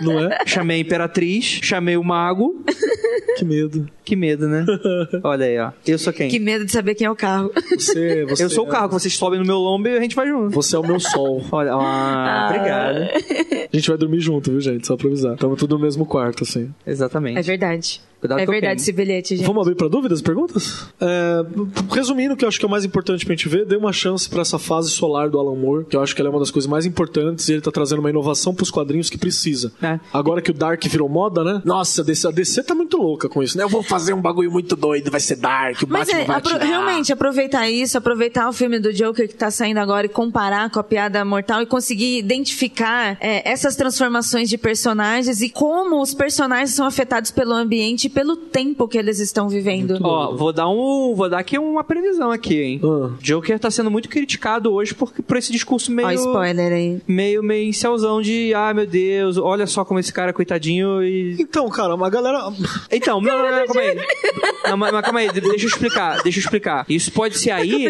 [0.01, 0.39] Não é?
[0.45, 2.63] chamei a Imperatriz, chamei o Mago.
[3.37, 3.87] Que medo.
[4.03, 4.65] Que medo, né?
[5.23, 5.71] Olha aí, ó.
[5.85, 6.29] Eu sou quem?
[6.29, 7.51] Que medo de saber quem é o carro.
[7.71, 10.15] Você, você Eu sou o carro, que vocês sobem no meu lombo e a gente
[10.15, 10.51] vai junto.
[10.51, 11.43] Você é o meu sol.
[11.51, 12.97] Olha, ah, obrigado.
[13.73, 14.87] A gente vai dormir junto, viu, gente?
[14.87, 15.35] Só pra avisar.
[15.37, 16.73] Tamo tudo no mesmo quarto, assim.
[16.85, 17.39] Exatamente.
[17.39, 18.01] É verdade.
[18.27, 19.45] Cuidado é verdade esse bilhete, gente.
[19.45, 20.85] Vamos abrir pra dúvidas, perguntas?
[20.99, 21.45] É,
[21.93, 23.93] resumindo, o que eu acho que é o mais importante pra gente ver, dê uma
[23.93, 26.39] chance pra essa fase solar do Alan Moore, que eu acho que ela é uma
[26.39, 29.71] das coisas mais importantes e ele tá trazendo uma inovação pros quadrinhos que precisa.
[29.81, 29.99] É.
[30.13, 31.61] Agora que o Dark virou moda, né?
[31.65, 33.63] Nossa, a DC, a DC tá muito louca com isso, né?
[33.63, 36.37] Eu vou fazer um bagulho muito doido, vai ser Dark, o Mas Batman é, vai
[36.37, 36.67] apro- atirar.
[36.67, 40.79] realmente, aproveitar isso, aproveitar o filme do Joker que tá saindo agora e comparar com
[40.79, 46.71] a piada mortal e conseguir identificar é, essas transformações de personagens e como os personagens
[46.71, 49.99] são afetados pelo ambiente e pelo tempo que eles estão vivendo.
[50.01, 51.13] Ó, vou dar um.
[51.13, 52.81] Vou dar aqui uma previsão aqui, hein?
[52.83, 53.09] Ah.
[53.21, 56.07] Joker tá sendo muito criticado hoje por, por esse discurso meio.
[56.07, 57.01] Ó, spoiler aí.
[57.07, 61.35] Meio, meio incelzão de, ah, meu Deus, olha só como esse cara é coitadinho e.
[61.39, 62.39] Então, cara, uma galera.
[62.89, 63.95] Então, não, não, não, calma aí.
[64.65, 66.85] Não, mas, mas calma aí, deixa eu explicar, deixa eu explicar.
[66.89, 67.87] Isso pode ser aí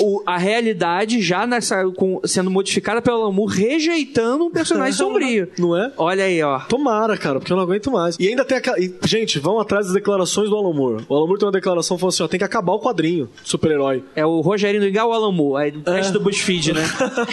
[0.00, 5.48] o- a realidade já nessa, com- sendo modificada pelo Lamu, rejeitando um personagem sombrio.
[5.58, 5.92] Não é?
[5.96, 6.60] Olha aí, ó.
[6.60, 8.16] Tomara, cara, porque eu não aguento mais.
[8.20, 8.78] E ainda tem aquela.
[8.78, 11.04] e, gente, vão atrás das declarações do Alan Moore.
[11.08, 14.04] O Alan Moore tem uma declaração falando assim: ó, tem que acabar o quadrinho super-herói.
[14.14, 16.82] É o Rogerinho Igual o Alamu, é o teste do BuzzFeed, né?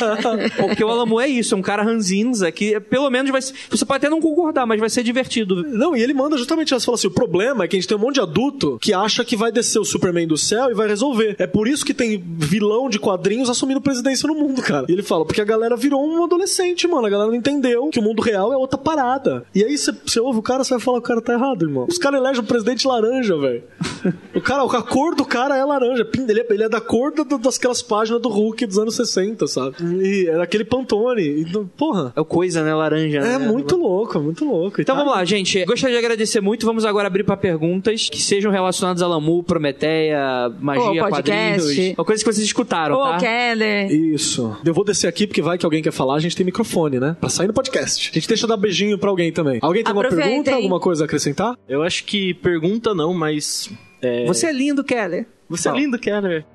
[0.57, 3.85] Porque o Alamu é isso, é um cara ranzinza que pelo menos vai ser, Você
[3.85, 5.63] pode até não concordar, mas vai ser divertido.
[5.63, 6.85] Não, e ele manda justamente essa.
[6.85, 9.23] Fala assim: o problema é que a gente tem um monte de adulto que acha
[9.25, 11.35] que vai descer o Superman do céu e vai resolver.
[11.39, 14.85] É por isso que tem vilão de quadrinhos assumindo presidência no mundo, cara.
[14.89, 17.07] E ele fala: porque a galera virou um adolescente, mano.
[17.07, 19.45] A galera não entendeu que o mundo real é outra parada.
[19.53, 21.78] E aí você ouve o cara, você vai falar: o cara tá errado, irmão.
[21.81, 21.87] Irmão.
[21.89, 23.63] Os caras elegem o presidente laranja, velho.
[24.33, 26.07] O cara, a cor do cara é laranja.
[26.27, 29.75] Ele é, ele é da cor do, das páginas do Hulk dos anos 60, sabe?
[30.01, 31.41] E é daquele Pantone.
[31.41, 32.13] Então, porra.
[32.15, 32.73] É o coisa, né?
[32.73, 33.19] Laranja.
[33.19, 33.39] É né?
[33.39, 34.81] muito louco, é muito louco.
[34.81, 35.63] Então vamos lá, gente.
[35.65, 36.65] Gostaria de agradecer muito.
[36.65, 41.61] Vamos agora abrir para perguntas que sejam relacionadas a Lamu, Prometeia, magia, Ou podcast.
[41.61, 41.97] quadrinhos.
[41.97, 43.17] Ou coisas que vocês escutaram, Ô, tá?
[43.17, 43.91] Keller.
[43.91, 44.55] Isso.
[44.63, 47.15] Eu vou descer aqui porque vai que alguém quer falar, a gente tem microfone, né?
[47.19, 48.09] Pra sair no podcast.
[48.11, 49.59] A gente deixa dar beijinho pra alguém também.
[49.61, 50.43] Alguém tem uma Aproveitem.
[50.43, 51.55] pergunta, alguma coisa a acrescentar?
[51.67, 53.69] Eu acho que pergunta não, mas.
[54.01, 54.25] É...
[54.25, 55.27] Você é lindo, Keller.
[55.49, 56.45] Você é lindo, Keller.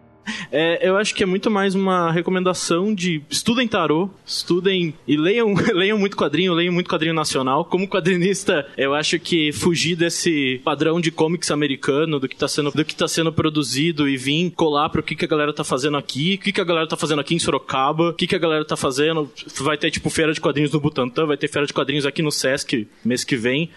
[0.50, 5.54] É, eu acho que é muito mais uma recomendação de estudem tarô, estudem e leiam,
[5.72, 7.64] leiam muito quadrinho, leiam muito quadrinho nacional.
[7.64, 12.70] Como quadrinista, eu acho que fugir desse padrão de comics americano, do que tá sendo,
[12.70, 15.96] do que tá sendo produzido e vir colar pro que, que a galera tá fazendo
[15.96, 18.38] aqui, o que, que a galera tá fazendo aqui em Sorocaba, o que, que a
[18.38, 19.30] galera tá fazendo.
[19.60, 22.30] Vai ter, tipo, feira de quadrinhos no Butantã, vai ter feira de quadrinhos aqui no
[22.30, 23.70] Sesc mês que vem.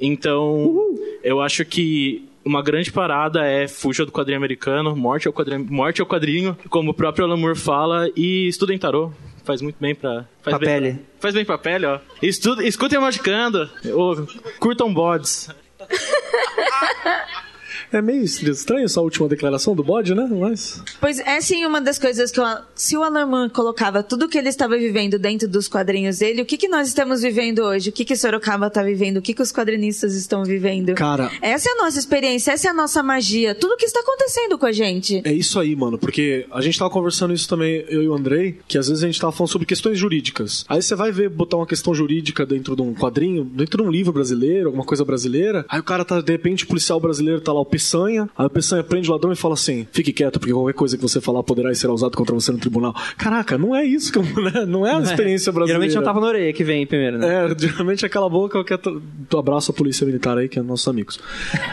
[0.00, 5.66] Então, eu acho que uma grande parada é fuja do quadrinho americano, morte ao quadrinho,
[5.70, 9.12] morte ao quadrinho, como o próprio Alan Moore fala, e estudem tarô.
[9.44, 10.26] Faz muito bem pra...
[10.42, 10.92] Faz Pra bem pele.
[10.92, 11.98] Pra, faz bem pra pele, ó.
[12.22, 14.26] Estude, escutem o Magicando, ou
[14.58, 15.48] curtam bods.
[17.92, 20.28] É meio estranho essa última declaração do bode, né?
[20.30, 20.82] Mas.
[21.00, 22.44] Pois é sim uma das coisas que eu,
[22.74, 26.56] se o Alan colocava tudo que ele estava vivendo dentro dos quadrinhos dele, o que,
[26.56, 27.90] que nós estamos vivendo hoje?
[27.90, 29.16] O que, que Sorocaba está vivendo?
[29.16, 30.94] O que, que os quadrinistas estão vivendo?
[30.94, 31.30] Cara.
[31.42, 33.54] Essa é a nossa experiência, essa é a nossa magia.
[33.54, 35.20] Tudo que está acontecendo com a gente.
[35.24, 38.58] É isso aí, mano, porque a gente tava conversando isso também, eu e o Andrei,
[38.68, 40.64] que às vezes a gente tava falando sobre questões jurídicas.
[40.68, 43.90] Aí você vai ver, botar uma questão jurídica dentro de um quadrinho, dentro de um
[43.90, 47.52] livro brasileiro, alguma coisa brasileira, aí o cara tá, de repente, o policial brasileiro tá
[47.52, 50.52] lá, o Peçanha, aí o Peçanha prende o ladrão e fala assim, fique quieto, porque
[50.52, 52.94] qualquer coisa que você falar poderá ser usado contra você no tribunal.
[53.16, 54.66] Caraca, não é isso, que eu- né?
[54.66, 55.80] não é a experiência brasileira.
[55.80, 57.46] Geralmente não tava na orelha que vem primeiro, né?
[57.46, 59.02] É, geralmente aquela boca eu quero.
[59.28, 61.18] Tu abraço a polícia militar aí, que é nossos amigos.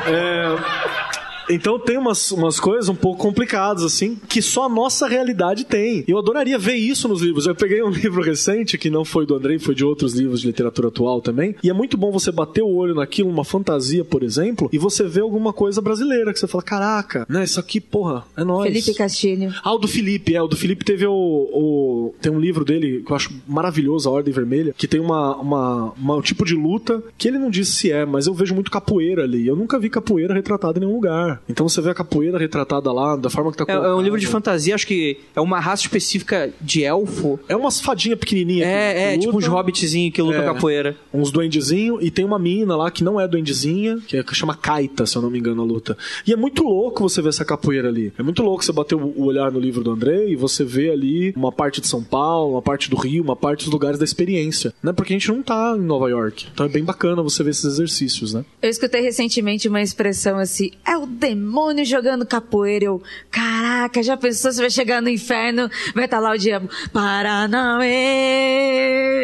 [0.07, 1.16] É.
[1.49, 6.03] Então tem umas, umas coisas um pouco complicadas, assim, que só a nossa realidade tem.
[6.07, 7.45] Eu adoraria ver isso nos livros.
[7.47, 10.47] Eu peguei um livro recente, que não foi do Andrei, foi de outros livros de
[10.47, 11.55] literatura atual também.
[11.63, 15.03] E é muito bom você bater o olho naquilo, uma fantasia, por exemplo, e você
[15.07, 18.71] vê alguma coisa brasileira, que você fala, caraca, né, isso aqui, porra, é nóis.
[18.71, 19.53] Felipe Castilho.
[19.63, 20.41] Ah, o do Felipe, é.
[20.41, 24.11] O do Felipe teve o, o- Tem um livro dele que eu acho maravilhoso, A
[24.11, 27.73] Ordem Vermelha, que tem uma, uma, uma- um tipo de luta que ele não disse
[27.73, 29.47] se é, mas eu vejo muito capoeira ali.
[29.47, 31.36] Eu nunca vi capoeira retratada em nenhum lugar.
[31.49, 34.03] Então você vê a capoeira retratada lá, da forma que tá É, é um colocada.
[34.03, 37.39] livro de fantasia, acho que é uma raça específica de elfo.
[37.47, 38.67] É umas fadinhas pequenininhas.
[38.67, 40.45] É, que é, tipo uns hobbitzinhos que lutam É.
[40.45, 40.95] capoeira.
[41.13, 44.55] Uns duendezinhos, e tem uma mina lá que não é duendezinha, que, é, que chama
[44.55, 45.97] Kaita, se eu não me engano, a luta.
[46.25, 48.13] E é muito louco você ver essa capoeira ali.
[48.17, 50.91] É muito louco você bater o o olhar no livro do André e você vê
[50.91, 54.03] ali uma parte de São Paulo, uma parte do Rio, uma parte dos lugares da
[54.05, 54.91] experiência, né?
[54.93, 56.45] Porque a gente não tá em Nova York.
[56.53, 58.45] Então é bem bacana você ver esses exercícios, né?
[58.61, 62.85] Eu escutei recentemente uma expressão assim: é o demônio jogando capoeira.
[62.85, 67.87] Eu, caraca, já pensou se vai chegar no inferno, vai estar lá o diabo, Paranauê.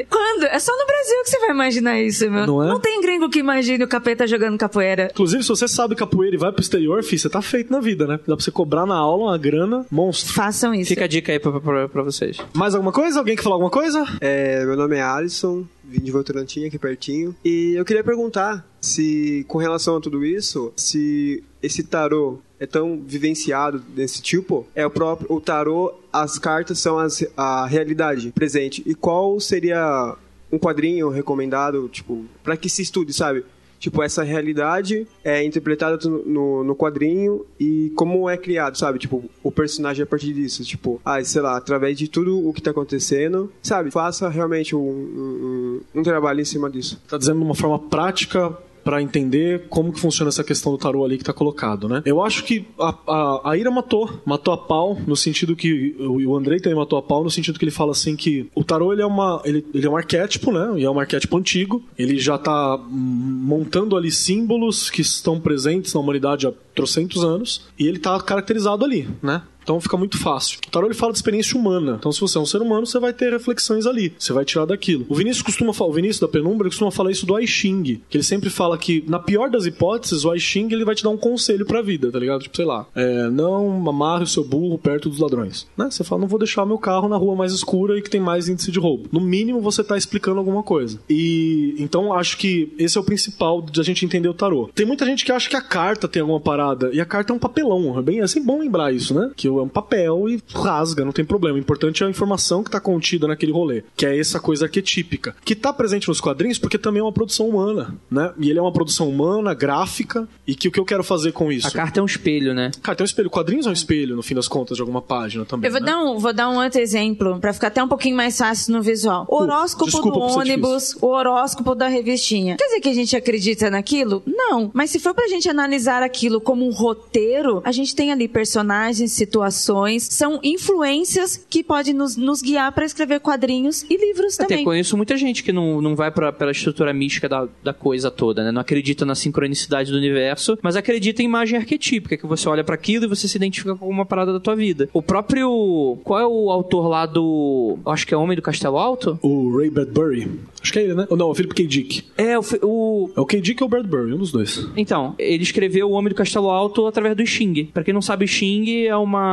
[0.10, 0.44] Quando?
[0.46, 2.46] É só no Brasil que você vai imaginar isso, meu.
[2.46, 2.80] Não é?
[2.80, 5.10] tem gringo que imagine o capeta jogando capoeira.
[5.12, 8.06] Inclusive, se você sabe capoeira e vai pro exterior, filho, você tá feito na vida,
[8.06, 8.20] né?
[8.28, 10.34] Dá pra você cobrar na aula uma grana monstro.
[10.34, 10.90] Façam isso.
[10.90, 12.38] Fica a dica aí pra, pra, pra vocês.
[12.54, 13.20] Mais alguma coisa?
[13.20, 14.06] Alguém quer falar alguma coisa?
[14.20, 17.36] É, meu nome é Alisson, vim de Votorantim, aqui pertinho.
[17.46, 23.00] E eu queria perguntar se, com relação a tudo isso, se esse tarô é tão
[23.00, 28.82] vivenciado desse tipo, é o próprio o tarô, as cartas são as, a realidade presente.
[28.86, 30.16] E qual seria
[30.52, 33.44] um quadrinho recomendado, tipo, para que se estude, sabe?
[33.84, 38.98] Tipo, essa realidade é interpretada no, no, quadrinho e como é criado, sabe?
[38.98, 40.64] Tipo, o personagem a partir disso.
[40.64, 43.92] Tipo, ah, sei lá, através de tudo o que tá acontecendo, sabe?
[43.92, 46.98] Faça realmente um, um- um trabalho em cima disso.
[47.10, 51.06] tá dizendo de uma forma prática pra entender como que funciona essa questão do tarô
[51.06, 52.02] ali que tá colocado, né?
[52.06, 56.36] Eu acho que a, a, a Ira matou, matou a pau no sentido que o,
[56.36, 59.02] Andrei também matou a pau no sentido que ele fala assim que o tarô ele
[59.02, 60.74] é uma ele, ele é um arquétipo, né?
[60.78, 61.84] E é um arquétipo antigo.
[61.98, 67.88] Ele já tá montando ali símbolos que estão presentes na humanidade há trocentos anos e
[67.88, 69.44] ele tá caracterizado ali, né?
[69.64, 70.60] Então fica muito fácil.
[70.68, 71.96] O tarô ele fala de experiência humana.
[72.00, 74.14] Então, se você é um ser humano, você vai ter reflexões ali.
[74.18, 75.06] Você vai tirar daquilo.
[75.10, 78.18] O Vinícius costuma falar, o Vinícius da Penumbra costuma falar isso do I Ching, que
[78.18, 81.10] ele sempre fala que, na pior das hipóteses, o I Ching ele vai te dar
[81.10, 82.44] um conselho pra vida, tá ligado?
[82.44, 85.68] Tipo, sei lá, é, não amarre o seu burro perto dos ladrões.
[85.78, 85.90] Né?
[85.90, 88.50] Você fala, não vou deixar meu carro na rua mais escura e que tem mais
[88.50, 89.10] índice de roubo.
[89.12, 91.00] No mínimo, você tá explicando alguma coisa.
[91.10, 94.70] E então acho que esse é o principal de a gente entender o tarô.
[94.74, 97.36] Tem muita gente que acha que a carta tem alguma parada, e a carta é
[97.36, 97.98] um papelão.
[97.98, 99.32] É bem é bom lembrar isso, né?
[99.36, 101.58] Que lê um papel e rasga, não tem problema.
[101.58, 105.36] O importante é a informação que está contida naquele rolê, que é essa coisa arquetípica,
[105.44, 108.32] que está presente nos quadrinhos porque também é uma produção humana, né?
[108.38, 111.52] E ele é uma produção humana, gráfica, e que o que eu quero fazer com
[111.52, 111.68] isso?
[111.68, 112.72] A carta é um espelho, né?
[112.82, 113.30] Cara, tem um espelho.
[113.30, 115.68] Quadrinhos é um espelho, no fim das contas, de alguma página também.
[115.68, 115.88] Eu vou, né?
[115.88, 118.82] dar um, vou dar um outro exemplo, pra ficar até um pouquinho mais fácil no
[118.82, 119.26] visual.
[119.30, 122.58] O horóscopo desculpa do ônibus, o horóscopo da revistinha.
[122.58, 124.24] Quer dizer que a gente acredita naquilo?
[124.26, 124.72] Não.
[124.74, 129.12] Mas se for pra gente analisar aquilo como um roteiro, a gente tem ali personagens,
[129.12, 134.66] situações, são influências que podem nos, nos guiar pra escrever quadrinhos e livros Até também.
[134.66, 138.44] conheço muita gente que não, não vai pra, pela estrutura mística da, da coisa toda,
[138.44, 138.52] né?
[138.52, 142.76] Não acredita na sincronicidade do universo, mas acredita em imagem arquetípica, que você olha pra
[142.76, 144.90] aquilo e você se identifica com alguma parada da tua vida.
[144.94, 145.98] O próprio.
[146.04, 147.78] Qual é o autor lá do.
[147.86, 149.20] Acho que é Homem do Castelo Alto?
[149.22, 150.30] O Ray Bradbury.
[150.62, 151.06] Acho que é ele, né?
[151.10, 151.68] Ou não, o Philip K.
[151.68, 152.04] Dick.
[152.18, 152.44] É, o.
[152.64, 153.42] o É o K.
[153.42, 154.68] Dick ou o Bradbury, um dos dois.
[154.78, 157.66] Então, ele escreveu O Homem do Castelo Alto através do Xing.
[157.74, 159.33] Pra quem não sabe, Xing é uma.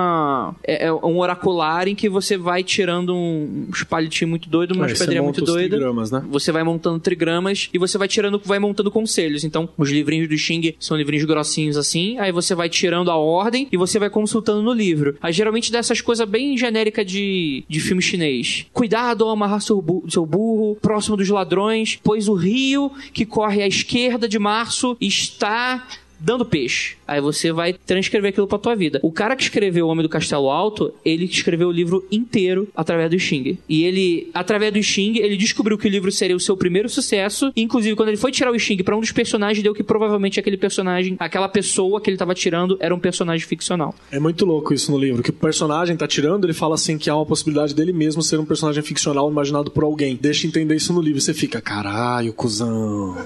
[0.64, 5.04] É, é um oracular em que você vai tirando um, uns palitinhos muito doidos, você
[5.04, 6.24] pedrinhas monta muito trigramas, né?
[6.30, 9.44] Você vai montando trigramas e você vai tirando, vai montando conselhos.
[9.44, 12.18] Então, os livrinhos do Xing são livrinhos grossinhos assim.
[12.18, 15.16] Aí você vai tirando a ordem e você vai consultando no livro.
[15.20, 18.66] Aí geralmente dessas coisas bem genéricas de, de filme chinês.
[18.72, 23.62] Cuidado ao amarrar seu, bu- seu burro, próximo dos ladrões, pois o rio que corre
[23.62, 25.86] à esquerda de março está
[26.20, 26.96] dando peixe.
[27.06, 29.00] Aí você vai transcrever aquilo pra tua vida.
[29.02, 33.10] O cara que escreveu O Homem do Castelo Alto, ele escreveu o livro inteiro através
[33.10, 33.58] do Xing.
[33.68, 37.52] E ele, através do Xing, ele descobriu que o livro seria o seu primeiro sucesso.
[37.56, 40.56] Inclusive, quando ele foi tirar o Xing pra um dos personagens, deu que provavelmente aquele
[40.56, 43.94] personagem, aquela pessoa que ele tava tirando, era um personagem ficcional.
[44.12, 47.08] É muito louco isso no livro, que o personagem tá tirando, ele fala assim que
[47.08, 50.18] há uma possibilidade dele mesmo ser um personagem ficcional imaginado por alguém.
[50.20, 53.16] Deixa entender isso no livro, você fica, caralho, cuzão.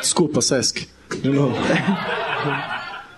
[0.00, 0.86] Desculpa, Sesc.
[1.10, 1.56] De novo.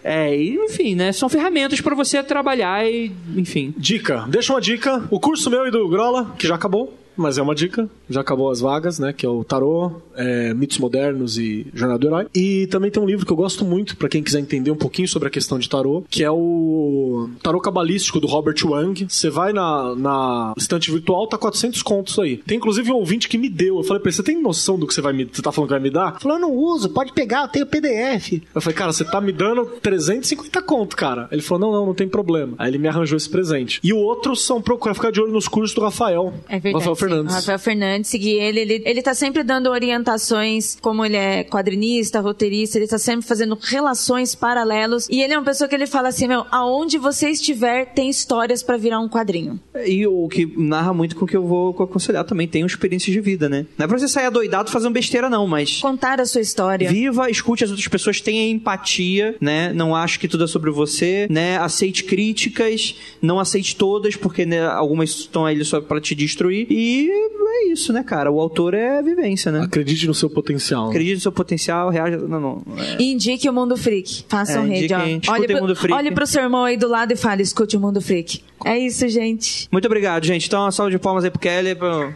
[0.03, 1.13] É, enfim, né?
[1.13, 3.75] São ferramentas pra você trabalhar e, enfim.
[3.77, 5.05] Dica, deixa uma dica.
[5.11, 7.89] O curso meu e do Grola, que já acabou, mas é uma dica.
[8.09, 9.13] Já acabou as vagas, né?
[9.13, 12.27] Que é o Tarô, é, Mitos Modernos e Jornada do Herói.
[12.35, 15.09] E também tem um livro que eu gosto muito, pra quem quiser entender um pouquinho
[15.09, 19.07] sobre a questão de tarô, que é o Tarô Cabalístico do Robert Wang.
[19.09, 22.39] Você vai na, na estante virtual, tá 400 contos aí.
[22.39, 23.79] Tem inclusive um ouvinte que me deu.
[23.79, 25.25] Eu falei pra ele, você tem noção do que você vai me...
[25.25, 26.13] Você tá falando que vai me dar?
[26.13, 28.43] Ele falou, eu não uso, pode pegar, eu tenho PDF.
[28.55, 31.29] Eu falei, cara, você tá me dando 350 conto, cara.
[31.31, 32.55] Ele falou, não, não, não tem problema.
[32.59, 33.81] Aí ele me arranjou esse presente.
[33.83, 36.33] E o outro são procurar ficar de olho nos cursos do Rafael.
[36.49, 36.85] É verdade.
[36.85, 36.97] Rafael.
[37.09, 37.35] Fernandes.
[37.35, 42.79] Rafael Fernandes, seguir ele, ele, ele tá sempre dando orientações, como ele é quadrinista, roteirista,
[42.79, 45.09] ele tá sempre fazendo relações paralelos.
[45.11, 48.63] E ele é uma pessoa que ele fala assim, meu, aonde você estiver, tem histórias
[48.63, 49.61] pra virar um quadrinho.
[49.85, 53.21] E o que narra muito com o que eu vou aconselhar também, tem experiências de
[53.21, 53.67] vida, né?
[53.77, 55.81] Não é pra você sair adoidado fazendo besteira, não, mas.
[55.81, 56.91] Contar a sua história.
[56.91, 59.73] Viva, escute as outras pessoas, tenha empatia, né?
[59.73, 61.59] Não ache que tudo é sobre você, né?
[61.59, 66.67] Aceite críticas, não aceite todas, porque né, algumas estão aí só pra te destruir.
[66.71, 68.31] E é isso, né, cara?
[68.31, 69.61] O autor é vivência, né?
[69.63, 70.89] Acredite no seu potencial.
[70.89, 72.17] Acredite no seu potencial, reaja.
[72.17, 72.63] Não, não.
[72.77, 74.25] é- indique o Mundo Freak.
[74.29, 74.99] Faça É, um rede, ó.
[74.99, 75.95] Olhe escutem o pro, Mundo Freak.
[75.95, 78.43] olhe pro seu irmão aí do lado e fale, escute o Mundo Freak.
[78.65, 79.69] É isso, gente.
[79.71, 80.47] Muito obrigado, gente.
[80.47, 81.75] Então, uma salva de palmas aí pro Kelly.
[81.75, 82.13] Pro...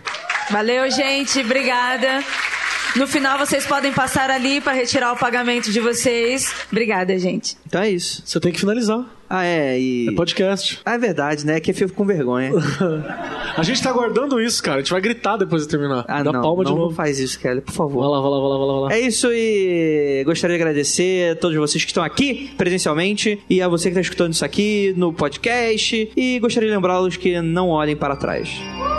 [0.50, 1.40] Valeu, gente.
[1.40, 2.22] Obrigada.
[2.96, 6.52] No final, vocês podem passar ali pra retirar o pagamento de vocês.
[6.70, 7.56] Obrigada, gente.
[7.66, 8.22] Então é isso.
[8.24, 9.04] Você tem que finalizar.
[9.30, 10.08] Ah, é, e.
[10.10, 10.78] É podcast.
[10.84, 11.58] Ah, é verdade, né?
[11.58, 12.52] Que eu fico com vergonha.
[13.56, 14.76] A gente tá aguardando isso, cara.
[14.76, 16.04] A gente vai gritar depois de terminar.
[16.06, 16.42] Ah, Dá não.
[16.42, 16.90] palma de não, novo.
[16.90, 18.00] não faz isso, Kelly, por favor.
[18.02, 18.94] Vai lá, vai lá, vai lá, vai lá.
[18.94, 23.68] É isso e gostaria de agradecer a todos vocês que estão aqui presencialmente e a
[23.68, 27.96] você que está escutando isso aqui no podcast e gostaria de lembrá-los que não olhem
[27.96, 28.50] para trás.
[28.76, 28.91] Porque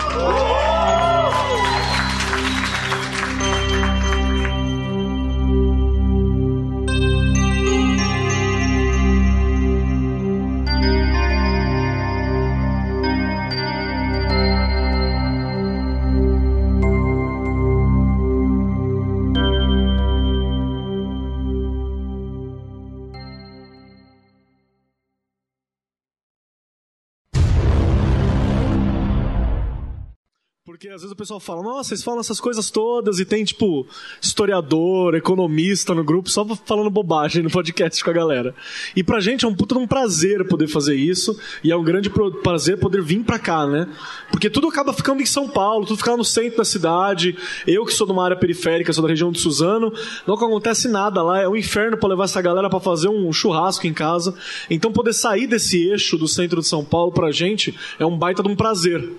[30.94, 33.88] às vezes o pessoal fala, nossa, vocês falam essas coisas todas e tem, tipo,
[34.22, 38.53] historiador, economista no grupo, só falando bobagem no podcast com a galera.
[38.95, 42.11] E pra gente é um puta um prazer poder fazer isso e é um grande
[42.44, 43.88] prazer poder vir pra cá, né?
[44.30, 47.36] Porque tudo acaba ficando em São Paulo, tudo fica no centro da cidade.
[47.65, 49.91] Eu que sou de uma área periférica, sou da região de Suzano,
[50.28, 53.88] não acontece nada lá, é um inferno pra levar essa galera pra fazer um churrasco
[53.88, 54.36] em casa.
[54.70, 58.44] Então poder sair desse eixo do centro de São Paulo pra gente é um baita
[58.44, 59.10] de um prazer.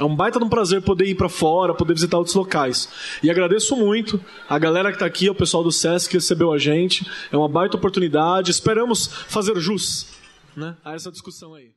[0.00, 2.88] É um baita de um prazer poder ir para fora, poder visitar outros locais.
[3.22, 6.58] E agradeço muito a galera que está aqui, o pessoal do SESC que recebeu a
[6.58, 7.04] gente.
[7.32, 8.50] É uma baita oportunidade.
[8.50, 10.06] Esperamos fazer jus
[10.56, 11.70] né, a essa discussão aí.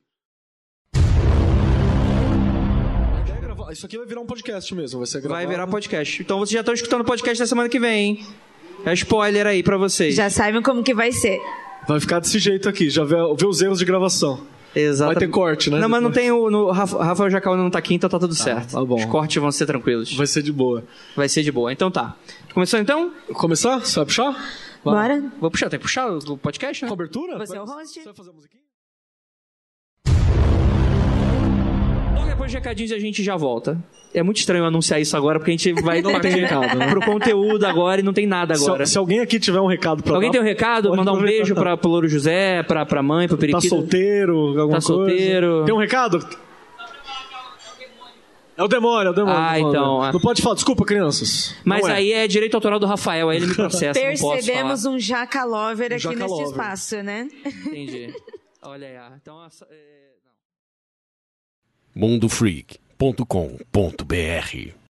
[3.72, 5.46] Isso aqui vai virar um podcast mesmo, vai ser gravado.
[5.46, 6.20] Vai virar podcast.
[6.20, 8.26] Então vocês já estão escutando o podcast da semana que vem, hein?
[8.84, 10.14] É spoiler aí para vocês.
[10.14, 11.40] Já sabem como que vai ser.
[11.88, 14.46] Vai ficar desse jeito aqui, já vê, vê os erros de gravação.
[14.74, 15.12] Exato.
[15.12, 15.78] Vai ter corte, né?
[15.78, 16.50] Não, mas não tem o.
[16.50, 18.72] No, Rafa- Rafael Jacal não tá aqui, então tá tudo certo.
[18.72, 18.96] tá bom.
[18.96, 20.14] Os cortes vão ser tranquilos.
[20.14, 20.84] Vai ser de boa.
[21.16, 21.72] Vai ser de boa.
[21.72, 22.16] Então tá.
[22.54, 23.12] Começou então?
[23.34, 23.80] Começar?
[23.80, 24.32] Você vai puxar?
[24.84, 25.08] Vai.
[25.08, 25.32] Bora?
[25.40, 26.88] Vou puxar, tem que puxar o podcast, né?
[26.88, 27.38] Cobertura?
[27.38, 27.94] Você é o Vai- host.
[28.00, 28.61] Você vai fazer a musiquinha?
[32.32, 33.82] Depois de recadinhos a gente já volta.
[34.14, 36.90] É muito estranho anunciar isso agora, porque a gente vai Não tem partir recado, né?
[36.90, 38.84] pro conteúdo agora e não tem nada agora.
[38.84, 40.94] Se, se alguém aqui tiver um recado pra Alguém dar, tem um recado?
[40.94, 43.68] Mandar um beijo pra, pro Louro José, pra, pra mãe, pro Tá Periquito.
[43.68, 44.86] solteiro, alguma Tá coisa?
[44.86, 45.64] solteiro.
[45.64, 46.18] Tem um recado?
[48.54, 49.38] É o demônio, é o demônio.
[49.38, 49.68] Ah, Não pode.
[49.76, 50.12] então, ah.
[50.12, 51.56] Não pode falar, desculpa, crianças.
[51.64, 51.92] Mas é.
[51.92, 54.94] aí é direito autoral do Rafael, aí ele me processa, não posso Percebemos falar.
[54.94, 56.46] um jaca lover aqui Jaca nesse lover.
[56.48, 57.28] espaço, né?
[57.66, 58.14] Entendi.
[58.62, 59.42] Olha aí, ah, então...
[59.70, 60.01] é.
[61.94, 64.81] mundofreak.com.br